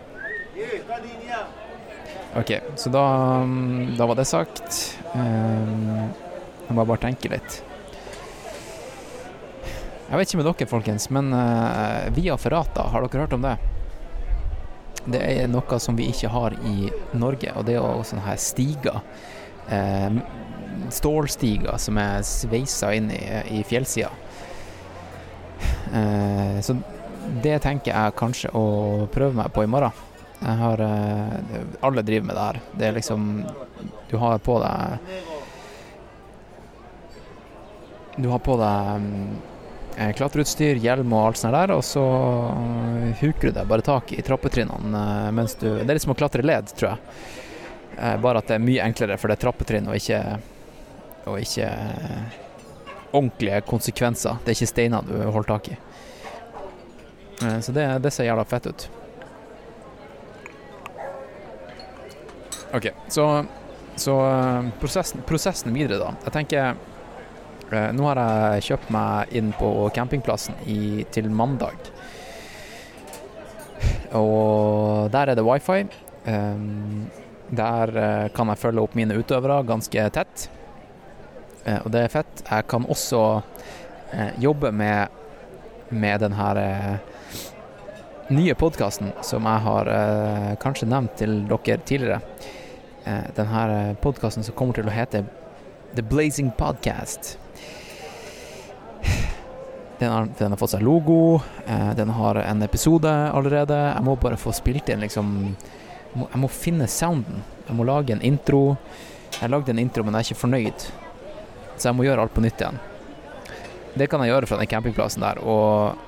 OK, 2.39 2.53
så 2.79 2.91
da, 2.93 3.03
mm, 3.43 3.97
da 3.97 4.07
var 4.07 4.15
det 4.15 4.27
sagt. 4.29 4.77
Eh, 5.11 6.05
jeg 6.69 6.77
må 6.77 6.85
bare 6.85 7.03
tenke 7.09 7.33
litt. 7.33 7.59
Jeg 10.07 10.15
vet 10.15 10.31
ikke 10.31 10.39
med 10.39 10.47
dere, 10.47 10.69
folkens, 10.77 11.09
men 11.11 11.33
eh, 11.35 12.07
Via 12.15 12.39
Ferrata, 12.39 12.87
har 12.93 13.03
dere 13.03 13.25
hørt 13.27 13.35
om 13.35 13.43
det? 13.43 13.57
Det 15.09 15.21
er 15.21 15.49
noe 15.49 15.79
som 15.81 15.97
vi 15.97 16.09
ikke 16.11 16.31
har 16.33 16.55
i 16.67 16.89
Norge, 17.17 17.53
og 17.55 17.65
det 17.67 17.77
er 17.77 17.81
jo 17.81 18.05
sånne 18.05 18.25
her 18.27 18.39
stiger. 18.41 19.01
Eh, 19.69 20.19
stålstiger 20.93 21.77
som 21.81 21.97
er 22.01 22.23
sveisa 22.25 22.93
inn 22.97 23.09
i, 23.13 23.23
i 23.59 23.63
fjellsida. 23.67 24.11
Eh, 25.93 26.59
så 26.65 26.75
det 27.43 27.59
tenker 27.63 27.93
jeg 27.93 28.17
kanskje 28.19 28.51
å 28.57 29.07
prøve 29.13 29.37
meg 29.37 29.51
på 29.53 29.65
i 29.65 29.69
morgen. 29.69 30.05
Jeg 30.39 30.55
har 30.61 30.81
eh, 30.85 31.57
Alle 31.83 32.03
driver 32.05 32.29
med 32.29 32.37
det 32.37 32.45
her. 32.45 32.59
Det 32.79 32.87
er 32.87 32.95
liksom 32.95 33.25
Du 34.09 34.17
har 34.17 34.37
på 34.39 34.55
deg 34.63 34.99
Du 38.19 38.29
har 38.31 38.39
på 38.43 38.55
deg 38.59 39.03
mm, 39.03 39.35
klatreutstyr, 40.15 40.75
hjelm 40.79 41.13
og 41.13 41.25
alt 41.29 41.39
sånt 41.41 41.55
der, 41.55 41.71
og 41.75 41.83
så 41.83 42.03
eh, 42.03 43.09
huker 43.19 43.49
du 43.49 43.55
deg 43.57 43.67
bare 43.69 43.83
tak 43.85 44.13
i 44.15 44.21
trappetrinnene 44.25 45.01
eh, 45.27 45.31
mens 45.35 45.55
du 45.59 45.67
Det 45.69 45.87
er 45.87 45.97
litt 45.97 46.05
som 46.05 46.13
å 46.13 46.19
klatre 46.19 46.45
led, 46.45 46.71
tror 46.77 46.91
jeg. 46.93 47.17
Eh, 47.97 48.15
Bare 48.23 48.39
at 48.39 48.47
det 48.47 48.55
er 48.59 48.63
mye 48.63 48.85
enklere, 48.85 49.17
for 49.19 49.27
det 49.31 49.39
er 49.39 49.43
trappetrinn 49.43 49.89
og 49.91 49.97
ikke, 49.99 50.21
og 51.27 51.39
ikke 51.41 51.67
eh, 51.67 52.37
ordentlige 53.11 53.61
konsekvenser. 53.67 54.39
Det 54.45 54.53
er 54.53 54.59
ikke 54.59 54.71
steiner 54.71 55.07
du 55.09 55.15
holder 55.25 55.49
tak 55.55 55.71
i. 55.73 55.79
Eh, 57.43 57.59
Så 57.65 57.75
det, 57.75 57.87
det 58.05 58.13
ser 58.15 58.29
jævla 58.29 58.45
fett 58.47 58.69
ut. 58.71 58.87
OK, 62.77 62.91
så, 63.09 63.25
så 63.97 64.15
eh, 64.29 64.71
prosessen, 64.79 65.25
prosessen 65.27 65.73
videre, 65.75 65.99
da. 66.05 66.13
Jeg 66.29 66.35
tenker 66.37 66.71
Eh, 66.71 66.85
Nå 67.95 68.05
har 68.09 68.21
jeg 68.21 68.65
kjøpt 68.69 68.91
meg 68.93 69.33
inn 69.37 69.53
på 69.57 69.69
campingplassen 69.95 70.57
i, 70.65 71.05
til 71.13 71.29
mandag. 71.29 71.77
Og 74.17 75.09
der 75.13 75.31
er 75.31 75.37
det 75.37 75.45
wifi. 75.45 75.83
Um, 76.29 77.07
der 77.49 77.93
eh, 77.97 78.27
kan 78.35 78.49
jeg 78.51 78.61
følge 78.61 78.81
opp 78.83 78.95
mine 78.97 79.15
utøvere 79.17 79.63
ganske 79.65 80.03
tett. 80.13 80.49
Eh, 81.65 81.79
og 81.81 81.89
det 81.93 82.03
er 82.05 82.13
fett. 82.13 82.43
Jeg 82.45 82.67
kan 82.69 82.85
også 82.85 83.23
eh, 84.13 84.35
jobbe 84.41 84.71
med 84.71 85.15
med 85.89 86.19
den 86.21 86.35
her 86.37 86.55
eh, 86.55 86.97
nye 88.29 88.53
podkasten 88.53 89.11
som 89.25 89.47
jeg 89.49 89.65
har 89.65 89.89
eh, 89.89 90.51
kanskje 90.61 90.89
nevnt 90.89 91.15
til 91.17 91.41
dere 91.49 91.79
tidligere. 91.81 92.21
Eh, 93.05 93.29
den 93.35 93.49
her 93.49 93.95
podkasten 94.03 94.45
som 94.45 94.55
kommer 94.55 94.77
til 94.77 94.89
å 94.89 94.93
hete 94.93 95.23
The 95.95 96.05
Blazing 96.05 96.51
Podcast. 96.57 97.37
Den 99.99 100.11
har, 100.11 100.29
den 100.39 100.53
har 100.53 100.59
fått 100.59 100.73
seg 100.77 100.83
logo, 100.85 101.41
eh, 101.67 101.91
den 101.97 102.13
har 102.15 102.39
en 102.39 102.63
episode 102.63 103.09
allerede. 103.09 103.75
Jeg 103.75 104.05
må 104.07 104.15
bare 104.15 104.39
få 104.39 104.53
spilt 104.55 104.87
inn 104.89 105.03
liksom 105.03 105.33
jeg 106.09 106.17
må, 106.17 106.27
jeg 106.31 106.41
må 106.41 106.49
finne 106.49 106.87
sounden. 106.89 107.43
Jeg 107.67 107.77
må 107.77 107.85
lage 107.85 108.15
en 108.15 108.23
intro. 108.25 108.77
Jeg 109.35 109.51
lagde 109.51 109.73
en 109.73 109.81
intro, 109.81 110.03
men 110.03 110.15
jeg 110.17 110.23
er 110.23 110.29
ikke 110.31 110.43
fornøyd. 110.43 110.85
Så 111.75 111.89
jeg 111.89 111.97
må 111.97 112.05
gjøre 112.07 112.25
alt 112.25 112.33
på 112.33 112.41
nytt 112.43 112.63
igjen. 112.63 112.79
Det 113.99 114.07
kan 114.09 114.23
jeg 114.23 114.33
gjøre 114.33 114.49
fra 114.49 114.57
den 114.59 114.69
campingplassen 114.69 115.23
der, 115.25 115.41
og, 115.41 115.99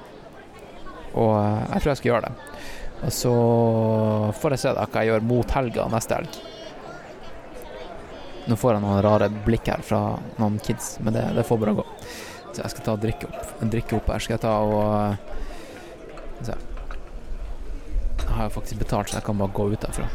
og 1.18 1.36
jeg 1.36 1.82
tror 1.82 1.92
jeg 1.92 2.00
skal 2.00 2.12
gjøre 2.12 2.30
det. 2.30 2.34
Og 3.02 3.14
så 3.18 3.36
får 4.42 4.56
jeg 4.56 4.64
se 4.64 4.74
da 4.78 4.86
hva 4.86 5.04
jeg 5.04 5.12
gjør 5.12 5.30
mot 5.30 5.56
helga 5.58 5.88
neste 5.92 6.18
helg. 6.18 6.42
Nå 8.50 8.58
får 8.58 8.76
jeg 8.76 8.84
noen 8.84 9.02
rare 9.06 9.30
blikk 9.46 9.70
her 9.70 9.86
fra 9.86 10.02
noen 10.40 10.58
kids, 10.66 10.96
men 11.02 11.18
det, 11.18 11.28
det 11.38 11.46
får 11.46 11.62
bare 11.62 11.78
gå. 11.78 11.86
Så 12.52 12.64
jeg 12.64 12.74
skal 12.74 12.86
ta 12.86 12.96
og 12.98 13.04
drikke 13.04 13.30
opp, 13.30 13.54
drikke 13.72 13.98
opp 13.98 14.10
her. 14.12 14.20
Skal 14.24 14.36
jeg 14.36 14.44
ta 14.44 14.54
og 14.66 14.82
vi 16.42 16.46
se. 16.50 16.58
Jeg 18.22 18.36
har 18.38 18.44
jo 18.48 18.54
faktisk 18.56 18.80
betalt, 18.80 19.10
så 19.10 19.20
jeg 19.20 19.26
kan 19.28 19.38
bare 19.38 19.54
gå 19.54 19.64
ut 19.72 19.82
derfra. 19.82 20.08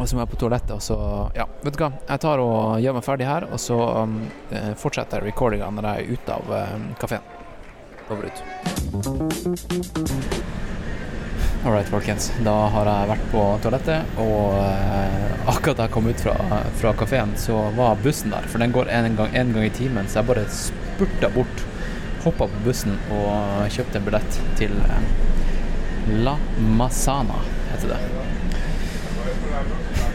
Og 0.00 0.08
så 0.08 0.16
må 0.16 0.22
jeg 0.22 0.30
på 0.32 0.40
toalettet, 0.40 0.70
og 0.72 0.82
så 0.82 0.96
Ja, 1.36 1.44
vet 1.64 1.76
du 1.76 1.82
hva. 1.82 1.90
Jeg 2.08 2.20
tar 2.24 2.38
og 2.40 2.80
gjør 2.80 2.96
meg 2.96 3.04
ferdig 3.04 3.26
her, 3.28 3.44
og 3.52 3.60
så 3.60 3.76
um, 4.04 4.30
eh, 4.50 4.72
fortsetter 4.80 5.20
recordinga 5.26 5.68
når 5.76 5.90
jeg 5.90 5.96
er 6.00 6.10
ute 6.14 6.30
av 6.38 6.44
um, 6.56 6.88
kafeen. 7.02 7.24
Over 8.10 8.22
ut. 8.30 8.38
All 11.64 11.72
right, 11.72 11.88
folkens. 11.88 12.32
Da 12.40 12.52
har 12.72 12.88
jeg 12.88 13.08
vært 13.10 13.24
på 13.28 13.40
toalettet, 13.60 14.14
og 14.22 14.54
eh, 14.62 15.32
akkurat 15.52 15.76
da 15.76 15.84
jeg 15.84 15.92
kom 15.92 16.06
ut 16.08 16.22
fra, 16.24 16.32
fra 16.80 16.92
kafeen, 16.96 17.34
så 17.36 17.58
var 17.76 17.98
bussen 18.00 18.32
der. 18.32 18.46
For 18.48 18.62
den 18.62 18.72
går 18.72 18.88
en 18.88 19.16
gang, 19.18 19.34
en 19.36 19.52
gang 19.52 19.66
i 19.66 19.72
timen, 19.76 20.08
så 20.08 20.22
jeg 20.22 20.28
bare 20.30 20.46
spurta 20.56 21.28
bort, 21.34 21.64
hoppa 22.24 22.48
på 22.48 22.62
bussen 22.64 22.96
og 23.12 23.68
kjøpte 23.76 24.00
en 24.00 24.06
billett 24.08 24.38
til 24.56 24.72
eh, 24.86 25.04
La 26.24 26.38
Masana, 26.80 27.42
heter 27.74 27.92
det. 27.92 28.00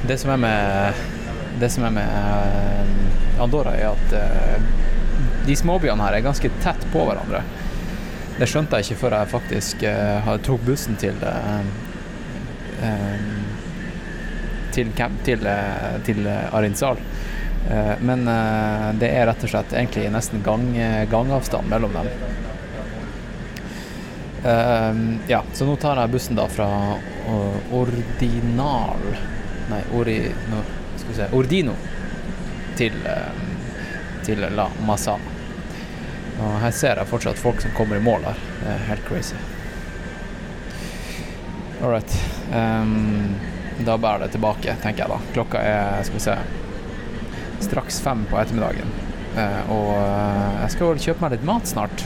Det 0.10 0.18
som 0.22 0.34
er 0.34 0.42
med 0.42 1.06
Det 1.62 1.70
som 1.72 1.86
er 1.86 1.94
med 1.94 2.10
eh, 2.10 3.38
Andorra, 3.46 3.78
er 3.78 3.94
at 3.94 4.10
de 5.46 5.54
småbyene 5.62 6.10
her 6.10 6.18
er 6.18 6.26
ganske 6.26 6.50
tett 6.66 6.90
på 6.90 7.06
hverandre. 7.06 7.46
Det 8.36 8.48
skjønte 8.52 8.80
jeg 8.80 8.90
ikke 8.90 9.02
før 9.06 9.16
jeg 9.16 9.32
faktisk 9.32 9.84
hadde 10.26 10.44
tok 10.44 10.64
bussen 10.68 10.98
til 11.00 11.22
uh, 11.24 11.62
uh, 12.84 13.30
til, 14.76 14.90
til, 15.24 15.46
til 16.04 16.28
Arinsal. 16.28 16.98
men 18.04 18.26
det 19.00 19.08
er 19.08 19.24
rett 19.30 19.44
og 19.48 19.50
slett 19.50 19.72
egentlig 19.72 20.10
nesten 20.12 20.42
gang, 20.44 20.66
gangavstand 21.10 21.70
mellom 21.72 21.96
dem. 21.96 22.10
ja, 25.32 25.40
så 25.54 25.66
nå 25.66 25.78
tar 25.80 26.02
jeg 26.02 26.12
bussen 26.12 26.36
da 26.36 26.50
fra 26.52 26.68
Ordinal 27.72 29.08
Nei, 29.70 29.82
Ori, 29.98 30.18
no, 30.52 30.60
skal 30.98 31.10
vi 31.10 31.16
se, 31.22 31.30
Ordino 31.34 31.74
til, 32.78 33.00
til 34.28 34.46
La 34.54 34.68
Masana. 34.86 35.35
Og 36.36 36.56
her 36.60 36.74
ser 36.76 37.00
jeg 37.00 37.08
fortsatt 37.08 37.40
folk 37.40 37.62
som 37.64 37.74
kommer 37.78 38.00
i 38.00 38.04
mål 38.04 38.26
her. 38.28 38.40
Det 38.60 38.72
er 38.74 38.88
helt 38.90 39.06
crazy. 39.08 39.38
All 41.82 41.92
right. 41.92 42.16
Um, 42.52 43.36
da 43.86 43.98
bærer 44.00 44.26
det 44.26 44.34
tilbake, 44.36 44.76
tenker 44.84 45.06
jeg 45.06 45.12
da. 45.12 45.20
Klokka 45.36 45.62
er 45.64 46.04
skal 46.08 46.18
vi 46.18 46.24
se, 46.24 46.36
straks 47.68 48.00
fem 48.04 48.24
på 48.30 48.40
ettermiddagen. 48.40 48.92
Uh, 49.36 49.72
og 49.76 49.90
uh, 50.00 50.62
jeg 50.64 50.76
skal 50.76 50.92
vel 50.92 51.04
kjøpe 51.08 51.26
meg 51.26 51.36
litt 51.36 51.48
mat 51.48 51.72
snart. 51.72 52.06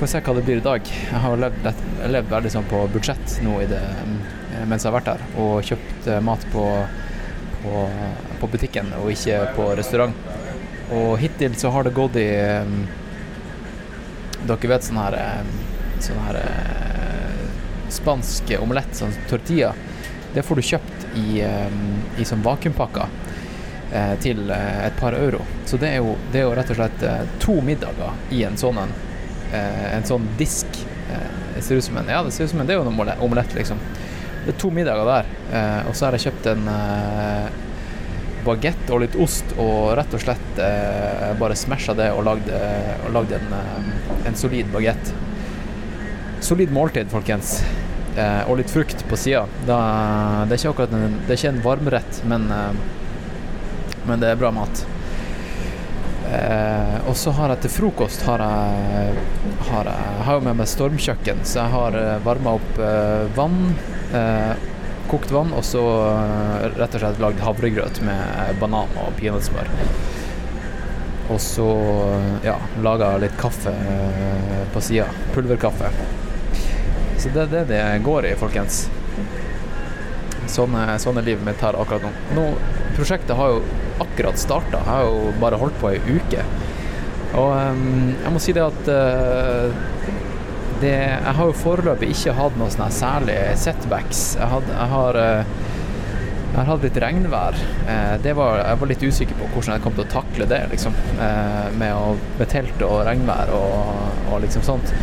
Får 0.00 0.12
se 0.14 0.22
hva 0.26 0.36
det 0.38 0.46
blir 0.46 0.62
i 0.62 0.66
dag. 0.66 0.90
Jeg 1.10 1.22
har 1.24 1.42
levd, 1.44 1.70
levd 2.14 2.34
veldig 2.34 2.54
sånn 2.54 2.70
på 2.70 2.86
budsjett 2.94 3.40
nå 3.44 3.58
det, 3.70 3.82
mens 4.64 4.84
jeg 4.84 4.88
har 4.88 4.96
vært 4.96 5.10
her, 5.12 5.24
og 5.42 5.66
kjøpt 5.66 6.08
mat 6.24 6.46
på, 6.54 6.62
på, 7.60 7.82
på 8.40 8.48
butikken 8.54 8.88
og 9.02 9.10
ikke 9.12 9.42
på 9.58 9.66
restaurant. 9.76 10.16
Og 10.96 11.12
hittil 11.20 11.52
så 11.58 11.70
har 11.74 11.84
det 11.86 11.92
gått 11.94 12.16
i 12.18 12.30
um, 12.64 12.80
Dere 14.48 14.72
vet 14.72 14.86
sånn 14.86 15.00
her 15.00 15.16
Sånn 16.00 16.20
her 16.24 16.38
uh, 16.40 17.40
spansk 17.92 18.54
omelett, 18.60 18.94
sånn 18.96 19.12
tortilla. 19.28 19.74
Det 20.32 20.44
får 20.46 20.56
du 20.56 20.62
kjøpt 20.64 21.06
i, 21.18 21.42
um, 21.42 21.98
i 22.16 22.24
sånn 22.24 22.44
vakuumpakker 22.44 23.18
til 24.22 24.52
et 24.54 24.94
par 25.00 25.16
euro. 25.18 25.40
Så 25.66 25.74
det 25.82 25.88
er 25.90 25.96
jo, 25.98 26.12
det 26.30 26.38
er 26.38 26.44
jo 26.46 26.52
rett 26.54 26.68
og 26.70 26.76
slett 26.78 27.00
to 27.42 27.56
middager 27.66 28.20
i 28.30 28.44
en 28.46 28.54
sånn 28.56 28.78
en. 28.78 28.92
en 29.50 30.06
sånn 30.06 30.28
disk. 30.38 30.78
det 31.56 31.64
ser 31.66 31.80
ut 31.80 31.84
som 31.84 31.98
en 31.98 32.12
Ja, 32.14 32.20
det 32.22 32.30
ser 32.30 32.46
ut 32.46 32.52
som 32.52 32.60
en 32.62 32.70
Det 32.70 32.76
er 32.76 32.78
jo 32.78 32.86
en 32.86 33.10
omelett 33.26 33.56
liksom. 33.58 33.82
Det 34.44 34.54
er 34.54 34.60
to 34.62 34.70
middager 34.70 35.10
der. 35.10 35.32
og 35.88 35.96
så 35.98 36.06
har 36.06 36.14
jeg 36.14 36.28
kjøpt 36.28 36.46
en 36.52 36.70
bagett 38.44 38.90
og 38.92 39.02
litt 39.04 39.16
ost, 39.20 39.54
og 39.60 39.92
rett 39.98 40.14
og 40.16 40.22
slett 40.22 40.60
eh, 40.62 41.30
bare 41.40 41.58
smasha 41.58 41.94
det 41.98 42.10
og 42.14 42.24
lagde, 42.26 42.62
og 43.06 43.14
lagde 43.16 43.40
en, 43.40 43.90
en, 44.26 44.38
solid 44.38 44.70
bagett. 44.74 45.12
Solid 46.44 46.72
måltid, 46.72 47.10
folkens. 47.12 47.58
Eh, 48.18 48.42
og 48.50 48.58
litt 48.58 48.72
frukt 48.72 49.04
på 49.08 49.18
sida. 49.18 49.44
Det 49.66 49.74
er 49.76 50.56
ikke 50.56 50.88
en, 50.88 51.20
det 51.26 51.34
er 51.34 51.38
ikke 51.38 51.52
en 51.52 51.62
varmrett, 51.64 52.22
men, 52.30 52.48
eh, 52.54 54.00
men 54.08 54.22
det 54.22 54.32
er 54.32 54.40
bra 54.40 54.50
mat. 54.54 54.82
Eh, 56.30 56.96
og 57.10 57.16
så 57.18 57.34
har 57.34 57.54
jeg 57.54 57.64
til 57.64 57.72
frokost 57.74 58.22
har 58.22 58.42
jeg, 58.44 59.22
har 59.70 59.88
jeg, 59.90 60.18
har 60.26 60.36
jeg 60.38 60.46
med 60.46 60.60
meg 60.60 60.70
stormkjøkken, 60.70 61.44
så 61.46 61.64
jeg 61.64 61.74
har 61.74 61.96
varma 62.26 62.58
opp 62.60 62.82
vann 63.34 63.58
kokt 65.10 65.32
vann, 65.34 65.52
og 65.56 65.64
så 65.66 65.82
rett 66.76 66.94
og 66.94 67.02
slett 67.02 67.20
lagd 67.22 67.42
havregrøt 67.44 68.00
med 68.06 68.56
banan 68.62 68.90
og 69.02 69.12
peanøttsmør. 69.18 69.70
Og 71.30 71.38
så 71.42 71.68
ja, 72.42 72.56
laga 72.82 73.12
litt 73.22 73.36
kaffe 73.38 73.74
på 74.74 74.82
sida. 74.82 75.06
Pulverkaffe. 75.34 75.92
Så 77.20 77.30
det 77.34 77.44
er 77.44 77.52
det 77.52 77.64
det 77.70 77.82
går 78.06 78.30
i, 78.30 78.34
folkens. 78.38 78.86
Sånn 80.50 80.74
er 80.74 81.26
livet 81.26 81.44
mitt 81.46 81.62
her 81.62 81.78
akkurat 81.78 82.02
nå. 82.06 82.10
nå. 82.34 82.46
Prosjektet 82.96 83.36
har 83.38 83.54
jo 83.54 83.60
akkurat 84.02 84.40
starta. 84.40 84.80
Jeg 84.80 84.88
har 84.88 85.06
jo 85.06 85.30
bare 85.42 85.60
holdt 85.60 85.78
på 85.78 85.92
ei 85.92 86.00
uke. 86.08 86.42
Og 87.38 87.52
um, 87.54 88.10
jeg 88.16 88.32
må 88.34 88.42
si 88.42 88.54
det 88.56 88.64
at 88.64 88.90
uh, 88.90 89.70
det, 90.80 90.96
jeg 90.96 91.36
har 91.36 91.48
jo 91.50 91.56
foreløpig 91.56 92.10
ikke 92.14 92.34
hatt 92.38 92.56
noen 92.58 92.72
sånne 92.72 92.90
særlige 92.94 93.56
setbacks. 93.60 94.22
Jeg, 94.38 94.48
had, 94.48 94.70
jeg 94.72 94.92
har 94.94 95.18
eh, 95.20 95.52
jeg 96.50 96.56
har 96.56 96.68
hatt 96.72 96.84
litt 96.86 97.00
regnvær. 97.04 97.58
Eh, 97.92 98.30
var, 98.36 98.62
jeg 98.64 98.80
var 98.80 98.90
litt 98.90 99.04
usikker 99.04 99.38
på 99.38 99.50
hvordan 99.52 99.76
jeg 99.76 99.84
kom 99.84 99.94
til 99.98 100.06
å 100.06 100.10
takle 100.10 100.48
det, 100.50 100.62
liksom. 100.72 100.96
Eh, 101.22 101.68
med, 101.78 101.92
å, 101.94 102.16
med 102.40 102.50
telt 102.50 102.86
og 102.86 103.04
regnvær 103.06 103.52
og, 103.56 103.76
og, 104.30 104.38
liksom 104.44 104.64
sånt. 104.66 104.94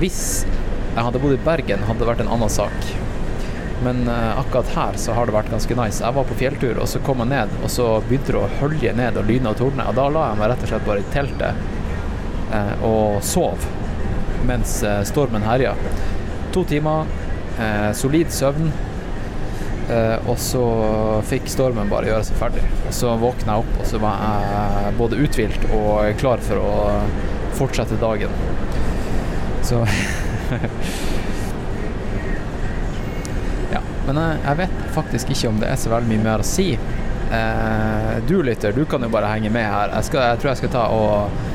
Hvis 0.00 0.22
jeg 0.46 1.02
hadde 1.02 1.20
bodd 1.20 1.36
i 1.36 1.42
Bergen, 1.44 1.84
hadde 1.84 2.02
det 2.02 2.08
vært 2.08 2.24
en 2.24 2.32
annen 2.32 2.52
sak. 2.52 2.94
Men 3.84 4.06
akkurat 4.08 4.70
her 4.72 4.96
så 4.96 5.12
har 5.12 5.28
det 5.28 5.34
vært 5.34 5.50
ganske 5.52 5.74
nice. 5.76 6.00
Jeg 6.00 6.16
var 6.16 6.24
på 6.24 6.36
fjelltur, 6.40 6.78
og 6.80 6.88
så 6.88 7.00
kom 7.04 7.20
jeg 7.20 7.28
ned, 7.34 7.52
og 7.60 7.68
så 7.68 7.90
begynte 8.06 8.32
det 8.32 8.40
å 8.40 8.48
hølje 8.62 8.94
ned 8.96 9.18
og 9.20 9.28
lyne 9.28 9.52
og 9.52 9.58
tordne. 9.60 9.84
Og 9.84 9.98
da 9.98 10.06
la 10.08 10.30
jeg 10.30 10.40
meg 10.40 10.48
rett 10.48 10.64
og 10.64 10.72
slett 10.72 10.86
bare 10.88 11.04
i 11.04 11.10
teltet 11.12 11.74
og 12.86 13.20
sov 13.26 13.66
mens 14.44 14.82
eh, 14.82 15.02
stormen 15.08 15.42
herja. 15.46 15.74
To 16.54 16.64
timer, 16.64 17.06
eh, 17.58 17.92
solid 17.96 18.32
søvn. 18.32 18.70
Eh, 19.90 20.28
og 20.28 20.38
så 20.42 20.62
fikk 21.30 21.46
stormen 21.50 21.90
bare 21.90 22.10
gjøre 22.10 22.26
seg 22.26 22.38
ferdig. 22.40 22.64
Og 22.88 22.94
så 22.96 23.14
våkna 23.20 23.54
jeg 23.54 23.64
opp, 23.64 23.74
og 23.80 23.86
så 23.86 24.00
var 24.02 24.22
jeg 24.24 24.94
både 24.98 25.20
uthvilt 25.22 25.68
og 25.76 26.18
klar 26.20 26.42
for 26.42 26.56
å 26.62 26.72
fortsette 27.56 28.00
dagen. 28.02 28.34
Så 29.66 29.84
Ja. 33.74 33.80
Men 34.06 34.18
jeg, 34.20 34.38
jeg, 34.44 34.56
vet 34.60 34.76
faktisk 34.94 35.30
ikke 35.34 35.48
om 35.50 35.58
det 35.62 35.68
er 35.72 35.78
så 35.80 35.90
veldig 35.90 36.10
mye 36.12 36.24
mer 36.24 36.42
å 36.42 36.46
si. 36.46 36.68
Eh, 37.26 38.12
du 38.26 38.42
lytter, 38.46 38.72
du 38.72 38.84
kan 38.86 39.02
jo 39.02 39.10
bare 39.10 39.30
henge 39.32 39.50
med 39.54 39.66
her. 39.66 39.90
Jeg, 39.96 40.10
skal, 40.10 40.28
jeg 40.30 40.42
tror 40.42 40.52
jeg 40.52 40.60
skal 40.62 40.74
ta 40.76 40.84
og 40.94 41.45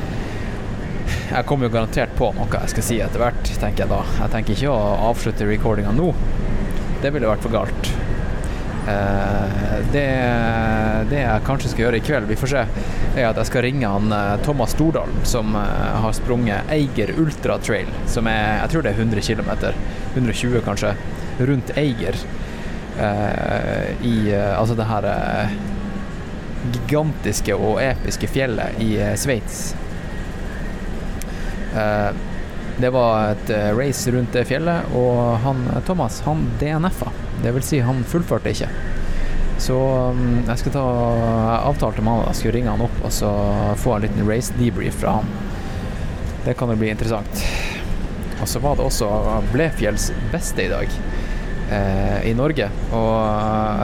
jeg 1.32 1.48
kommer 1.48 1.68
jo 1.68 1.72
garantert 1.72 2.12
på 2.18 2.28
noe 2.36 2.62
jeg 2.62 2.72
skal 2.74 2.84
si 2.86 3.00
etter 3.00 3.22
hvert, 3.22 3.52
tenker 3.60 3.86
jeg 3.86 3.92
da. 3.92 4.00
Jeg 4.20 4.34
tenker 4.36 4.56
ikke 4.56 4.72
å 4.72 5.10
avslutte 5.10 5.48
recordinga 5.48 5.94
nå. 5.96 6.12
Det 7.02 7.10
ville 7.14 7.30
vært 7.30 7.44
for 7.44 7.54
galt. 7.54 7.92
Eh, 8.82 9.78
det, 9.92 10.06
det, 11.10 11.18
jeg 11.20 11.44
kanskje 11.46 11.70
skal 11.70 11.84
gjøre 11.84 11.98
i 12.00 12.04
kveld, 12.04 12.26
vi 12.26 12.38
får 12.38 12.50
se, 12.50 12.62
er 13.14 13.28
at 13.28 13.38
jeg 13.38 13.50
skal 13.50 13.62
ringe 13.66 13.90
han 13.90 14.14
eh, 14.14 14.32
Thomas 14.42 14.74
Stordalen, 14.74 15.20
som 15.28 15.54
eh, 15.58 15.98
har 16.02 16.16
sprunget 16.18 16.72
Eiger 16.74 17.14
Ultra 17.22 17.60
Trail, 17.62 17.90
som 18.10 18.26
er 18.30 18.62
jeg 18.64 18.72
tror 18.72 18.86
det 18.86 18.94
er 18.94 19.04
100 19.04 19.22
km, 19.28 19.52
120 20.16 20.64
kanskje, 20.66 20.96
rundt 21.42 21.76
Eiger. 21.78 22.18
I 22.92 24.34
altså 24.36 24.74
det 24.76 24.84
her 24.84 25.06
gigantiske 26.74 27.56
og 27.56 27.80
episke 27.80 28.28
fjellet 28.28 28.76
i 28.84 28.90
Sveits. 29.16 29.70
Eh, 31.74 32.14
det 32.78 32.90
var 32.90 33.32
et 33.32 33.50
eh, 33.50 33.70
race 33.76 34.10
rundt 34.10 34.32
det 34.32 34.46
fjellet, 34.48 34.94
og 34.96 35.36
han 35.44 35.60
eh, 35.70 35.82
Thomas 35.86 36.20
han 36.26 36.46
DNF-a. 36.60 37.12
Det 37.42 37.52
vil 37.54 37.64
si, 37.66 37.80
han 37.84 38.04
fullførte 38.08 38.52
ikke. 38.52 38.70
Så 39.62 39.76
mm, 40.16 40.48
jeg 40.48 40.58
skal 40.62 40.74
ta 40.74 40.84
avtalte 41.68 42.02
med 42.02 42.16
han 42.16 42.30
jeg 42.30 42.38
skulle 42.40 42.54
ringe 42.56 42.72
han 42.72 42.82
opp 42.82 42.96
og 43.04 43.12
så 43.14 43.30
få 43.78 43.96
en 43.96 44.06
liten 44.06 44.26
race 44.26 44.54
debrief 44.58 44.98
fra 45.02 45.18
han. 45.20 45.28
Det 46.42 46.56
kan 46.58 46.72
jo 46.72 46.78
bli 46.80 46.90
interessant. 46.90 47.44
Og 48.40 48.48
så 48.50 48.58
var 48.58 48.78
det 48.78 48.88
også 48.88 49.08
Blefjells 49.52 50.08
beste 50.32 50.64
i 50.64 50.70
dag 50.72 50.96
eh, 51.70 52.30
i 52.30 52.32
Norge. 52.34 52.66
Og 52.90 53.12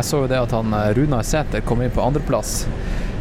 jeg 0.01 0.09
så 0.09 0.25
jo 0.25 0.31
det 0.33 0.41
at 0.41 0.57
han 0.57 0.75
Runar 0.99 1.23
Sæter 1.29 1.63
kom 1.67 1.85
inn 1.85 1.95
på 1.95 2.03
andreplass. 2.03 2.65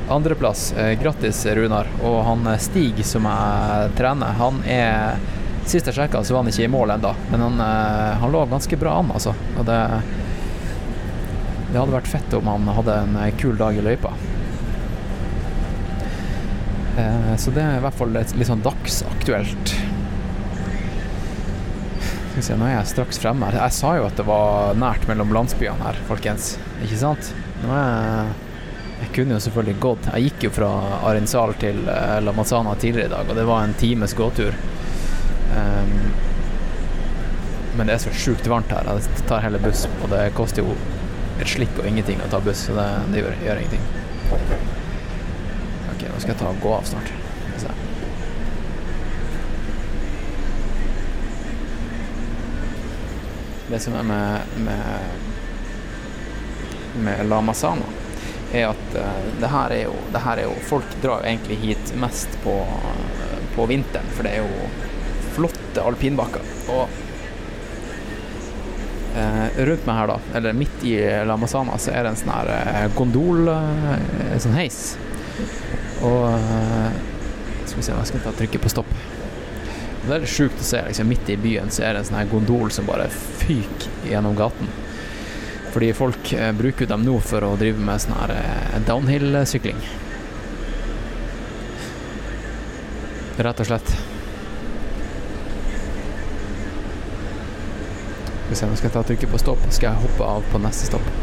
Andreplass. 0.09 0.73
Eh, 0.73 0.99
grattis, 0.99 1.45
Runar. 1.45 1.87
Og 2.03 2.21
han 2.23 2.47
eh, 2.47 2.59
Stig, 2.59 3.05
som 3.05 3.27
jeg 3.27 3.91
trener, 3.97 4.39
han 4.39 4.61
er 4.63 5.25
Sist 5.67 5.89
jeg 5.89 5.97
sjekka, 5.97 6.21
så 6.23 6.31
var 6.31 6.45
han 6.45 6.47
ikke 6.47 6.63
i 6.63 6.69
mål 6.71 6.93
ennå, 6.93 7.09
men 7.27 7.41
han, 7.43 7.57
eh, 7.59 8.13
han 8.21 8.31
lå 8.31 8.45
ganske 8.47 8.77
bra 8.79 8.93
an, 9.01 9.09
altså. 9.11 9.33
Og 9.59 9.65
det, 9.67 9.79
det 11.73 11.75
hadde 11.75 11.91
vært 11.91 12.07
fett 12.07 12.35
om 12.37 12.47
han 12.47 12.69
hadde 12.77 12.95
en 13.03 13.17
kul 13.35 13.59
dag 13.59 13.75
i 13.75 13.83
løypa. 13.83 14.13
Så 17.37 17.51
det 17.53 17.61
er 17.61 17.75
i 17.77 17.83
hvert 17.83 17.99
fall 17.99 18.15
litt 18.15 18.31
sånn 18.47 18.63
dagsaktuelt. 18.63 19.75
Skal 21.99 22.39
vi 22.39 22.47
se, 22.47 22.55
nå 22.57 22.71
er 22.71 22.77
jeg 22.77 22.93
straks 22.95 23.19
fremme 23.21 23.51
her. 23.51 23.59
Jeg 23.59 23.75
sa 23.75 23.91
jo 23.99 24.07
at 24.07 24.17
det 24.17 24.25
var 24.25 24.71
nært 24.79 25.03
mellom 25.11 25.35
landsbyene 25.35 25.83
her, 25.83 25.99
folkens. 26.07 26.55
Ikke 26.87 27.03
sant? 27.03 27.35
Nå 27.61 27.75
er 27.75 27.91
jeg, 27.91 28.46
jeg 28.99 29.09
kunne 29.15 29.35
jo 29.35 29.41
selvfølgelig 29.45 29.79
gått. 29.81 30.07
Jeg 30.13 30.29
gikk 30.29 30.47
jo 30.47 30.53
fra 30.55 30.69
Arinsal 31.09 31.53
til 31.61 31.83
eh, 31.91 32.17
La 32.23 32.33
Mazzana 32.33 32.73
tidligere 32.81 33.11
i 33.11 33.13
dag, 33.13 33.29
og 33.29 33.37
det 33.37 33.45
var 33.49 33.63
en 33.63 33.75
times 33.77 34.15
gåtur. 34.17 34.57
Um, 35.53 35.93
men 37.77 37.87
det 37.87 37.93
er 37.97 38.01
så 38.07 38.13
sjukt 38.13 38.49
varmt 38.49 38.73
her. 38.73 38.89
Jeg 38.97 39.27
tar 39.29 39.45
heller 39.45 39.61
buss, 39.61 39.85
og 40.01 40.09
det 40.13 40.23
koster 40.37 40.65
jo 40.65 40.73
et 41.37 41.49
slikk 41.49 41.77
og 41.77 41.85
ingenting 41.89 42.23
å 42.25 42.31
ta 42.31 42.41
buss, 42.41 42.65
så 42.69 42.77
det, 42.77 42.87
det 43.13 43.21
gjør, 43.21 43.37
gjør 43.45 43.61
ingenting. 43.61 43.85
Ok, 45.93 46.09
nå 46.09 46.17
skal 46.17 46.33
jeg 46.33 46.41
ta 46.41 46.49
og 46.49 46.61
gå 46.65 46.73
av 46.79 46.89
snart. 46.89 47.15
Det 53.67 53.79
som 53.83 53.97
er 53.99 54.03
med, 54.07 54.41
med, 54.63 54.83
med 57.03 57.25
La 57.27 57.41
Masana, 57.43 57.83
er 58.53 58.69
at 58.69 58.95
eh, 58.95 59.25
det, 59.41 59.49
her 59.51 59.73
er 59.75 59.83
jo, 59.87 59.95
det 60.13 60.21
her 60.23 60.41
er 60.41 60.47
jo 60.47 60.53
Folk 60.69 60.93
drar 61.03 61.23
jo 61.23 61.31
egentlig 61.31 61.57
hit 61.63 61.91
mest 61.99 62.37
på, 62.43 62.55
på 63.55 63.65
vinteren, 63.69 64.07
for 64.15 64.27
det 64.27 64.37
er 64.37 64.45
jo 64.45 64.69
flotte 65.37 65.83
alpinbakker. 65.83 66.53
Og 66.73 66.87
eh, 69.17 69.59
rundt 69.69 69.85
meg 69.89 69.99
her, 69.99 70.13
da, 70.13 70.17
eller 70.39 70.57
midt 70.57 70.87
i 70.87 70.95
La 71.27 71.37
Masana, 71.39 71.77
så 71.81 71.93
er 71.93 72.05
det 72.05 72.13
en 72.13 72.21
sånn 72.23 72.33
her 72.33 72.53
eh, 72.55 72.87
gondol, 72.97 73.51
eh, 73.53 73.93
en 74.31 74.43
sånn 74.43 74.57
heis. 74.57 74.81
Og 76.05 76.25
eh, 76.31 76.97
Skal 77.67 77.79
vi 77.79 77.85
se 77.85 77.93
jeg 77.93 78.09
skal 78.11 78.25
ta 78.25 78.35
trykke 78.37 78.63
på 78.63 78.71
stopp. 78.71 78.91
Det 80.07 80.13
er 80.15 80.21
litt 80.23 80.31
sjukt 80.31 80.61
å 80.63 80.65
se. 80.65 80.79
liksom 80.87 81.09
Midt 81.11 81.29
i 81.29 81.35
byen 81.41 81.71
så 81.73 81.83
er 81.83 81.95
det 81.95 82.05
en 82.05 82.09
sånn 82.09 82.21
her 82.21 82.29
gondol 82.31 82.71
som 82.71 82.87
bare 82.87 83.09
fyker 83.11 84.07
gjennom 84.07 84.37
gaten. 84.39 84.69
Fordi 85.77 85.93
folk 85.93 86.33
eh, 86.33 86.51
bruker 86.57 86.87
dem 86.89 87.03
nå 87.05 87.19
for 87.21 87.45
å 87.45 87.51
drive 87.53 87.77
med 87.85 88.01
sånn 88.01 88.15
her 88.17 88.31
eh, 88.33 88.77
downhill-sykling. 88.87 89.77
Rett 93.45 93.61
og 93.61 93.67
slett. 93.69 93.91
Se, 98.57 98.65
nå 98.65 98.79
skal 98.81 98.95
ta 98.95 99.03
trykket 99.05 99.29
på 99.29 99.41
stopp, 99.43 99.67
skal 99.69 99.91
jeg 99.91 100.01
hoppe 100.07 100.31
av 100.31 100.49
på 100.49 100.63
neste 100.65 100.89
stopp. 100.89 101.13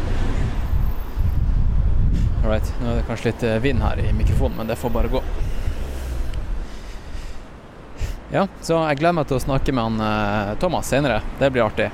Alright, 2.45 2.71
nå 2.79 2.93
er 2.93 3.01
det 3.01 3.05
kanskje 3.11 3.33
litt 3.33 3.45
eh, 3.49 3.59
vind 3.67 3.83
her 3.83 4.05
i 4.05 4.07
mikrofonen, 4.15 4.61
men 4.61 4.71
det 4.71 4.79
får 4.79 4.95
bare 4.95 5.11
gå. 5.17 5.23
Ja, 8.31 8.47
så 8.63 8.79
jeg 8.85 9.03
gleder 9.03 9.19
meg 9.19 9.27
til 9.27 9.41
å 9.41 9.43
snakke 9.49 9.75
med 9.75 9.99
han 9.99 10.57
Thomas 10.63 10.95
senere. 10.95 11.19
Det 11.43 11.51
blir 11.51 11.67
artig. 11.67 11.91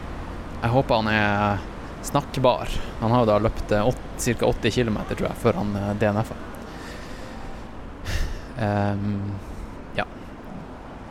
Jeg 0.61 0.75
håper 0.77 1.01
han 1.01 1.13
er 1.17 1.69
snakkbar. 2.05 2.69
Han 2.99 3.11
har 3.11 3.23
jo 3.23 3.29
da 3.29 3.37
løpt 3.41 3.69
ca. 3.69 4.45
80 4.47 4.71
km, 4.71 4.97
tror 5.11 5.27
jeg, 5.29 5.39
før 5.41 5.59
han 5.61 5.75
eh, 5.75 5.91
DNF-a. 6.01 6.39
Um, 8.61 9.31
ja. 9.97 10.05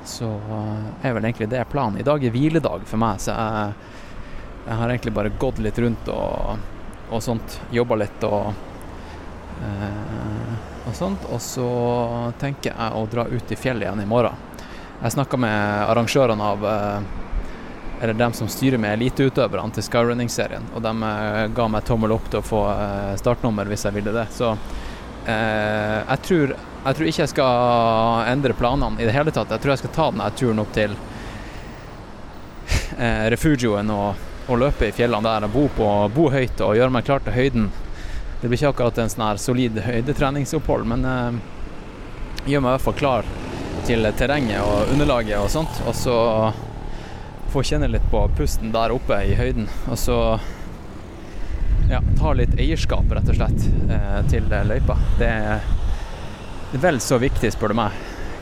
Så 0.07 0.29
eh, 0.31 1.07
er 1.09 1.15
vel 1.17 1.25
egentlig 1.25 1.51
det 1.51 1.65
planen. 1.73 2.01
I 2.01 2.07
dag 2.07 2.25
er 2.25 2.35
hviledag 2.35 2.87
for 2.87 3.03
meg, 3.03 3.23
så 3.23 3.35
jeg, 3.35 3.73
jeg 4.67 4.81
har 4.83 4.93
egentlig 4.93 5.15
bare 5.17 5.33
gått 5.41 5.63
litt 5.63 5.79
rundt 5.83 6.11
og, 6.15 6.67
og 7.11 7.25
sånt. 7.25 7.61
Jobba 7.75 8.03
litt 8.03 8.29
og 8.29 8.53
uh, 9.61 10.53
og 10.87 10.97
sånt. 10.97 11.27
Og 11.31 11.41
så 11.43 11.69
tenker 12.41 12.73
jeg 12.73 12.97
å 12.97 13.07
dra 13.11 13.27
ut 13.29 13.53
i 13.53 13.59
fjellet 13.59 13.87
igjen 13.87 14.05
i 14.05 14.09
morgen. 14.09 14.47
Jeg 15.01 15.15
snakka 15.17 15.39
med 15.41 15.85
arrangørene 15.89 16.47
av 16.53 16.65
eh, 16.69 17.11
Eller 18.01 18.17
dem 18.17 18.33
som 18.33 18.49
styrer 18.49 18.81
med 18.81 18.95
eliteutøverne 18.97 19.77
til 19.77 19.85
skyrunning-serien, 19.85 20.71
og 20.75 20.81
de 20.85 20.93
eh, 21.05 21.43
ga 21.53 21.67
meg 21.69 21.85
tommel 21.85 22.15
opp 22.17 22.31
til 22.33 22.41
å 22.41 22.47
få 22.47 22.63
eh, 22.73 23.17
startnummer 23.21 23.69
hvis 23.69 23.85
jeg 23.85 23.97
ville 23.99 24.15
det. 24.15 24.25
Så 24.33 24.55
eh, 25.29 25.99
jeg, 25.99 26.23
tror, 26.25 26.55
jeg 26.57 26.97
tror 26.97 27.11
ikke 27.11 27.23
jeg 27.27 27.33
skal 27.35 28.25
endre 28.33 28.57
planene 28.57 29.03
i 29.03 29.09
det 29.09 29.13
hele 29.17 29.35
tatt. 29.37 29.53
Jeg 29.53 29.61
tror 29.61 29.75
jeg 29.75 29.83
skal 29.83 29.95
ta 29.99 30.09
denne 30.15 30.31
turen 30.41 30.65
opp 30.65 30.73
til 30.79 30.97
eh, 32.97 33.29
refugioen 33.37 33.93
og, 33.93 34.25
og 34.49 34.63
løpe 34.65 34.89
i 34.89 34.97
fjellene 34.97 35.29
der 35.29 35.51
og 35.51 35.55
bo, 35.59 35.67
på, 35.77 35.93
bo 36.17 36.31
høyt 36.33 36.65
og 36.65 36.77
gjøre 36.81 36.97
meg 36.97 37.05
klar 37.05 37.21
til 37.27 37.37
høyden. 37.37 37.69
Det 38.41 38.49
blir 38.49 38.57
ikke 38.57 38.73
akkurat 38.73 39.03
en 39.03 39.13
sånn 39.13 39.27
her 39.27 39.45
solid 39.45 39.77
høydetreningsopphold, 39.85 40.89
men 40.89 41.05
eh, 41.05 41.41
gjør 42.49 42.65
meg 42.65 42.71
i 42.71 42.75
hvert 42.79 42.87
fall 42.89 42.99
klar 43.05 43.31
til 43.85 44.09
terrenget 44.17 44.65
og 44.65 44.93
underlaget 44.95 45.37
og 45.41 45.53
sånt. 45.53 45.85
Og 45.85 45.95
så 45.97 46.17
få 47.51 47.63
kjenne 47.67 47.91
litt 47.91 48.07
på 48.11 48.23
pusten 48.39 48.73
der 48.75 48.95
oppe 48.95 49.19
i 49.27 49.35
høyden. 49.39 49.69
Og 49.91 49.99
så 49.99 50.17
ja, 51.91 52.01
ta 52.19 52.33
litt 52.39 52.55
eierskap, 52.61 53.11
rett 53.11 53.29
og 53.29 53.39
slett, 53.39 53.69
eh, 53.91 54.21
til 54.31 54.47
løypa. 54.47 54.97
Det 55.19 55.31
er 55.31 55.65
vel 56.79 57.01
så 57.03 57.19
viktig, 57.19 57.51
spør 57.53 57.75
du 57.75 57.81
meg. 57.81 57.97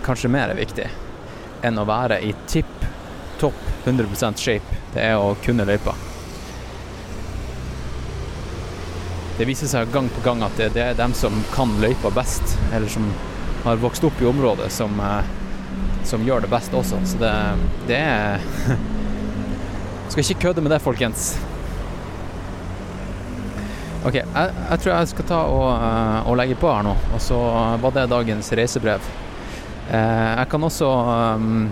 Kanskje 0.05 0.31
mer 0.33 0.53
er 0.53 0.59
viktig 0.59 0.89
enn 1.65 1.81
å 1.81 1.87
være 1.89 2.21
i 2.23 2.35
tipp 2.47 2.85
topp 3.41 3.59
100% 3.85 4.39
shape. 4.39 4.79
Det 4.95 5.03
er 5.03 5.17
å 5.17 5.35
kunne 5.45 5.67
løypa. 5.69 5.95
Det 9.39 9.47
viser 9.47 9.71
seg 9.71 9.93
gang 9.95 10.09
på 10.11 10.23
gang 10.25 10.43
at 10.43 10.57
det, 10.59 10.73
det 10.75 10.83
er 10.83 10.99
dem 10.99 11.15
som 11.15 11.35
kan 11.55 11.77
løypa 11.83 12.11
best, 12.11 12.57
eller 12.75 12.91
som 12.91 13.07
har 13.65 13.79
vokst 13.79 14.05
opp 14.05 14.23
i 14.23 14.27
området, 14.27 14.71
som, 14.75 14.99
eh, 15.01 15.35
som 16.05 16.27
gjør 16.27 16.45
det 16.45 16.51
best 16.51 16.75
også. 16.75 17.01
Så 17.07 17.21
det, 17.23 17.35
det 17.87 18.01
er 18.03 18.43
Skal 20.09 20.25
ikke 20.25 20.41
kødde 20.49 20.65
med 20.65 20.73
det, 20.73 20.81
folkens. 20.81 21.35
OK, 24.07 24.15
jeg, 24.15 24.25
jeg 24.71 24.81
tror 24.81 24.93
jeg 24.93 25.09
skal 25.11 25.27
ta 25.29 25.39
og, 25.51 25.67
eh, 25.75 26.29
og 26.31 26.39
legge 26.39 26.57
på 26.57 26.71
her 26.71 26.87
nå, 26.87 26.95
og 27.13 27.21
så 27.21 27.39
var 27.83 27.95
det 27.97 28.07
dagens 28.13 28.49
reisebrev. 28.57 29.05
Eh, 29.91 30.31
jeg 30.39 30.49
kan 30.53 30.65
også 30.65 30.89
um, 30.89 31.69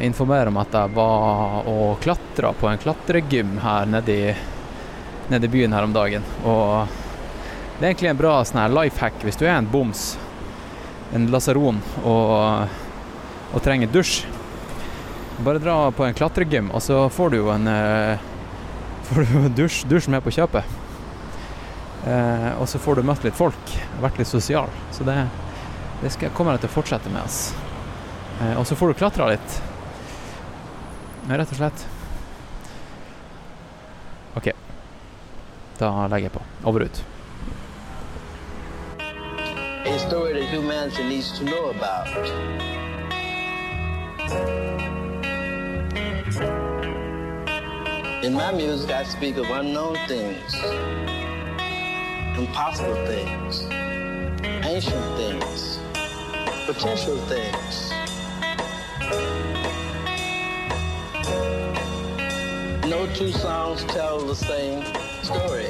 informere 0.00 0.48
om 0.48 0.58
at 0.62 0.74
jeg 0.74 0.94
var 0.96 1.68
og 1.68 1.98
klatra 2.02 2.54
på 2.56 2.70
en 2.70 2.80
klatregym 2.80 3.58
her 3.60 3.90
nede 3.90 4.14
i, 4.14 4.34
nede 5.28 5.46
i 5.46 5.52
byen 5.52 5.74
her 5.76 5.84
om 5.84 5.92
dagen. 5.92 6.24
Og 6.42 6.88
det 7.78 7.82
er 7.82 7.90
egentlig 7.90 8.14
en 8.14 8.22
bra 8.22 8.38
sånn 8.46 8.62
her 8.62 8.72
life 8.72 9.02
hack 9.02 9.26
hvis 9.26 9.36
du 9.36 9.44
er 9.44 9.58
en 9.58 9.68
boms, 9.68 10.14
en 11.14 11.28
lasaron, 11.30 11.82
og, 12.02 12.72
og 13.52 13.62
trenger 13.66 13.92
dusj. 13.92 14.24
Bare 15.42 15.58
dra 15.58 15.90
på 15.90 16.04
en 16.06 16.14
klatregym, 16.14 16.70
og 16.70 16.82
så 16.82 17.08
får 17.10 17.32
du 17.32 17.36
jo 17.40 17.50
en 17.50 17.66
eh, 17.66 18.22
får 19.08 19.26
du 19.26 19.48
dusj, 19.62 19.82
dusj 19.90 20.10
med 20.14 20.22
på 20.24 20.32
kjøpet. 20.34 20.76
Eh, 22.06 22.50
og 22.60 22.68
så 22.70 22.78
får 22.78 23.00
du 23.00 23.08
møtt 23.08 23.24
litt 23.26 23.36
folk, 23.36 23.74
vært 24.02 24.20
litt 24.20 24.30
sosial. 24.30 24.70
Så 24.94 25.06
det, 25.08 25.16
det 26.02 26.12
skal, 26.14 26.32
kommer 26.36 26.54
jeg 26.54 26.64
til 26.64 26.72
å 26.72 26.76
fortsette 26.76 27.12
med. 27.12 27.24
Altså. 27.24 27.56
Eh, 28.42 28.54
og 28.60 28.68
så 28.68 28.78
får 28.78 28.92
du 28.92 29.00
klatra 29.00 29.32
litt. 29.32 29.58
Rett 31.30 31.50
og 31.50 31.58
slett. 31.58 31.88
OK. 34.38 34.52
Da 35.80 35.90
legger 36.12 36.28
jeg 36.28 36.36
på. 36.38 36.46
Over 36.68 36.86
og 36.86 36.94
ut. 36.94 37.04
a 39.86 39.98
story 39.98 40.32
that 40.32 40.44
humanity 40.48 41.02
needs 41.04 41.38
to 41.38 41.44
know 41.44 41.70
about. 41.70 42.08
In 46.36 48.34
my 48.34 48.50
music, 48.52 48.90
I 48.90 49.04
speak 49.04 49.36
of 49.36 49.48
unknown 49.50 49.96
things, 50.08 50.54
impossible 52.36 52.96
things, 53.06 53.62
ancient 54.64 55.16
things, 55.16 55.78
potential 56.66 57.16
things. 57.28 57.90
No 62.90 63.06
two 63.14 63.30
songs 63.30 63.84
tell 63.84 64.18
the 64.20 64.34
same 64.34 64.84
story. 65.22 65.68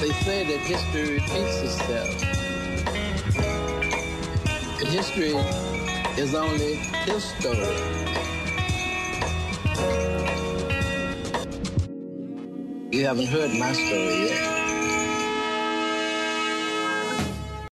They 0.00 0.12
say 0.22 0.44
that 0.44 0.60
history 0.64 1.14
repeats 1.14 1.62
itself. 1.62 2.22
History 4.78 5.34
is 6.18 6.34
only 6.34 6.76
his 7.06 7.24
story. 7.24 7.58
You 12.92 13.06
haven't 13.06 13.26
heard 13.26 13.50
my 13.58 13.72
story 13.72 14.28
yet. 14.28 14.59